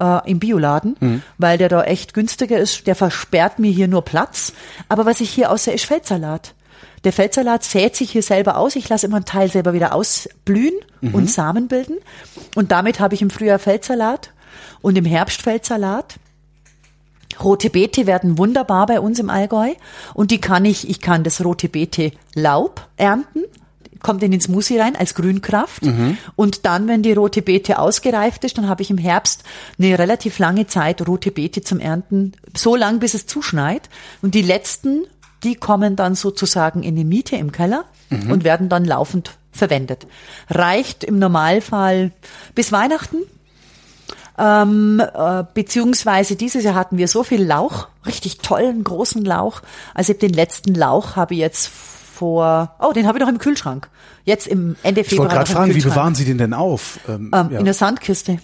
[0.00, 1.22] äh, im Bioladen, mhm.
[1.36, 2.86] weil der da echt günstiger ist.
[2.86, 4.54] Der versperrt mir hier nur Platz.
[4.88, 6.54] Aber was ich hier außer ist Feldsalat.
[7.04, 8.76] Der Feldsalat sät sich hier selber aus.
[8.76, 10.72] Ich lasse immer einen Teil selber wieder ausblühen
[11.02, 11.14] mhm.
[11.14, 11.98] und Samen bilden.
[12.56, 14.30] Und damit habe ich im Frühjahr Feldsalat
[14.80, 16.16] und im Herbst Feldsalat.
[17.42, 19.74] Rote Beete werden wunderbar bei uns im Allgäu
[20.14, 23.44] und die kann ich, ich kann das rote Beete Laub ernten
[24.00, 25.84] kommt in den Smoothie rein als Grünkraft.
[25.84, 26.18] Mhm.
[26.36, 29.44] Und dann, wenn die rote Beete ausgereift ist, dann habe ich im Herbst
[29.78, 33.88] eine relativ lange Zeit rote Beete zum Ernten, so lang bis es zuschneit.
[34.22, 35.04] Und die letzten,
[35.42, 38.30] die kommen dann sozusagen in die Miete im Keller mhm.
[38.30, 40.06] und werden dann laufend verwendet.
[40.48, 42.12] Reicht im Normalfall
[42.54, 43.18] bis Weihnachten.
[44.38, 49.62] Ähm, äh, beziehungsweise dieses Jahr hatten wir so viel Lauch, richtig tollen großen Lauch.
[49.94, 53.88] Also den letzten Lauch habe ich jetzt vor, oh, den habe ich noch im Kühlschrank.
[54.24, 55.26] Jetzt im Ende Februar.
[55.26, 57.00] Ich wollte gerade fragen, wie bewahren Sie den denn auf?
[57.08, 57.58] Ähm, ähm, ja.
[57.58, 58.38] In der Sandkiste.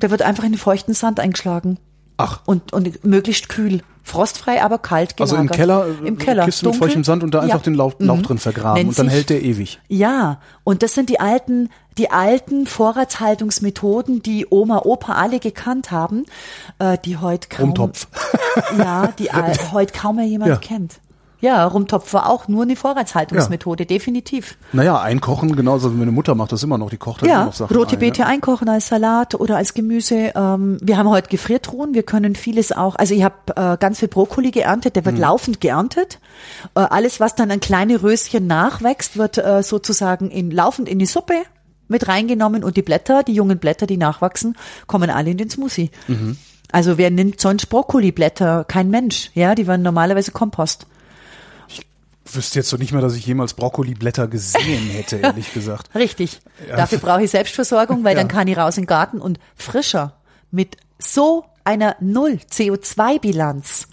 [0.00, 1.78] Der wird einfach in den feuchten Sand eingeschlagen.
[2.16, 2.40] Ach.
[2.44, 3.82] Und, und möglichst kühl.
[4.04, 5.32] Frostfrei, aber kalt gelagert.
[5.32, 7.62] Also im Keller, äh, im Keller Kiste mit feuchtem Sand und da einfach ja.
[7.62, 8.22] den Lauch, Lauch mhm.
[8.22, 9.80] drin vergraben Nennt und dann hält der ewig.
[9.88, 16.26] Ja, und das sind die alten, die alten Vorratshaltungsmethoden, die Oma, Opa alle gekannt haben,
[16.78, 18.06] äh, die heute kaum, Umtopf.
[18.78, 19.30] ja, die
[19.72, 20.56] heute kaum mehr jemand ja.
[20.56, 21.00] kennt.
[21.44, 23.86] Ja, Rumtopf war auch nur eine Vorratshaltungsmethode, ja.
[23.86, 24.56] definitiv.
[24.72, 27.46] Naja, einkochen, genauso wie meine Mutter macht das immer noch, die kocht halt ja, immer
[27.48, 28.32] noch Sachen rote Beete ein, ja.
[28.32, 30.32] einkochen als Salat oder als Gemüse.
[30.34, 34.08] Ähm, wir haben heute Gefriertruhen, wir können vieles auch, also ich habe äh, ganz viel
[34.08, 35.20] Brokkoli geerntet, der wird hm.
[35.20, 36.18] laufend geerntet.
[36.74, 41.04] Äh, alles, was dann an kleine Röschen nachwächst, wird äh, sozusagen in, laufend in die
[41.04, 41.34] Suppe
[41.88, 45.90] mit reingenommen und die Blätter, die jungen Blätter, die nachwachsen, kommen alle in den Smoothie.
[46.08, 46.38] Mhm.
[46.72, 48.64] Also wer nimmt sonst Brokkoliblätter?
[48.64, 50.86] Kein Mensch, ja, die werden normalerweise Kompost
[52.36, 55.94] wüsste jetzt so nicht mehr, dass ich jemals Brokkoliblätter gesehen hätte, ehrlich gesagt.
[55.94, 56.40] Richtig.
[56.68, 56.76] Ja.
[56.76, 58.20] Dafür brauche ich Selbstversorgung, weil ja.
[58.20, 60.16] dann kann ich raus in den Garten und frischer
[60.50, 63.88] mit so einer Null CO2-Bilanz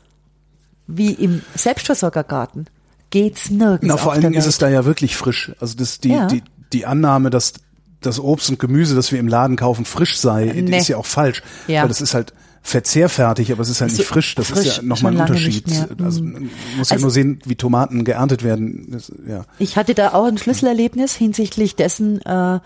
[0.88, 2.70] wie im Selbstversorgergarten
[3.10, 3.88] geht's nirgends.
[3.88, 5.52] Na, vor allen Dingen ist es da ja wirklich frisch.
[5.60, 6.28] Also das, die, ja.
[6.28, 6.44] die,
[6.74, 7.54] die Annahme, dass
[8.02, 10.78] das Obst und Gemüse, das wir im Laden kaufen, frisch sei, nee.
[10.78, 11.44] ist ja auch falsch.
[11.68, 11.82] Ja.
[11.82, 14.36] Weil das ist halt verzehrfertig, aber es ist halt nicht frisch.
[14.36, 15.66] Das frisch, ist ja nochmal ein Unterschied.
[16.04, 18.88] Also man muss also, ja nur sehen, wie Tomaten geerntet werden.
[18.92, 19.46] Das, ja.
[19.58, 22.60] Ich hatte da auch ein Schlüsselerlebnis hinsichtlich dessen, äh,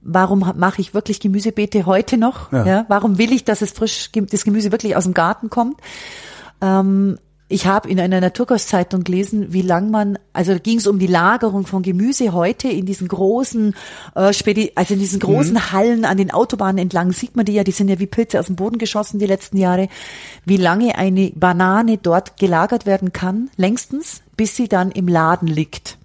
[0.00, 2.52] warum mache ich wirklich Gemüsebeete heute noch?
[2.52, 2.66] Ja.
[2.66, 2.84] Ja.
[2.88, 5.80] warum will ich, dass es frisch das Gemüse wirklich aus dem Garten kommt?
[6.60, 7.18] Ähm,
[7.50, 11.06] ich habe in einer Naturkostzeitung gelesen, wie lang man, also da ging es um die
[11.06, 13.74] Lagerung von Gemüse heute in diesen großen,
[14.14, 15.72] äh, Spedi also in diesen großen Mhm.
[15.72, 18.46] Hallen an den Autobahnen entlang sieht man die ja, die sind ja wie Pilze aus
[18.46, 19.88] dem Boden geschossen die letzten Jahre,
[20.44, 25.96] wie lange eine Banane dort gelagert werden kann, längstens, bis sie dann im Laden liegt.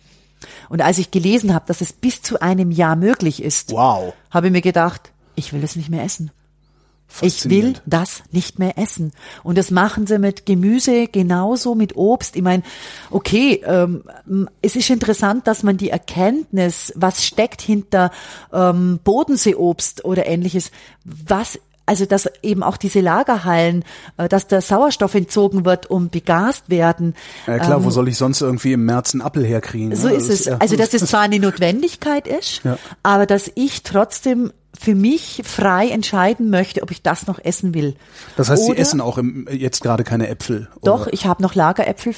[0.70, 4.14] Und als ich gelesen habe, dass es bis zu einem Jahr möglich ist, Wow.
[4.32, 6.32] habe ich mir gedacht, ich will es nicht mehr essen.
[7.22, 9.11] Ich will das nicht mehr essen.
[9.44, 12.35] Und das machen sie mit Gemüse genauso, mit Obst.
[12.35, 12.64] Ich meine,
[13.11, 14.03] okay, ähm,
[14.61, 18.11] es ist interessant, dass man die Erkenntnis, was steckt hinter
[18.52, 20.72] ähm, Bodenseeobst oder ähnliches,
[21.06, 23.84] was also dass eben auch diese Lagerhallen,
[24.18, 27.14] äh, dass der Sauerstoff entzogen wird, um begast werden.
[27.45, 29.91] Ja klar, wo soll ich sonst irgendwie im März einen Apfel herkriegen?
[29.91, 30.14] Ähm, So ne?
[30.14, 30.48] ist es.
[30.48, 32.77] Also, dass es zwar eine Notwendigkeit ist, Ja.
[33.03, 34.53] aber dass ich trotzdem
[34.84, 37.95] für mich frei entscheiden möchte, ob ich das noch essen will.
[38.35, 40.68] Das heißt, Sie Oder- essen auch im, jetzt gerade keine Äpfel.
[40.84, 41.14] Doch, oder?
[41.14, 42.14] ich habe noch Lageräpfel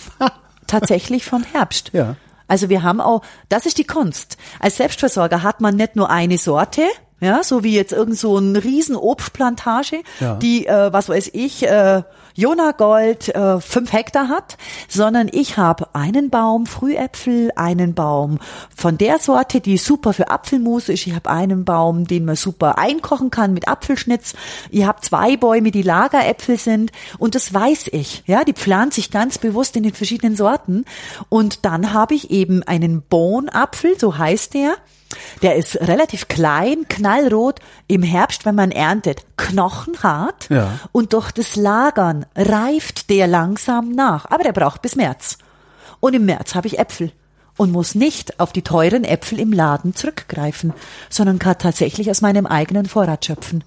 [0.67, 1.91] tatsächlich vom Herbst.
[1.93, 2.15] Ja.
[2.47, 4.37] Also wir haben auch, das ist die Kunst.
[4.59, 6.81] Als Selbstversorger hat man nicht nur eine Sorte,
[7.25, 10.35] ja, so wie jetzt irgend so ein riesen Obstplantage, Ja.
[10.35, 12.03] die, äh, was weiß ich, äh,
[12.37, 14.57] Jona Gold äh, fünf Hektar hat,
[14.89, 18.39] sondern ich habe einen Baum Frühäpfel, einen Baum
[18.75, 21.07] von der Sorte, die super für Apfelmus ist.
[21.07, 24.33] Ich habe einen Baum, den man super einkochen kann mit Apfelschnitz.
[24.69, 28.23] Ich habe zwei Bäume, die Lageräpfel sind und das weiß ich.
[28.27, 30.83] Ja, die pflanze ich ganz bewusst in den verschiedenen Sorten
[31.29, 34.75] und dann habe ich eben einen Bohnapfel, so heißt der.
[35.41, 40.47] Der ist relativ klein, knallrot, im Herbst, wenn man erntet, knochenhart.
[40.49, 40.79] Ja.
[40.91, 44.25] Und durch das Lagern reift der langsam nach.
[44.31, 45.37] Aber der braucht bis März.
[45.99, 47.11] Und im März habe ich Äpfel
[47.57, 50.73] und muss nicht auf die teuren Äpfel im Laden zurückgreifen,
[51.09, 53.63] sondern kann tatsächlich aus meinem eigenen Vorrat schöpfen.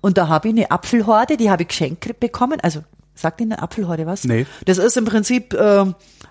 [0.00, 2.60] Und da habe ich eine Apfelhorde, die habe ich geschenkt bekommen.
[2.62, 2.84] Also
[3.16, 4.22] sagt Ihnen eine Apfelhorde was?
[4.24, 4.46] Nee.
[4.64, 5.86] Das ist im Prinzip äh,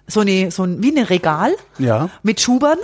[0.07, 2.09] so eine so ein wie ein Regal Ja.
[2.23, 2.77] mit Schubern.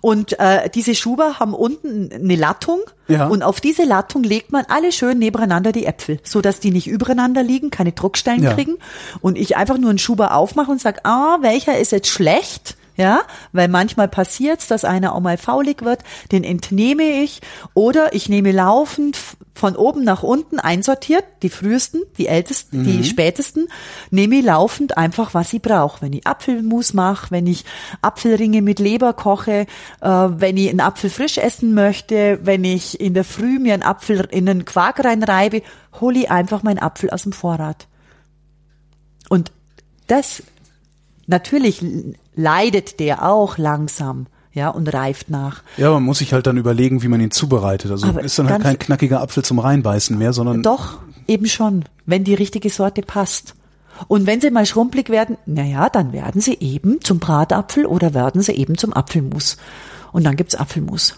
[0.00, 3.26] Und äh, diese Schuber haben unten eine Lattung Ja.
[3.26, 6.86] und auf diese Lattung legt man alle schön nebeneinander die Äpfel, so dass die nicht
[6.86, 8.54] übereinander liegen, keine Druckstellen Ja.
[8.54, 8.76] kriegen
[9.20, 12.76] und ich einfach nur einen Schuber aufmache und sag, ah, welcher ist jetzt schlecht?
[12.98, 13.20] Ja,
[13.52, 16.02] weil manchmal passiert's, dass einer auch mal faulig wird,
[16.32, 17.40] den entnehme ich
[17.72, 19.16] oder ich nehme laufend
[19.54, 23.68] von oben nach unten einsortiert, die frühesten, die ältesten, die spätesten,
[24.10, 26.02] nehme ich laufend einfach, was ich brauche.
[26.02, 27.64] Wenn ich Apfelmus mache, wenn ich
[28.02, 29.66] Apfelringe mit Leber koche,
[30.00, 33.84] äh, wenn ich einen Apfel frisch essen möchte, wenn ich in der Früh mir einen
[33.84, 35.62] Apfel in einen Quark reinreibe,
[36.00, 37.86] hole ich einfach meinen Apfel aus dem Vorrat.
[39.28, 39.52] Und
[40.08, 40.42] das
[41.28, 41.84] natürlich
[42.38, 45.62] leidet der auch langsam, ja, und reift nach.
[45.76, 47.90] Ja, man muss sich halt dann überlegen, wie man ihn zubereitet.
[47.90, 51.84] Also Aber ist dann halt kein knackiger Apfel zum Reinbeißen mehr, sondern Doch, eben schon,
[52.06, 53.54] wenn die richtige Sorte passt.
[54.06, 58.40] Und wenn sie mal schrumpelig werden, naja, dann werden sie eben zum Bratapfel oder werden
[58.40, 59.56] sie eben zum Apfelmus.
[60.12, 61.16] Und dann gibt's Apfelmus.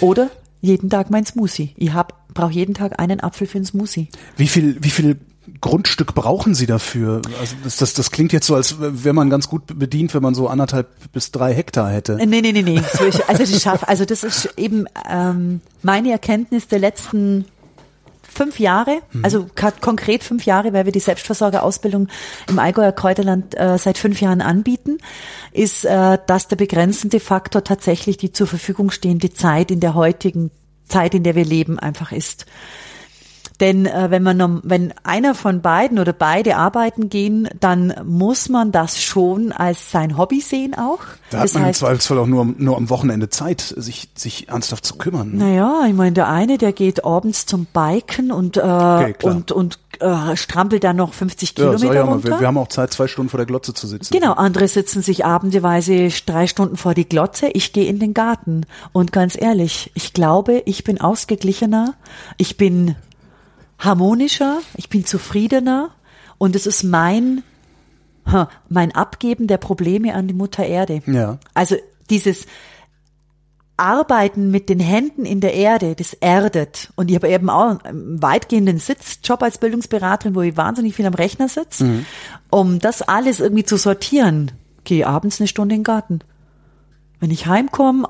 [0.00, 0.28] Oder
[0.60, 1.72] jeden Tag mein Smoothie.
[1.76, 4.08] Ich hab, brauche jeden Tag einen Apfel für ein Smoothie.
[4.36, 5.18] wie viel, wie viel
[5.60, 7.22] Grundstück brauchen Sie dafür?
[7.40, 10.34] Also das, das, das klingt jetzt so, als wäre man ganz gut bedient, wenn man
[10.34, 12.18] so anderthalb bis drei Hektar hätte.
[12.20, 12.80] Äh, Nee, nee, nee, nee.
[13.26, 17.44] Also das schaff, also das ist eben ähm, meine Erkenntnis der letzten
[18.32, 22.06] fünf Jahre, also ka- konkret fünf Jahre, weil wir die Selbstversorgerausbildung
[22.48, 24.98] im Allgäuer Kräuterland äh, seit fünf Jahren anbieten,
[25.52, 30.52] ist, äh, dass der begrenzende Faktor tatsächlich die zur Verfügung stehende Zeit in der heutigen
[30.88, 32.46] Zeit, in der wir leben, einfach ist.
[33.60, 38.72] Denn äh, wenn man wenn einer von beiden oder beide arbeiten gehen, dann muss man
[38.72, 41.00] das schon als sein Hobby sehen auch.
[41.30, 44.48] Da hat das man im heißt, Zweifelsfall auch nur, nur am Wochenende Zeit, sich, sich
[44.48, 45.36] ernsthaft zu kümmern.
[45.36, 49.14] naja, ich meine, der eine, der geht abends zum Biken und äh, klar.
[49.22, 52.28] und und äh, strampelt dann noch 50 Ja, Kilometer ja runter.
[52.30, 54.12] wir, wir haben auch Zeit, zwei Stunden vor der Glotze zu sitzen.
[54.12, 57.48] Genau, andere sitzen sich abendeweise drei Stunden vor die Glotze.
[57.52, 58.62] Ich gehe in den Garten.
[58.92, 61.94] Und ganz ehrlich, ich glaube, ich bin ausgeglichener,
[62.38, 62.96] ich bin
[63.80, 65.90] harmonischer, ich bin zufriedener
[66.38, 67.42] und es ist mein,
[68.68, 71.02] mein Abgeben der Probleme an die Mutter Erde.
[71.06, 71.38] Ja.
[71.54, 71.76] Also
[72.10, 72.46] dieses
[73.76, 76.92] Arbeiten mit den Händen in der Erde, das erdet.
[76.96, 81.14] Und ich habe eben auch einen weitgehenden Sitzjob als Bildungsberaterin, wo ich wahnsinnig viel am
[81.14, 82.04] Rechner sitze.
[82.50, 84.52] Um das alles irgendwie zu sortieren,
[84.84, 86.20] gehe abends eine Stunde in den Garten.
[87.20, 88.08] Wenn ich heimkomme,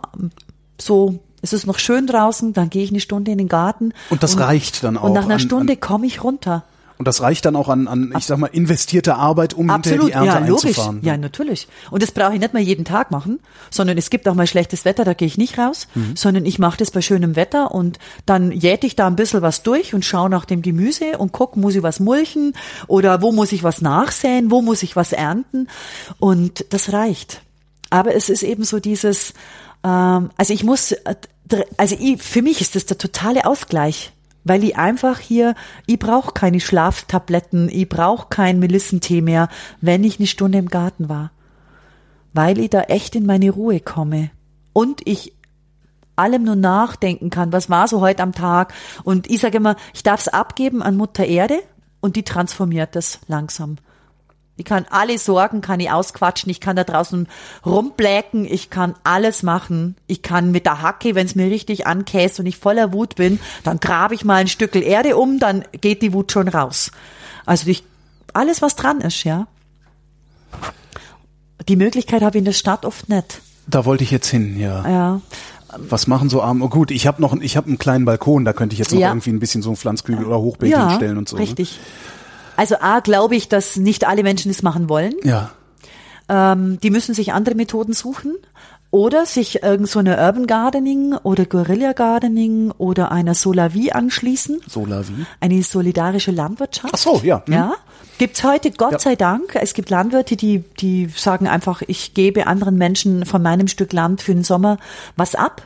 [0.80, 3.93] so, es ist noch schön draußen, dann gehe ich eine Stunde in den Garten.
[4.11, 6.65] Und das reicht dann auch Und nach einer an- Stunde komme ich runter.
[6.99, 10.23] Und das reicht dann auch an, an ich sag mal, investierte Arbeit, um Absolut, hinterher
[10.23, 10.65] die Ernte ja, logisch.
[10.67, 10.99] einzufahren.
[11.03, 11.67] Ja, natürlich.
[11.91, 13.41] Und das brauche ich nicht mal jeden Tag machen,
[13.71, 16.15] sondern es gibt auch mal schlechtes Wetter, da gehe ich nicht raus, Mhm.
[16.15, 19.62] sondern ich mache das bei schönem Wetter und dann jäte ich da ein bisschen was
[19.62, 22.53] durch und schaue nach dem Gemüse und guck, muss ich was mulchen
[22.87, 25.69] oder wo muss ich was nachsäen, wo muss ich was ernten
[26.19, 27.41] und das reicht.
[27.89, 29.33] Aber es ist eben so dieses,
[29.82, 31.15] also ich muss, äh,
[31.77, 34.12] also ich, für mich ist das der totale Ausgleich.
[34.43, 35.55] Weil ich einfach hier,
[35.86, 39.51] ich brauche keine Schlaftabletten, ich brauche kein Melissentee mehr,
[39.82, 41.31] wenn ich eine Stunde im Garten war.
[42.32, 44.31] Weil ich da echt in meine Ruhe komme.
[44.73, 45.35] Und ich
[46.16, 48.73] allem nur nachdenken kann, was war so heute am Tag.
[49.05, 51.59] Und ich sage immer, ich darf es abgeben an Mutter Erde
[52.01, 53.77] und die transformiert das langsam.
[54.61, 57.27] Ich kann alle Sorgen, kann ich ausquatschen, ich kann da draußen
[57.65, 59.97] rumbläken, ich kann alles machen.
[60.07, 63.41] Ich kann mit der Hacke, wenn es mir richtig ankäst und ich voller Wut bin,
[63.65, 66.91] dann grabe ich mal ein Stückel Erde um, dann geht die Wut schon raus.
[67.47, 67.85] Also ich,
[68.35, 69.47] alles, was dran ist, ja.
[71.66, 73.41] Die Möglichkeit habe ich in der Stadt oft nicht.
[73.66, 74.87] Da wollte ich jetzt hin, ja.
[74.87, 75.20] Ja.
[75.78, 76.66] Was machen so arme?
[76.66, 79.01] Oh, gut, ich habe noch, ich habe einen kleinen Balkon, da könnte ich jetzt noch
[79.01, 79.09] Ja.
[79.09, 81.39] irgendwie ein bisschen so einen Pflanzkügel oder Hochbeet hinstellen und so.
[81.39, 81.45] ne?
[82.61, 85.15] Also A, glaube ich, dass nicht alle Menschen es machen wollen.
[85.23, 85.51] Ja.
[86.28, 88.37] Ähm, die müssen sich andere Methoden suchen
[88.91, 94.61] oder sich irgend so eine Urban Gardening oder Guerilla Gardening oder einer Solavie anschließen.
[94.69, 95.24] Solavi.
[95.41, 96.93] Eine solidarische Landwirtschaft.
[96.93, 97.43] Ach so, ja.
[97.47, 97.55] Hm.
[97.55, 97.73] Ja.
[98.19, 98.99] Gibt's heute, Gott Ja.
[98.99, 99.55] sei Dank.
[99.55, 104.20] Es gibt Landwirte, die, die sagen einfach, ich gebe anderen Menschen von meinem Stück Land
[104.20, 104.77] für den Sommer
[105.16, 105.62] was ab.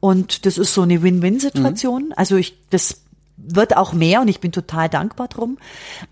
[0.00, 2.12] Und das ist so eine Win-Win-Situation.
[2.16, 3.02] Also ich, das
[3.36, 5.58] wird auch mehr und ich bin total dankbar drum.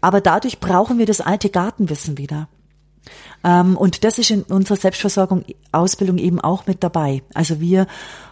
[0.00, 2.48] Aber dadurch brauchen wir das alte Gartenwissen wieder.
[3.42, 7.22] Ähm, und das ist in unserer Selbstversorgung, Ausbildung eben auch mit dabei.
[7.34, 7.86] Also wir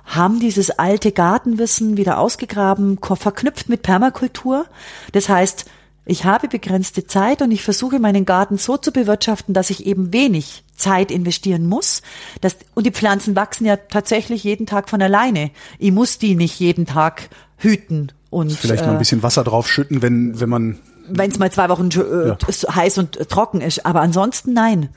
[0.04, 4.66] haben dieses alte Gartenwissen wieder ausgegraben, verknüpft mit Permakultur.
[5.12, 5.66] Das heißt,
[6.04, 10.12] ich habe begrenzte Zeit und ich versuche meinen Garten so zu bewirtschaften, dass ich eben
[10.12, 12.02] wenig Zeit investieren muss.
[12.40, 15.52] Das, und die Pflanzen wachsen ja tatsächlich jeden Tag von alleine.
[15.78, 19.68] Ich muss die nicht jeden Tag hüten und Vielleicht noch ein äh, bisschen Wasser drauf
[19.68, 20.78] schütten, wenn, wenn man
[21.08, 22.38] wenn es mal zwei Wochen äh, Ja.
[22.74, 23.84] heiß und äh, trocken ist.
[23.84, 24.88] Aber ansonsten nein.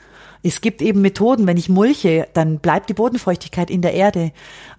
[0.42, 4.32] Es gibt eben Methoden, wenn ich mulche, dann bleibt die Bodenfeuchtigkeit in der Erde.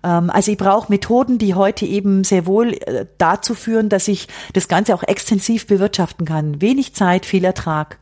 [0.03, 4.27] Ähm, also ich brauche Methoden, die heute eben sehr wohl äh, dazu führen, dass ich
[4.53, 6.61] das Ganze auch extensiv bewirtschaften kann.
[6.61, 7.97] Wenig Zeit, viel Ertrag.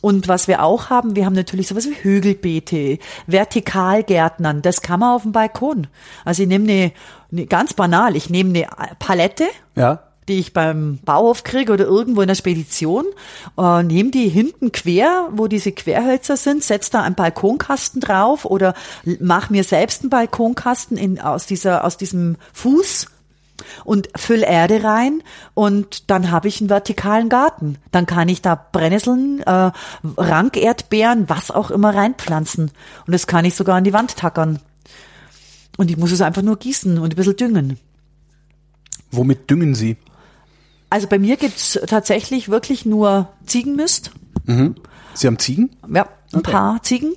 [0.00, 5.14] Und was wir auch haben, wir haben natürlich sowas wie Hügelbeete, Vertikalgärtnern, das kann man
[5.14, 5.86] auf dem Balkon.
[6.24, 6.92] Also ich nehme eine,
[7.32, 8.66] eine ganz banal, ich nehme eine
[8.98, 9.44] Palette,
[9.76, 10.00] Ja.
[10.28, 13.04] die ich beim Bauhof kriege oder irgendwo in der Spedition,
[13.58, 18.74] äh, nehme die hinten quer, wo diese Querhölzer sind, setz da einen Balkonkasten drauf oder
[19.18, 23.06] mach mir selbst einen Balkonkasten in, aus dieser, aus diesem Fuß
[23.84, 25.22] und füll Erde rein
[25.54, 27.78] und dann habe ich einen vertikalen Garten.
[27.92, 29.70] Dann kann ich da Brennnesseln, äh,
[30.16, 32.70] Rankerdbeeren, was auch immer reinpflanzen.
[33.06, 34.60] Und das kann ich sogar an die Wand tackern.
[35.76, 37.78] Und ich muss es einfach nur gießen und ein bisschen düngen.
[39.10, 39.96] Womit düngen Sie?
[40.90, 44.10] Also bei mir gibt's tatsächlich wirklich nur Ziegenmist.
[45.14, 45.70] Sie haben Ziegen?
[45.92, 46.50] Ja, ein Okay.
[46.50, 47.12] paar Ziegen.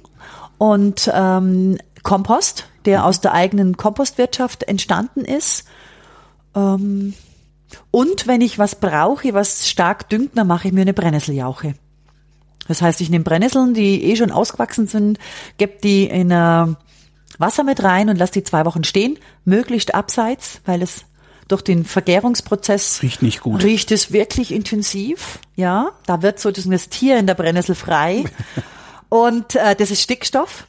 [0.57, 5.65] Und ähm, Kompost, der aus der eigenen Kompostwirtschaft entstanden ist.
[6.55, 7.13] Ähm,
[7.91, 11.75] und wenn ich was brauche, was stark düngt, dann mache ich mir eine Brennnesseljauche.
[12.67, 15.19] Das heißt, ich nehme Brennnesseln, die eh schon ausgewachsen sind,
[15.57, 16.67] gebe die in äh,
[17.38, 21.05] Wasser mit rein und lasse die zwei Wochen stehen, möglichst abseits, weil es
[21.47, 23.63] durch den Vergärungsprozess Riecht nicht gut.
[23.63, 25.91] Riecht es wirklich intensiv, ja.
[26.05, 28.23] Da wird so das, das Tier in der Brennnessel frei.
[29.09, 30.67] und äh, das ist Stickstoff.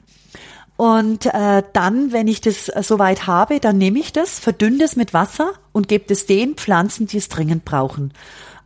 [0.76, 4.96] Und äh, dann, wenn ich das äh, soweit habe, dann nehme ich das, verdünne das
[4.96, 8.12] mit Wasser und gebe es den Pflanzen, die es dringend brauchen.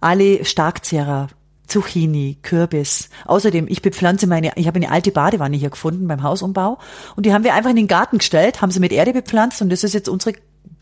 [0.00, 1.28] Alle Starkzehrer,
[1.66, 3.10] Zucchini, Kürbis.
[3.26, 6.78] Außerdem, ich bepflanze meine, ich habe eine alte Badewanne hier gefunden beim Hausumbau
[7.14, 9.68] und die haben wir einfach in den Garten gestellt, haben sie mit Erde bepflanzt und
[9.68, 10.34] das ist jetzt unsere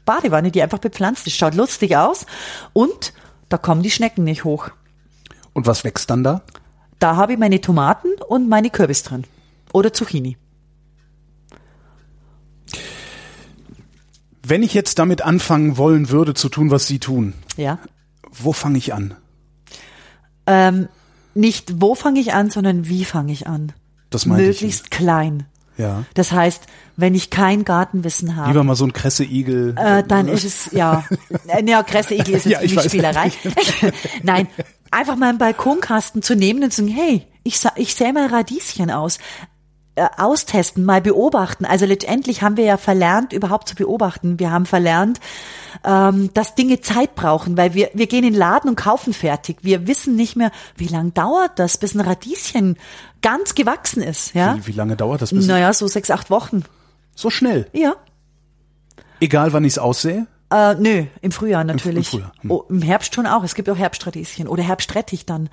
[0.05, 1.37] Badewanne, die einfach bepflanzt ist.
[1.37, 2.25] Schaut lustig aus
[2.73, 3.13] und
[3.49, 4.71] da kommen die Schnecken nicht hoch.
[5.53, 6.43] Und was wächst dann da?
[7.01, 9.25] Da habe ich meine Tomaten und meine Kürbis drin.
[9.73, 10.37] Oder Zucchini.
[14.49, 17.79] Wenn ich jetzt damit anfangen wollen würde, zu tun, was Sie tun, Ja.
[18.31, 19.15] wo fange ich an?
[20.47, 20.89] Ähm,
[21.35, 23.73] nicht wo fange ich an, sondern wie fange ich an.
[24.11, 24.61] Das meinte ich.
[24.63, 25.47] Möglichst klein.
[25.77, 26.05] Ja.
[26.15, 26.63] Das heißt,
[26.97, 29.75] wenn ich kein Gartenwissen habe, Lieber mal so ein Kresseigel.
[29.77, 31.05] äh, dann ist es, ja,
[31.67, 32.85] ja, Kresseigel ist jetzt Ja, für ich mich.
[32.85, 33.31] Spielerei.
[34.23, 34.49] Nein,
[34.91, 38.91] einfach mal einen Balkonkasten zu nehmen und zu sagen, hey, ich, ich sähe mal Radieschen
[38.91, 39.19] aus.
[39.99, 41.65] Äh, austesten, mal beobachten.
[41.65, 44.39] Also letztendlich haben wir ja verlernt, überhaupt zu beobachten.
[44.39, 45.21] Wir haben verlernt,
[45.85, 49.57] ähm, dass Dinge Zeit brauchen, weil wir, wir gehen in den Laden und kaufen fertig.
[49.63, 52.77] Wir wissen nicht mehr, wie lang dauert das, bis ein Radieschen
[53.23, 54.35] ganz gewachsen ist.
[54.35, 54.57] Ja?
[54.59, 55.31] Wie, wie lange dauert das?
[55.31, 56.65] Bis Naja, so sechs, acht Wochen.
[57.15, 57.67] so schnell.
[57.73, 57.95] Ja.
[59.21, 60.27] Egal, wann ich es aussehe.
[60.51, 62.11] Äh, nö, im Frühjahr natürlich.
[62.11, 62.51] Frühjahr, hm.
[62.51, 63.45] Oh, Im Herbst schon auch.
[63.45, 65.49] Es gibt auch Herbstradieschen oder Herbstrettich dann.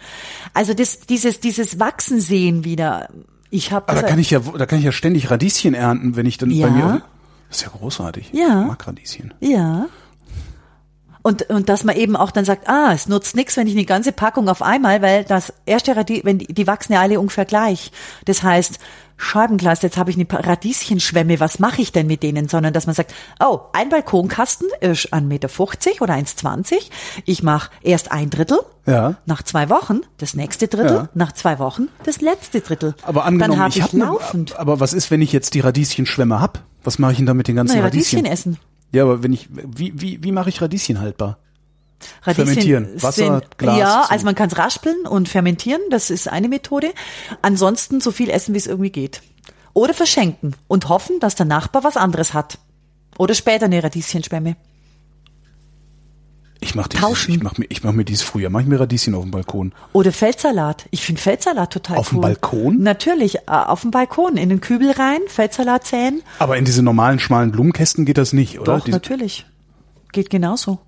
[0.54, 3.08] Also das, dieses, dieses Wachsen sehen wieder.
[3.56, 6.26] Ich habe Aber da kann ich ja, da kann ich ja ständig Radieschen ernten, wenn
[6.26, 6.66] ich dann Ja.
[6.68, 7.02] bei mir.
[7.50, 8.32] Das ist ja großartig.
[8.34, 8.62] Ja.
[8.62, 9.32] Ich mag Radieschen.
[9.42, 9.86] Ja.
[11.24, 13.86] Und, und dass man eben auch dann sagt, ah, es nutzt nichts, wenn ich eine
[13.86, 17.46] ganze Packung auf einmal, weil das erste Radie, wenn die, die wachsen ja alle ungefähr
[17.46, 17.92] gleich.
[18.26, 18.78] Das heißt,
[19.16, 22.50] Scheibenkleist, jetzt habe ich eine Radieschenschwemme, was mache ich denn mit denen?
[22.50, 25.50] Sondern dass man sagt, oh, ein Balkonkasten ist 1,50 Meter
[26.02, 26.90] oder 1,20.
[27.26, 29.16] Ich mache erst ein Drittel, Ja.
[29.26, 31.10] nach zwei Wochen das nächste Drittel, Ja.
[31.14, 32.96] nach zwei Wochen das letzte Drittel.
[33.04, 34.58] Aber angenommen, dann habe ich ich, habe ne, laufend.
[34.60, 36.60] aber was ist, wenn ich jetzt die Radieschenschwämme hab?
[36.84, 38.20] Was mache ich denn da mit den ganzen Naja, Radieschen?
[38.26, 38.60] Radieschen essen.
[38.94, 41.40] Ja, aber wenn ich, wie, wie, wie mache ich Radieschen haltbar?
[42.24, 42.90] Radieschen Fermentieren.
[43.02, 46.48] Wasser, sind, Glas Ja, zum- also man kann es raspeln und fermentieren, das ist eine
[46.48, 46.94] Methode.
[47.42, 49.22] Ansonsten so viel essen, wie es irgendwie geht.
[49.74, 52.60] Oder verschenken und hoffen, dass der Nachbar was anderes hat.
[53.18, 54.56] Oder später eine Radieschenschwemme.
[56.64, 57.34] Ich mache Tauschen.
[57.36, 59.74] ich mach mir, ich mach mir dieses früher, mache ich mir Radieschen auf dem Balkon.
[59.92, 60.86] Oder Feldsalat.
[60.92, 62.22] Ich finde Feldsalat total Auf dem cool.
[62.22, 62.82] Balkon?
[62.82, 66.22] Natürlich, äh, auf dem Balkon, in den Kübel rein, Feldsalat säen.
[66.40, 68.78] Aber in diese normalen schmalen Blumenkästen geht das nicht, oder?
[68.78, 69.46] Doch, Diese- natürlich.
[70.12, 70.80] Geht genauso.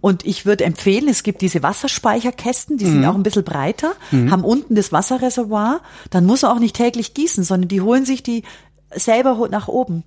[0.00, 2.90] Und ich würde empfehlen, es gibt diese Wasserspeicherkästen, die Mhm.
[2.92, 5.80] sind auch ein bisschen breiter, haben unten das Wasserreservoir.
[6.10, 8.44] Dann muss er auch nicht täglich gießen, sondern die holen sich die
[8.94, 10.04] selber nach oben.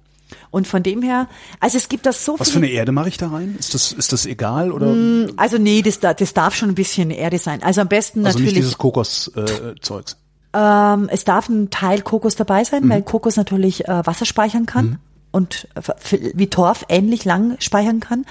[0.50, 1.28] Und von dem her,
[1.60, 3.56] also es gibt das so Was für eine Erde mache ich da rein?
[3.60, 4.94] Ist das, ist das egal oder
[5.38, 7.64] Also nee, das, da- das darf schon ein bisschen Erde sein.
[7.64, 10.18] Also am besten also nicht natürlich, dieses Kokos-Zeugs?
[10.54, 12.90] ähm, es darf ein Teil Kokos dabei sein, Mhm.
[12.90, 15.00] weil Kokos natürlich äh, Wasser speichern kann.
[15.34, 18.26] Und f- f- wie Torf ähnlich lang speichern kann.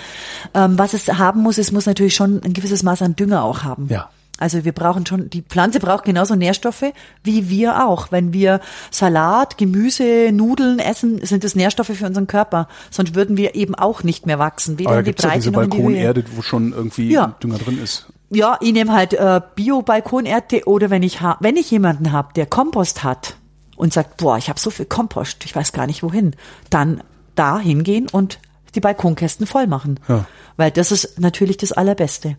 [0.52, 3.62] Ähm, was es haben muss, es muss natürlich schon ein gewisses Maß an Dünger auch
[3.62, 3.86] haben.
[3.88, 4.10] Ja.
[4.40, 6.92] Also wir brauchen schon, die Pflanze braucht genauso Nährstoffe
[7.22, 8.10] wie wir auch.
[8.10, 8.60] Wenn wir
[8.90, 12.66] Salat, Gemüse, Nudeln essen, sind das Nährstoffe für unseren Körper.
[12.90, 14.78] Sonst würden wir eben auch nicht mehr wachsen.
[14.78, 15.52] Weder Aber da die gibt's ja diese.
[15.52, 17.36] Balkonerde, wo schon irgendwie Ja.
[17.42, 18.06] Dünger drin ist.
[18.30, 22.46] Ja, ich nehme halt äh, Bio-Balkonerde oder wenn ich ha wenn ich jemanden habe, der
[22.46, 23.36] Kompost hat
[23.76, 26.34] und sagt, boah, ich habe so viel Kompost, ich weiß gar nicht wohin,
[26.70, 27.02] dann
[27.34, 28.38] da hingehen und
[28.74, 29.98] die Balkonkästen voll machen.
[30.08, 30.26] Ja.
[30.56, 32.36] Weil das ist natürlich das Allerbeste.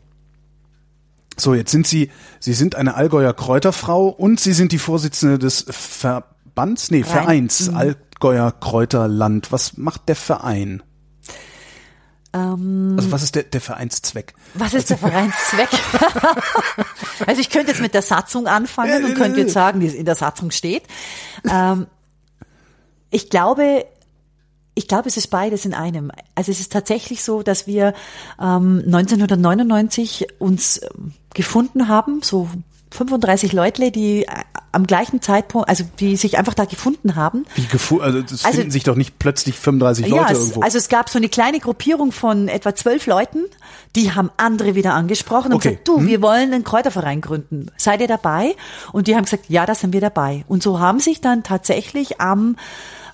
[1.41, 5.65] So, jetzt sind Sie, Sie sind eine Allgäuer Kräuterfrau und Sie sind die Vorsitzende des
[5.69, 7.77] Verbands, nee, Vereins Mhm.
[7.77, 9.51] Allgäuer Kräuterland.
[9.51, 10.83] Was macht der Verein?
[12.33, 14.35] Ähm, Also was ist der, der Vereinszweck?
[14.53, 15.69] Was ist der Vereinszweck?
[17.27, 20.15] also ich könnte jetzt mit der Satzung anfangen und könnte jetzt sagen, die in der
[20.15, 20.83] Satzung steht.
[21.49, 21.87] Ähm,
[23.09, 23.85] ich glaube,
[24.81, 26.11] ich glaube, es ist beides in einem.
[26.35, 27.93] Also es ist tatsächlich so, dass wir
[28.39, 32.49] ähm, 1999 uns ähm, gefunden haben, so
[32.93, 34.27] 35 Leute, die äh,
[34.73, 37.45] am gleichen Zeitpunkt, also die sich einfach da gefunden haben.
[37.55, 40.61] Wie gefu also das Also- finden sich doch nicht plötzlich 35 Leute ja, es, irgendwo.
[40.61, 43.45] also es gab so eine kleine Gruppierung von etwa zwölf Leuten,
[43.95, 45.69] die haben andere wieder angesprochen und Okay.
[45.71, 47.67] gesagt, du, wir wollen einen Kräuterverein gründen.
[47.77, 48.55] Seid ihr dabei?
[48.93, 50.43] Und die haben gesagt, ja, da sind wir dabei.
[50.47, 52.55] Und so haben sich dann tatsächlich am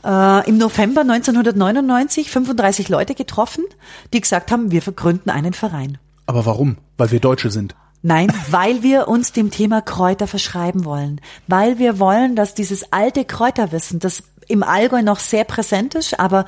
[0.07, 3.65] äh, im November 1999 35 Leute getroffen,
[4.13, 5.97] die gesagt haben, wir gründen einen Verein.
[6.25, 6.77] Aber warum?
[6.97, 7.75] Weil wir Deutsche sind.
[8.01, 11.19] Nein, weil wir uns dem Thema Kräuter verschreiben wollen.
[11.47, 16.45] Weil wir wollen, dass dieses alte Kräuterwissen, das im Allgäu noch sehr präsent ist, aber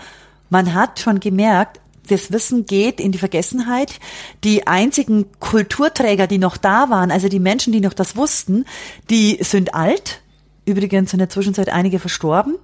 [0.50, 4.00] man hat schon gemerkt, das Wissen geht in die Vergessenheit.
[4.44, 8.66] Die einzigen Kulturträger, die noch da waren, also die Menschen, die noch das wussten,
[9.10, 10.22] die sind alt.
[10.70, 12.56] Übrigens in der Zwischenzeit einige verstorben.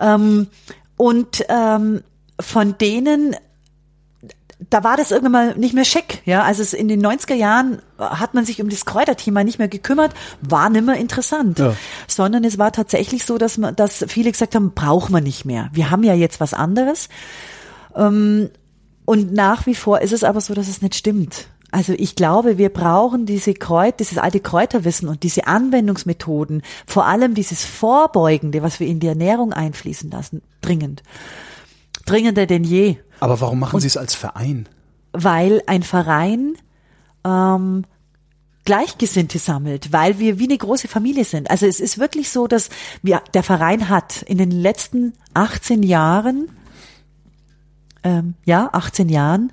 [0.00, 0.48] Ähm,
[0.96, 2.02] und ähm,
[2.40, 3.36] von denen
[4.70, 6.42] da war das irgendwann mal nicht mehr schick, ja.
[6.42, 10.70] Also in den 90er Jahren hat man sich um das Kräuterthema nicht mehr gekümmert, war
[10.70, 11.58] nicht mehr interessant.
[11.58, 11.74] Ja.
[12.06, 15.68] Sondern es war tatsächlich so, dass man, dass viele gesagt haben, brauchen wir nicht mehr.
[15.72, 17.08] Wir haben ja jetzt was anderes.
[17.96, 18.50] Ähm,
[19.04, 21.48] und nach wie vor ist es aber so, dass es nicht stimmt.
[21.72, 27.34] Also ich glaube, wir brauchen diese Kräut, dieses alte Kräuterwissen und diese Anwendungsmethoden, vor allem
[27.34, 31.02] dieses Vorbeugende, was wir in die Ernährung einfließen lassen, dringend.
[32.06, 34.68] Dringender denn je Aber warum machen Sie es als Verein?
[35.12, 36.54] weil ein Verein
[37.24, 37.84] ähm,
[38.64, 41.50] Gleichgesinnte sammelt, weil wir wie eine große Familie sind.
[41.50, 42.70] Also es ist wirklich so, dass
[43.02, 46.48] wir, der Verein hat in den letzten 18 Jahren,
[48.04, 49.52] ähm, ja, 18 Jahren,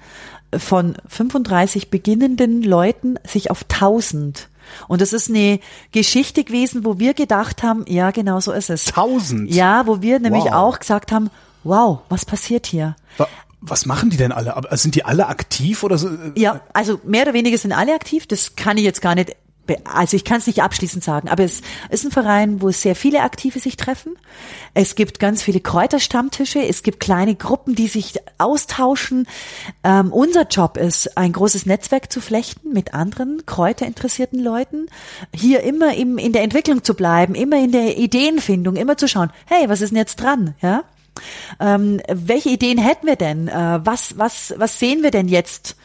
[0.58, 4.50] von 35 beginnenden Leuten sich auf 1000.
[4.88, 5.60] Und das ist eine
[5.92, 8.88] Geschichte gewesen, wo wir gedacht haben, ja, genau so ist es.
[8.88, 9.52] 1000?
[9.54, 10.54] Ja, wo wir nämlich Wow.
[10.54, 11.30] auch gesagt haben,
[11.64, 12.96] wow, was passiert hier?
[13.18, 13.28] Wa-
[13.62, 14.56] Was machen die denn alle?
[14.78, 16.10] Sind die alle aktiv oder so?
[16.36, 18.26] Ja, also mehr oder weniger sind alle aktiv.
[18.26, 19.36] Das kann ich jetzt gar nicht
[19.84, 23.22] also ich kann es nicht abschließend sagen, aber es ist ein Verein, wo sehr viele
[23.22, 24.14] Aktive sich treffen.
[24.74, 29.28] Es gibt ganz viele Kräuterstammtische, es gibt kleine Gruppen, die sich austauschen.
[29.84, 34.88] Ähm, unser Job ist, ein großes Netzwerk zu flechten mit anderen kräuterinteressierten Leuten,
[35.34, 39.32] hier immer im, in der Entwicklung zu bleiben, immer in der Ideenfindung, immer zu schauen,
[39.46, 40.84] hey, was ist denn jetzt dran, ja?
[41.60, 43.48] Ähm, welche Ideen hätten wir denn?
[43.48, 45.76] Äh, was, was, was sehen wir denn jetzt?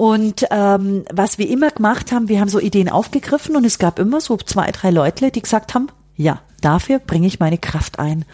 [0.00, 3.98] Und ähm, was wir immer gemacht haben, wir haben so Ideen aufgegriffen und es gab
[3.98, 8.24] immer so zwei, drei Leute, die gesagt haben, ja, dafür bringe ich meine Kraft ein.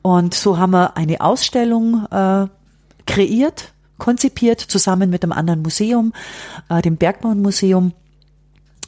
[0.00, 2.46] Und so haben wir eine Ausstellung äh,
[3.04, 6.12] kreiert, konzipiert, zusammen mit einem anderen Museum,
[6.68, 7.94] äh, dem Bergmann Museum.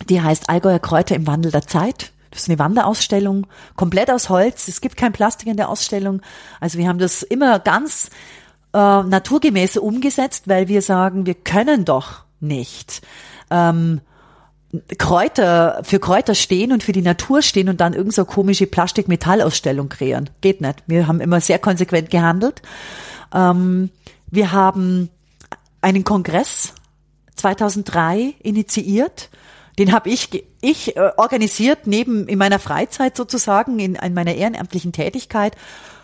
[0.08, 2.12] Die heißt Allgäuer Kräuter im Wandel der Zeit.
[2.30, 4.68] Das ist eine Wanderausstellung, komplett aus Holz.
[4.68, 6.22] Es gibt kein Plastik in der Ausstellung.
[6.60, 8.08] Also wir haben das immer ganz
[8.72, 13.02] äh, naturgemäß umgesetzt, weil wir sagen, wir können doch nicht
[13.50, 14.00] ähm,
[14.98, 19.88] Kräuter für Kräuter stehen und für die Natur stehen und dann irgendeine so komische Plastik-Metall-Ausstellung
[19.88, 20.30] kreieren.
[20.40, 20.84] Geht nicht.
[20.86, 22.62] Wir haben immer sehr konsequent gehandelt.
[23.34, 23.90] Ähm,
[24.30, 25.10] wir haben
[25.80, 26.72] einen Kongress
[27.34, 29.30] 2003 initiiert.
[29.78, 34.92] Den habe ich ich äh, organisiert neben in meiner Freizeit sozusagen in, in meiner ehrenamtlichen
[34.92, 35.56] Tätigkeit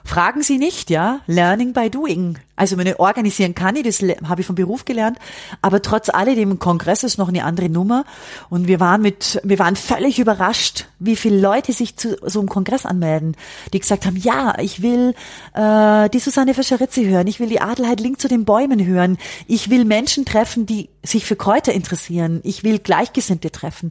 [0.07, 2.39] Fragen Sie nicht, ja, Learning by Doing.
[2.55, 5.19] Also wenn ich organisieren kann ich, das habe ich vom Beruf gelernt,
[5.62, 8.05] aber trotz alledem Kongress ist noch eine andere Nummer
[8.49, 12.49] und wir waren mit, wir waren völlig überrascht, wie viele Leute sich zu so einem
[12.49, 13.37] Kongress anmelden,
[13.73, 15.15] die gesagt haben, ja, ich will
[15.55, 19.19] äh, die Susanne Fischeritze hören, ich will die Adelheid Link zu den Bäumen hören,
[19.49, 23.91] ich will Menschen treffen, die sich für Kräuter interessieren, ich will Gleichgesinnte treffen.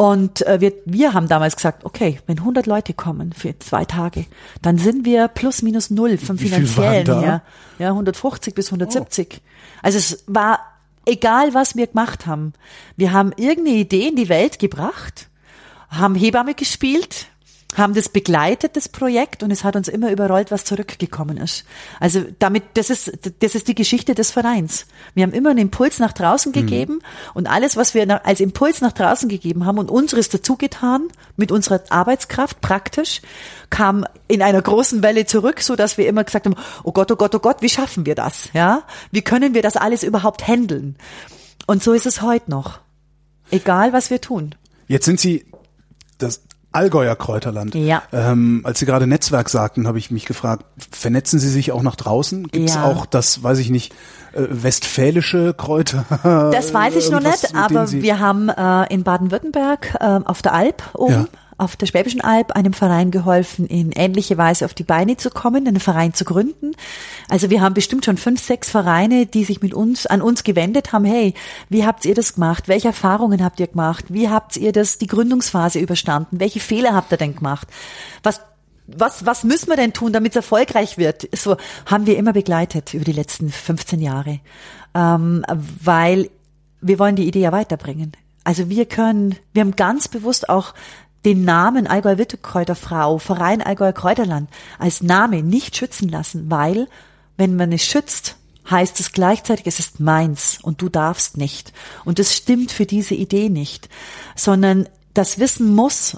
[0.00, 4.24] Und äh, wir, wir haben damals gesagt, okay, wenn 100 Leute kommen für zwei Tage,
[4.62, 7.42] dann sind wir plus minus null vom Wie finanziellen her.
[7.78, 9.42] Ja, 150 bis 170.
[9.82, 10.60] Also es war
[11.04, 12.54] egal, was wir gemacht haben.
[12.96, 15.28] Wir haben irgendeine Idee in die Welt gebracht,
[15.90, 17.26] haben Hebamme gespielt,
[17.76, 21.64] haben das begleitet, das Projekt, und es hat uns immer überrollt, was zurückgekommen ist.
[22.00, 24.86] Also damit, das ist, das ist die Geschichte des Vereins.
[25.14, 27.30] Wir haben immer einen Impuls nach draußen gegeben mhm.
[27.34, 31.80] und alles, was wir als Impuls nach draußen gegeben haben und unseres dazugetan, mit unserer
[31.90, 33.22] Arbeitskraft praktisch,
[33.70, 37.16] kam in einer großen Welle zurück, so dass wir immer gesagt haben, oh Gott, oh
[37.16, 38.50] Gott, oh Gott, wie schaffen wir das?
[38.52, 38.82] Ja?
[39.12, 40.96] Wie können wir das alles überhaupt handeln?
[41.66, 42.80] Und so ist es heute noch.
[43.50, 44.54] Egal, was wir tun.
[44.88, 45.44] Jetzt sind Sie,
[46.18, 46.42] das,
[46.72, 47.74] Allgäuer Kräuterland.
[47.74, 48.02] Ja.
[48.12, 51.96] Ähm, als Sie gerade Netzwerk sagten, habe ich mich gefragt, vernetzen Sie sich auch nach
[51.96, 52.46] draußen?
[52.48, 52.84] Gibt es Ja.
[52.84, 53.92] auch das, weiß ich nicht,
[54.32, 56.04] äh, westfälische Kräuter?
[56.52, 60.54] Das weiß ich noch Irgendwas, nicht, aber wir haben äh, in Baden-Württemberg äh, auf der
[60.54, 61.26] Alp oben, Ja.
[61.60, 65.66] Auf der Schwäbischen Alb, einem Verein geholfen, in ähnliche Weise auf die Beine zu kommen,
[65.66, 66.72] einen Verein zu gründen.
[67.28, 70.92] Also wir haben bestimmt schon fünf, sechs Vereine, die sich mit uns, an uns gewendet
[70.92, 71.04] haben.
[71.04, 71.34] Hey,
[71.68, 72.68] wie habt ihr das gemacht?
[72.68, 74.06] Welche Erfahrungen habt ihr gemacht?
[74.08, 76.40] Wie habt ihr das, die Gründungsphase überstanden?
[76.40, 77.68] Welche Fehler habt ihr denn gemacht?
[78.22, 78.40] Was
[78.92, 81.28] was, was müssen wir denn tun, damit es erfolgreich wird?
[81.32, 81.56] So
[81.86, 84.40] haben wir immer begleitet über die letzten 15 Jahre,
[84.94, 85.44] ähm,
[85.80, 86.28] weil
[86.80, 88.16] wir wollen die Idee ja weiterbringen.
[88.42, 90.74] Also wir können, wir haben ganz bewusst auch
[91.24, 94.48] den Namen Allgäu Wittekräuterfrau, Verein Allgäuer Kräuterland
[94.78, 96.88] als Name nicht schützen lassen, weil
[97.36, 98.36] wenn man es schützt,
[98.70, 101.72] heißt es gleichzeitig, es ist meins und du darfst nicht.
[102.04, 103.88] Und das stimmt für diese Idee nicht,
[104.36, 106.16] sondern das Wissen muss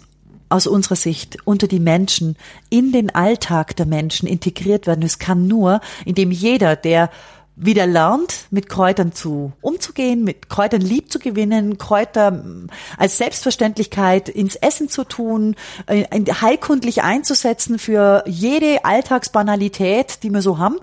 [0.48, 2.36] aus unserer Sicht unter die Menschen
[2.68, 5.02] in den Alltag der Menschen integriert werden.
[5.02, 7.10] Es kann nur, indem jeder, der
[7.54, 14.28] wieder lernt, mit Kräutern zu umzugehen, mit Kräutern lieb zu gewinnen, Kräuter mm, als Selbstverständlichkeit
[14.28, 15.54] ins Essen zu tun,
[15.86, 16.04] äh,
[16.40, 20.76] heilkundlich einzusetzen für jede Alltagsbanalität, die wir so haben.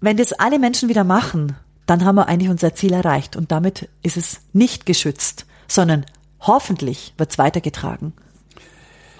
[0.00, 1.56] Wenn das alle Menschen wieder machen,
[1.86, 6.06] dann haben wir eigentlich unser Ziel erreicht und damit ist es nicht geschützt, sondern
[6.40, 8.12] hoffentlich wird es weitergetragen.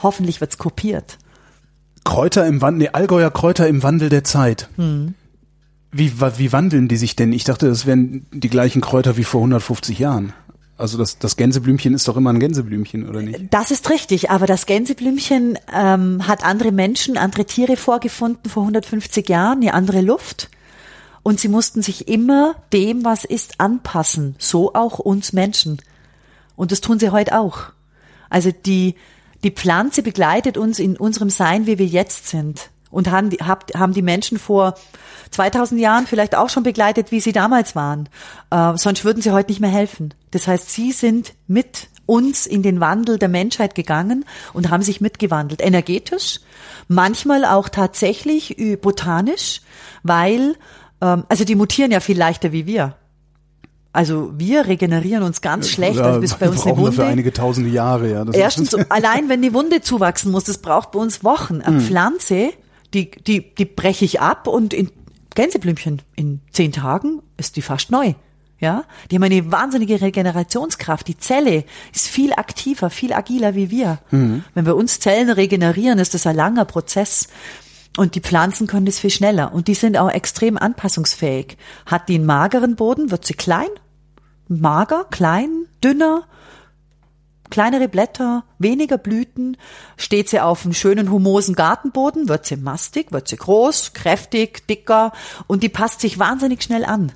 [0.03, 1.19] Hoffentlich wird es kopiert.
[2.05, 4.69] Kräuter im Wandel, nee, Allgäuer Kräuter im Wandel der Zeit.
[4.77, 5.15] Hm.
[5.97, 7.33] Wie, wie wandeln die sich denn?
[7.33, 10.33] Ich dachte, das wären die gleichen Kräuter wie vor 150 Jahren.
[10.77, 13.55] Also das, das Gänseblümchen ist doch immer ein Gänseblümchen, oder nicht?
[13.55, 19.29] Das ist richtig, aber das Gänseblümchen ähm, hat andere Menschen, andere Tiere vorgefunden vor 150
[19.29, 20.51] Jahren, eine andere Luft.
[21.23, 24.35] Und sie mussten sich immer dem, was ist, anpassen.
[24.41, 25.81] So auch uns Menschen.
[26.57, 27.67] Und das tun sie heute auch.
[28.29, 28.97] Also die,
[29.45, 32.71] die Pflanze begleitet uns in unserem Sein, wie wir jetzt sind.
[32.95, 34.75] Und haben die, hab, haben die Menschen vor
[35.31, 38.09] 2000 Jahren vielleicht auch schon begleitet, wie sie damals waren.
[38.51, 40.15] Äh, sonst würden sie heute nicht mehr helfen.
[40.31, 45.01] Das heißt, sie sind mit uns in den Wandel der Menschheit gegangen und haben sich
[45.01, 45.63] mitgewandelt.
[45.63, 46.41] Energetisch,
[46.89, 49.63] manchmal auch tatsächlich botanisch,
[50.03, 50.55] weil
[51.05, 52.97] Ähm, also die mutieren ja viel leichter wie wir.
[53.93, 55.99] Also wir regenerieren uns ganz schlecht.
[55.99, 57.05] Ja, also bis bei uns eine Wunde.
[57.05, 58.25] einige tausende Jahre, ja.
[58.33, 61.61] Erstens, allein wenn die Wunde zuwachsen muss, das braucht bei uns Wochen.
[61.61, 61.81] Eine Hm.
[61.81, 62.53] Pflanze,
[62.95, 64.91] die, die, die breche ich ab und in
[65.35, 68.15] Gänseblümchen in zehn Tagen ist die fast neu.
[68.61, 71.07] Ja, die haben eine wahnsinnige Regenerationskraft.
[71.09, 73.99] Die Zelle ist viel aktiver, viel agiler wie wir.
[74.11, 74.45] Hm.
[74.55, 77.29] Wenn wir uns Zellen regenerieren, ist das ein langer Prozess.
[77.97, 79.53] Und die Pflanzen können das viel schneller.
[79.53, 81.59] Und die sind auch extrem anpassungsfähig.
[81.85, 83.69] Hat die einen mageren Boden, wird sie klein,
[84.49, 86.27] mager, klein, dünner,
[87.55, 89.57] kleinere Blätter, weniger Blüten.
[89.97, 95.13] Steht sie auf einem schönen humosen Gartenboden, wird sie mastig, wird sie groß, kräftig, dicker
[95.47, 97.13] und die passt sich wahnsinnig schnell an.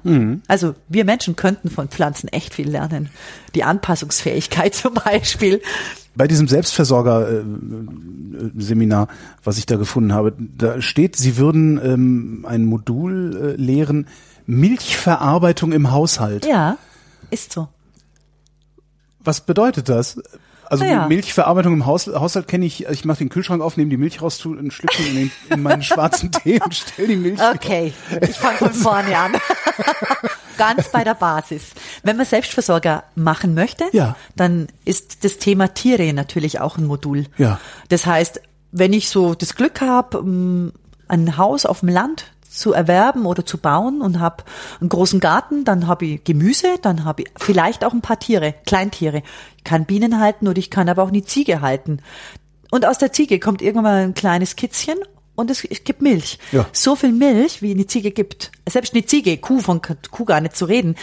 [0.47, 3.11] Also wir Menschen könnten von Pflanzen echt viel lernen.
[3.57, 5.61] Die Anpassungsfähigkeit zum Beispiel.
[6.15, 9.09] Bei diesem Selbstversorger-Seminar,
[9.43, 14.07] was ich da gefunden habe, da steht, Sie würden ähm, ein Modul äh, lehren,
[14.47, 16.47] Milchverarbeitung im Haushalt.
[16.47, 16.79] Ja,
[17.33, 17.67] ist so.
[19.21, 20.21] Was bedeutet das?
[20.71, 21.09] Also ja.
[21.09, 24.37] Milchverarbeitung im Haus, Haushalt kenne ich, ich mache den Kühlschrank auf, nehme die Milch raus,
[24.37, 27.41] tue ein Schlückchen in, den, in meinen schwarzen Tee und stell die Milch.
[27.55, 29.33] Okay, ich fange von vorne an.
[30.59, 31.71] Ganz bei der Basis.
[32.03, 34.17] Wenn man Selbstversorger machen möchte, Ja.
[34.37, 37.27] dann ist das Thema Tiere natürlich auch ein Modul.
[37.39, 37.61] Ja.
[37.89, 38.43] Das heißt,
[38.73, 40.19] wenn ich so das Glück habe,
[41.09, 44.45] ein Haus auf dem Land zu erwerben oder zu bauen und habe
[44.81, 48.55] einen großen Garten, dann habe ich Gemüse, dann habe ich vielleicht auch ein paar Tiere,
[48.67, 49.23] Kleintiere.
[49.57, 52.01] Ich kann Bienen halten oder ich kann aber auch eine Ziege halten.
[52.71, 54.99] Und aus der Ziege kommt irgendwann mal ein kleines Kitzchen
[55.35, 56.39] und es, gibt Milch.
[56.53, 56.67] Ja.
[56.73, 60.57] So viel Milch, wie eine Ziege gibt, selbst eine Ziege, Kuh, von Kuh gar nicht
[60.57, 60.97] zu reden,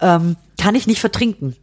[0.00, 1.56] ähm, kann ich nicht vertrinken.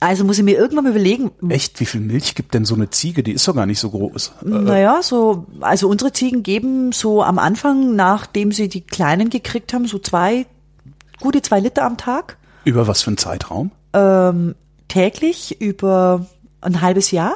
[0.00, 2.90] Also muss ich mir irgendwann mal überlegen, Echt, wie viel Milch gibt denn so eine
[2.90, 3.22] Ziege?
[3.22, 4.32] Die ist doch gar nicht so groß.
[4.44, 9.72] Äh, naja, so, also unsere Ziegen geben so am Anfang, nachdem sie die Kleinen gekriegt
[9.72, 10.46] haben, so zwei,
[11.20, 13.70] gute zwei Liter am Tag, über was für einen Zeitraum?
[14.88, 16.26] täglich über
[16.60, 17.34] ein halbes Jahr.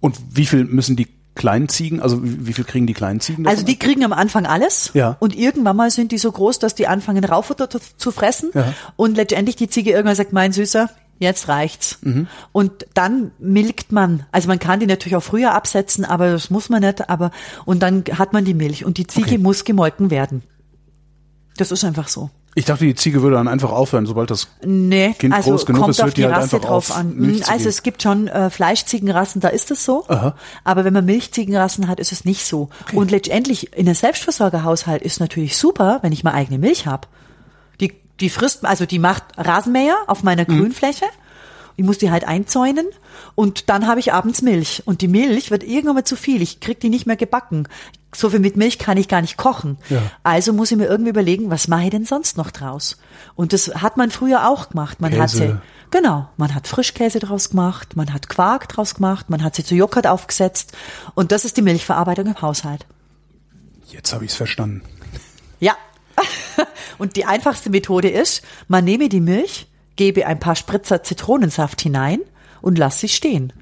[0.00, 3.46] Und wie viel müssen die kleinen Ziegen, also wie, viel kriegen die kleinen Ziegen?
[3.46, 4.90] Also die kriegen am Anfang alles.
[4.94, 5.16] Ja.
[5.20, 8.50] Und irgendwann mal sind die so groß, dass die anfangen Raufutter zu, zu fressen.
[8.54, 8.74] Ja.
[8.96, 11.98] Und letztendlich die Ziege irgendwann sagt, mein Süßer, jetzt reicht's.
[12.02, 12.26] Mhm.
[12.52, 14.24] Und dann milkt man.
[14.32, 17.08] Also man kann die natürlich auch früher absetzen, aber das muss man nicht.
[17.10, 17.30] Aber
[17.64, 19.38] und dann hat man die Milch und die Ziege Okay.
[19.38, 20.42] muss gemolken werden.
[21.56, 22.30] Das ist einfach so.
[22.54, 25.88] Ich dachte, die Ziege würde dann einfach aufhören, sobald das Nee, Kind also groß genug
[25.90, 27.34] ist, hört die die halt Rasse einfach drauf auf, an.
[27.40, 30.04] Zu Also es gibt schon äh, Fleischziegenrassen, da ist es so.
[30.08, 30.34] Aha.
[30.64, 32.68] Aber wenn man Milchziegenrassen hat, ist es nicht so.
[32.92, 37.06] Und letztendlich in einem Selbstversorgerhaushalt ist natürlich super, wenn ich mal eigene Milch habe.
[38.20, 40.58] Die, frisst, also die macht Rasenmäher auf meiner Mhm.
[40.60, 41.04] Grünfläche.
[41.76, 42.86] Ich muss die halt einzäunen
[43.36, 44.82] und dann habe ich abends Milch.
[44.84, 46.42] Und die Milch wird irgendwann mal zu viel.
[46.42, 47.68] Ich krieg die nicht mehr gebacken.
[48.12, 49.78] So viel mit Milch kann ich gar nicht kochen.
[49.88, 50.02] Ja.
[50.24, 52.98] Also muss ich mir irgendwie überlegen, was mache ich denn sonst noch draus?
[53.36, 55.00] Und das hat man früher auch gemacht.
[55.00, 55.62] Man hat sie, Käse.
[55.92, 59.76] genau, man hat Frischkäse draus gemacht, man hat Quark draus gemacht, man hat sie zu
[59.76, 60.76] Joghurt aufgesetzt.
[61.14, 62.86] Und das ist die Milchverarbeitung im Haushalt.
[63.86, 64.82] Jetzt habe ich es verstanden.
[65.60, 65.76] Ja.
[66.98, 72.20] Und die einfachste Methode ist, man nehme die Milch, gebe ein paar Spritzer Zitronensaft hinein
[72.60, 73.52] und lass sie stehen.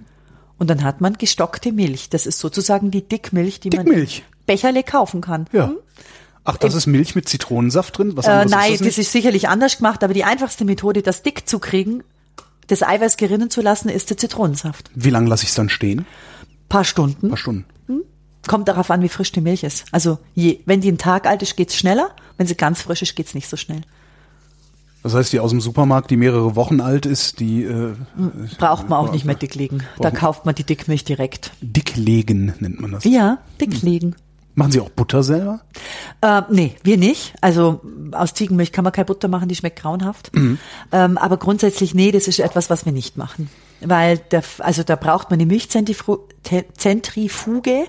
[0.59, 2.09] Und dann hat man gestockte Milch.
[2.09, 4.25] Das ist sozusagen die Dickmilch, die Dickmilch.
[4.27, 5.47] man Becherle kaufen kann.
[5.53, 5.73] Ja.
[6.45, 8.17] Ach, das ist Milch mit Zitronensaft drin?
[8.17, 11.23] Was Äh, nein, ist das das ist sicherlich anders gemacht, aber die einfachste Methode, das
[11.23, 12.05] dick zu kriegen,
[12.69, 14.91] das Eiweiß gerinnen zu lassen, ist der Zitronensaft.
[14.95, 16.07] Wie lange lasse ich es dann stehen?
[16.69, 17.27] Paar Stunden.
[17.27, 17.65] Ein paar Stunden.
[18.47, 19.85] Kommt darauf an, wie frisch die Milch ist.
[19.93, 22.11] Also je, wenn die einen Tag alt ist, geht's schneller.
[22.37, 23.83] Wenn sie ganz frisch ist, geht's nicht so schnell.
[25.03, 27.95] Das heißt, die aus dem Supermarkt, die mehrere Wochen alt ist, die äh,
[28.59, 29.85] Braucht man auch nicht mehr dick legen.
[30.01, 31.53] Da kauft man die Dickmilch direkt.
[31.61, 33.05] dicklegen nennt man das.
[33.05, 34.17] Ja, dick legen.
[34.57, 35.61] Machen Sie auch Butter selber?
[36.23, 37.35] Äh, nee, wir nicht.
[37.41, 37.83] Also
[38.13, 40.33] aus Ziegenmilch kann man keine Butter machen, die schmeckt grauenhaft.
[40.35, 43.51] Ähm, aber grundsätzlich, nee, das ist etwas, was wir nicht machen.
[43.81, 47.85] Weil der, also da braucht man eine Milchzentrifuge,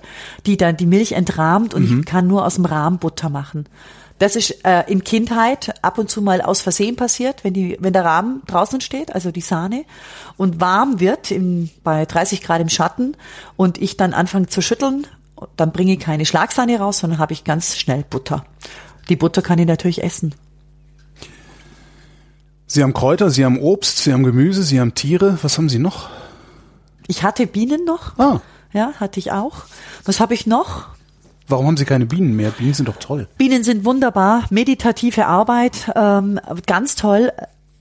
[0.45, 3.67] die dann die Milch entrahmt und ich kann nur aus dem Rahm Butter machen.
[4.19, 7.93] Das ist äh, in Kindheit ab und zu mal aus Versehen passiert, wenn die, wenn
[7.93, 9.85] der Rahmen draußen steht, also die Sahne,
[10.37, 13.15] und warm wird im, bei 30 Grad im Schatten
[13.57, 15.05] und ich dann anfange zu schütteln,
[15.55, 18.43] dann bringe ich keine Schlagsahne raus, sondern habe ich ganz schnell Butter.
[19.09, 20.33] Die Butter kann ich natürlich essen.
[22.67, 25.37] Sie haben Kräuter, Sie haben Obst, Sie haben Gemüse, Sie haben Tiere.
[25.41, 26.09] Was haben Sie noch?
[27.07, 28.17] Ich hatte Bienen noch.
[28.19, 28.41] Ah,
[28.73, 29.63] Ja, hatte ich auch.
[30.05, 30.89] Was habe ich noch?
[31.49, 32.51] warum haben Sie keine Bienen mehr?
[32.51, 33.29] Bienen sind doch toll.
[33.37, 37.31] Bienen sind wunderbar, meditative Arbeit, ähm, ganz toll.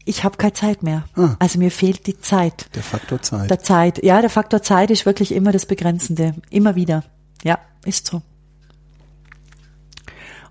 [0.04, 1.02] Ich habe keine Zeit mehr.
[1.16, 1.34] Ah.
[1.40, 2.68] Also mir fehlt die Zeit.
[2.76, 3.50] Der Faktor Zeit.
[3.50, 4.04] Der Zeit.
[4.04, 6.34] Ja, der Faktor Zeit ist wirklich immer das Begrenzende.
[6.48, 7.02] Immer wieder.
[7.42, 8.22] Ja, ist so.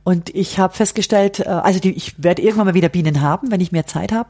[0.06, 3.60] Und ich habe festgestellt, äh, also die, ich werde irgendwann mal wieder Bienen haben, wenn
[3.60, 4.30] ich mehr Zeit habe.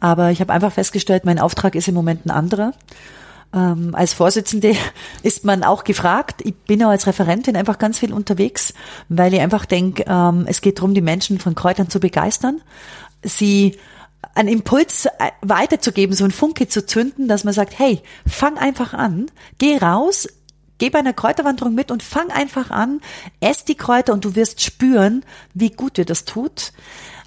[0.00, 2.72] Aber ich habe einfach festgestellt, mein Auftrag ist im Moment ein anderer.
[3.54, 4.74] Ähm, als Vorsitzende
[5.22, 6.42] ist man auch gefragt.
[6.44, 8.74] Ich bin auch als Referentin einfach ganz viel unterwegs,
[9.08, 12.60] weil ich einfach denke, ähm, es geht darum, die Menschen von Kräutern zu begeistern,
[13.22, 13.78] sie
[14.34, 18.94] einen Impuls äh, weiterzugeben, so einen Funke zu zünden, dass man sagt, hey, fang einfach
[18.94, 19.26] an,
[19.58, 20.26] geh raus,
[20.78, 23.00] geh bei einer Kräuterwanderung mit und fang einfach an,
[23.40, 25.24] ess die Kräuter und du wirst spüren,
[25.54, 26.72] wie gut dir das tut.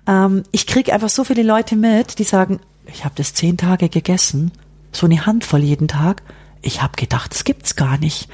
[0.07, 3.89] Ähm, ich kriege einfach so viele Leute mit, die sagen, ich habe das zehn Tage
[3.89, 4.51] gegessen,
[4.91, 6.23] so eine Handvoll jeden Tag.
[6.61, 8.29] Ich habe gedacht, das gibt's gar nicht.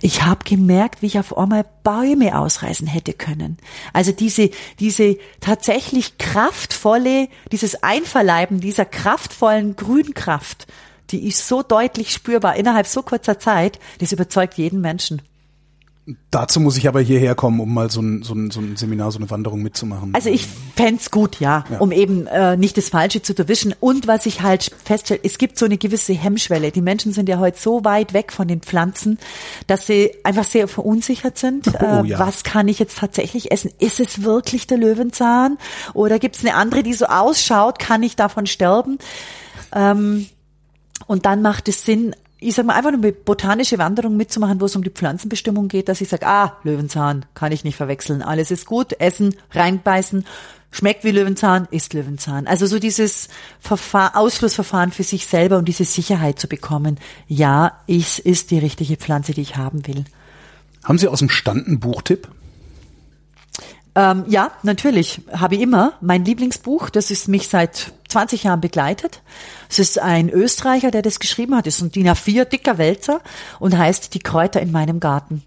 [0.00, 3.58] Ich habe gemerkt, wie ich auf einmal Bäume ausreißen hätte können.
[3.92, 10.66] Also diese diese tatsächlich kraftvolle, dieses Einverleiben dieser kraftvollen Grünkraft,
[11.10, 15.22] die ist so deutlich spürbar innerhalb so kurzer Zeit, das überzeugt jeden Menschen.
[16.30, 19.10] Dazu muss ich aber hierher kommen, um mal so ein, so ein, so ein Seminar,
[19.10, 20.14] so eine Wanderung mitzumachen.
[20.14, 20.46] Also ich
[20.76, 23.74] fände gut, ja, ja, um eben äh, nicht das Falsche zu erwischen.
[23.80, 26.70] Und was ich halt feststelle, es gibt so eine gewisse Hemmschwelle.
[26.70, 29.18] Die Menschen sind ja heute so weit weg von den Pflanzen,
[29.66, 31.66] dass sie einfach sehr verunsichert sind.
[31.80, 32.20] Oh, äh, ja.
[32.20, 33.72] Was kann ich jetzt tatsächlich essen?
[33.80, 35.58] Ist es wirklich der Löwenzahn?
[35.92, 37.80] Oder gibt es eine andere, die so ausschaut?
[37.80, 38.98] Kann ich davon sterben?
[39.74, 40.26] Ähm,
[41.06, 44.76] und dann macht es Sinn, ich sag mal, einfach eine botanische Wanderung mitzumachen, wo es
[44.76, 48.22] um die Pflanzenbestimmung geht, dass ich sage, ah, Löwenzahn, kann ich nicht verwechseln.
[48.22, 50.26] Alles ist gut, essen, reinbeißen,
[50.70, 52.46] schmeckt wie Löwenzahn, ist Löwenzahn.
[52.46, 53.28] Also so dieses
[53.58, 56.98] Verfahren, Ausschlussverfahren für sich selber und diese Sicherheit zu bekommen.
[57.26, 60.04] Ja, es ist die richtige Pflanze, die ich haben will.
[60.84, 62.28] Haben Sie aus dem Stand einen Buchtipp?
[63.96, 65.22] Ähm, ja, natürlich.
[65.32, 65.94] Habe ich immer.
[66.02, 69.22] Mein Lieblingsbuch, das ist mich seit 20 Jahren begleitet.
[69.70, 71.66] Es ist ein Österreicher, der das geschrieben hat.
[71.66, 73.22] Es ist ein DIN A4 dicker Wälzer
[73.58, 75.42] und heißt Die Kräuter in meinem Garten.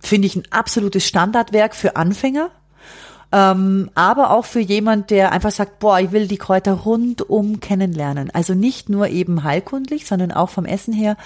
[0.00, 2.50] Finde ich ein absolutes Standardwerk für Anfänger
[3.36, 8.30] ähm, aber auch für jemand, der einfach sagt, boah, ich will die Kräuter rundum kennenlernen.
[8.30, 11.18] Also nicht nur eben heilkundlich, sondern auch vom Essen her.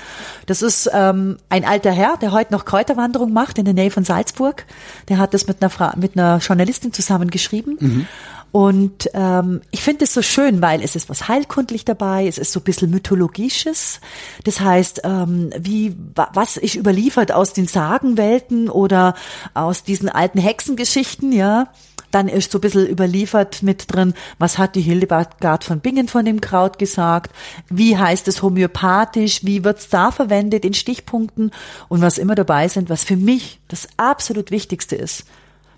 [0.47, 4.05] Das ist ähm, ein alter Herr, der heute noch Kräuterwanderung macht in der Nähe von
[4.05, 4.67] Salzburg.
[5.09, 7.77] Der hat das mit einer, Fra mit einer Journalistin zusammen geschrieben.
[7.79, 8.07] Mhm.
[8.53, 12.51] Und ähm, ich finde es so schön, weil es ist was heilkundlich dabei, es ist
[12.53, 14.01] so ein bisschen mythologisches.
[14.43, 19.15] Das heißt, ähm, wie was ist überliefert aus den Sagenwelten oder
[19.55, 21.69] aus diesen alten Hexengeschichten, ja.
[22.11, 26.25] Dann ist so ein bisschen überliefert mit drin, was hat die Hildegard von Bingen von
[26.25, 27.35] dem Kraut gesagt,
[27.69, 31.53] wie heißt es homöopathisch, wie wird's da verwendet in Stichpunkten
[31.89, 35.25] und was immer dabei sind, was für mich das absolut Wichtigste ist,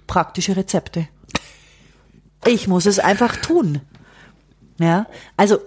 [0.06, 1.08] praktische Rezepte.
[2.46, 3.80] Ich muss es einfach tun.
[4.78, 5.06] Ja,
[5.36, 5.58] also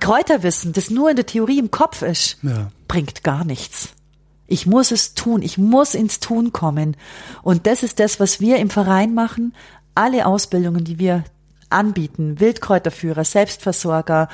[0.00, 2.70] Kräuterwissen, das nur in der Theorie im Kopf ist, ja.
[2.88, 3.90] bringt gar nichts.
[4.46, 6.96] Ich muss es tun, ich muss ins Tun kommen.
[7.42, 9.54] Und das ist das, was wir im Verein machen,
[10.00, 11.24] alle Ausbildungen, die wir
[11.68, 14.28] anbieten, Wildkräuterführer, Selbstversorger,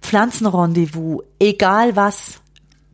[0.00, 2.40] Pflanzenrendezvous, egal was,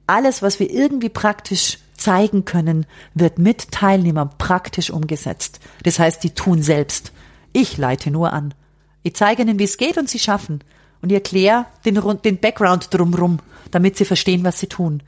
[0.07, 5.61] alles, was wir irgendwie praktisch zeigen können, wird mit Teilnehmern praktisch umgesetzt.
[5.83, 7.13] Das heißt, die tun selbst.
[7.53, 8.55] Ich leite nur an.
[9.03, 10.65] Ich zeige ihnen, wie es geht und sie schaffen.
[11.03, 13.39] Und ich erkläre den, den Background drumrum,
[13.71, 15.03] damit sie verstehen, was sie tun.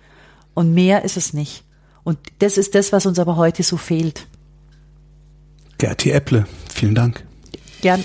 [0.53, 1.65] Und mehr ist es nicht.
[2.05, 4.27] Und das ist das, was uns aber heute so fehlt.
[5.79, 7.25] Gerti Epple, vielen Dank.
[7.83, 8.03] Gern.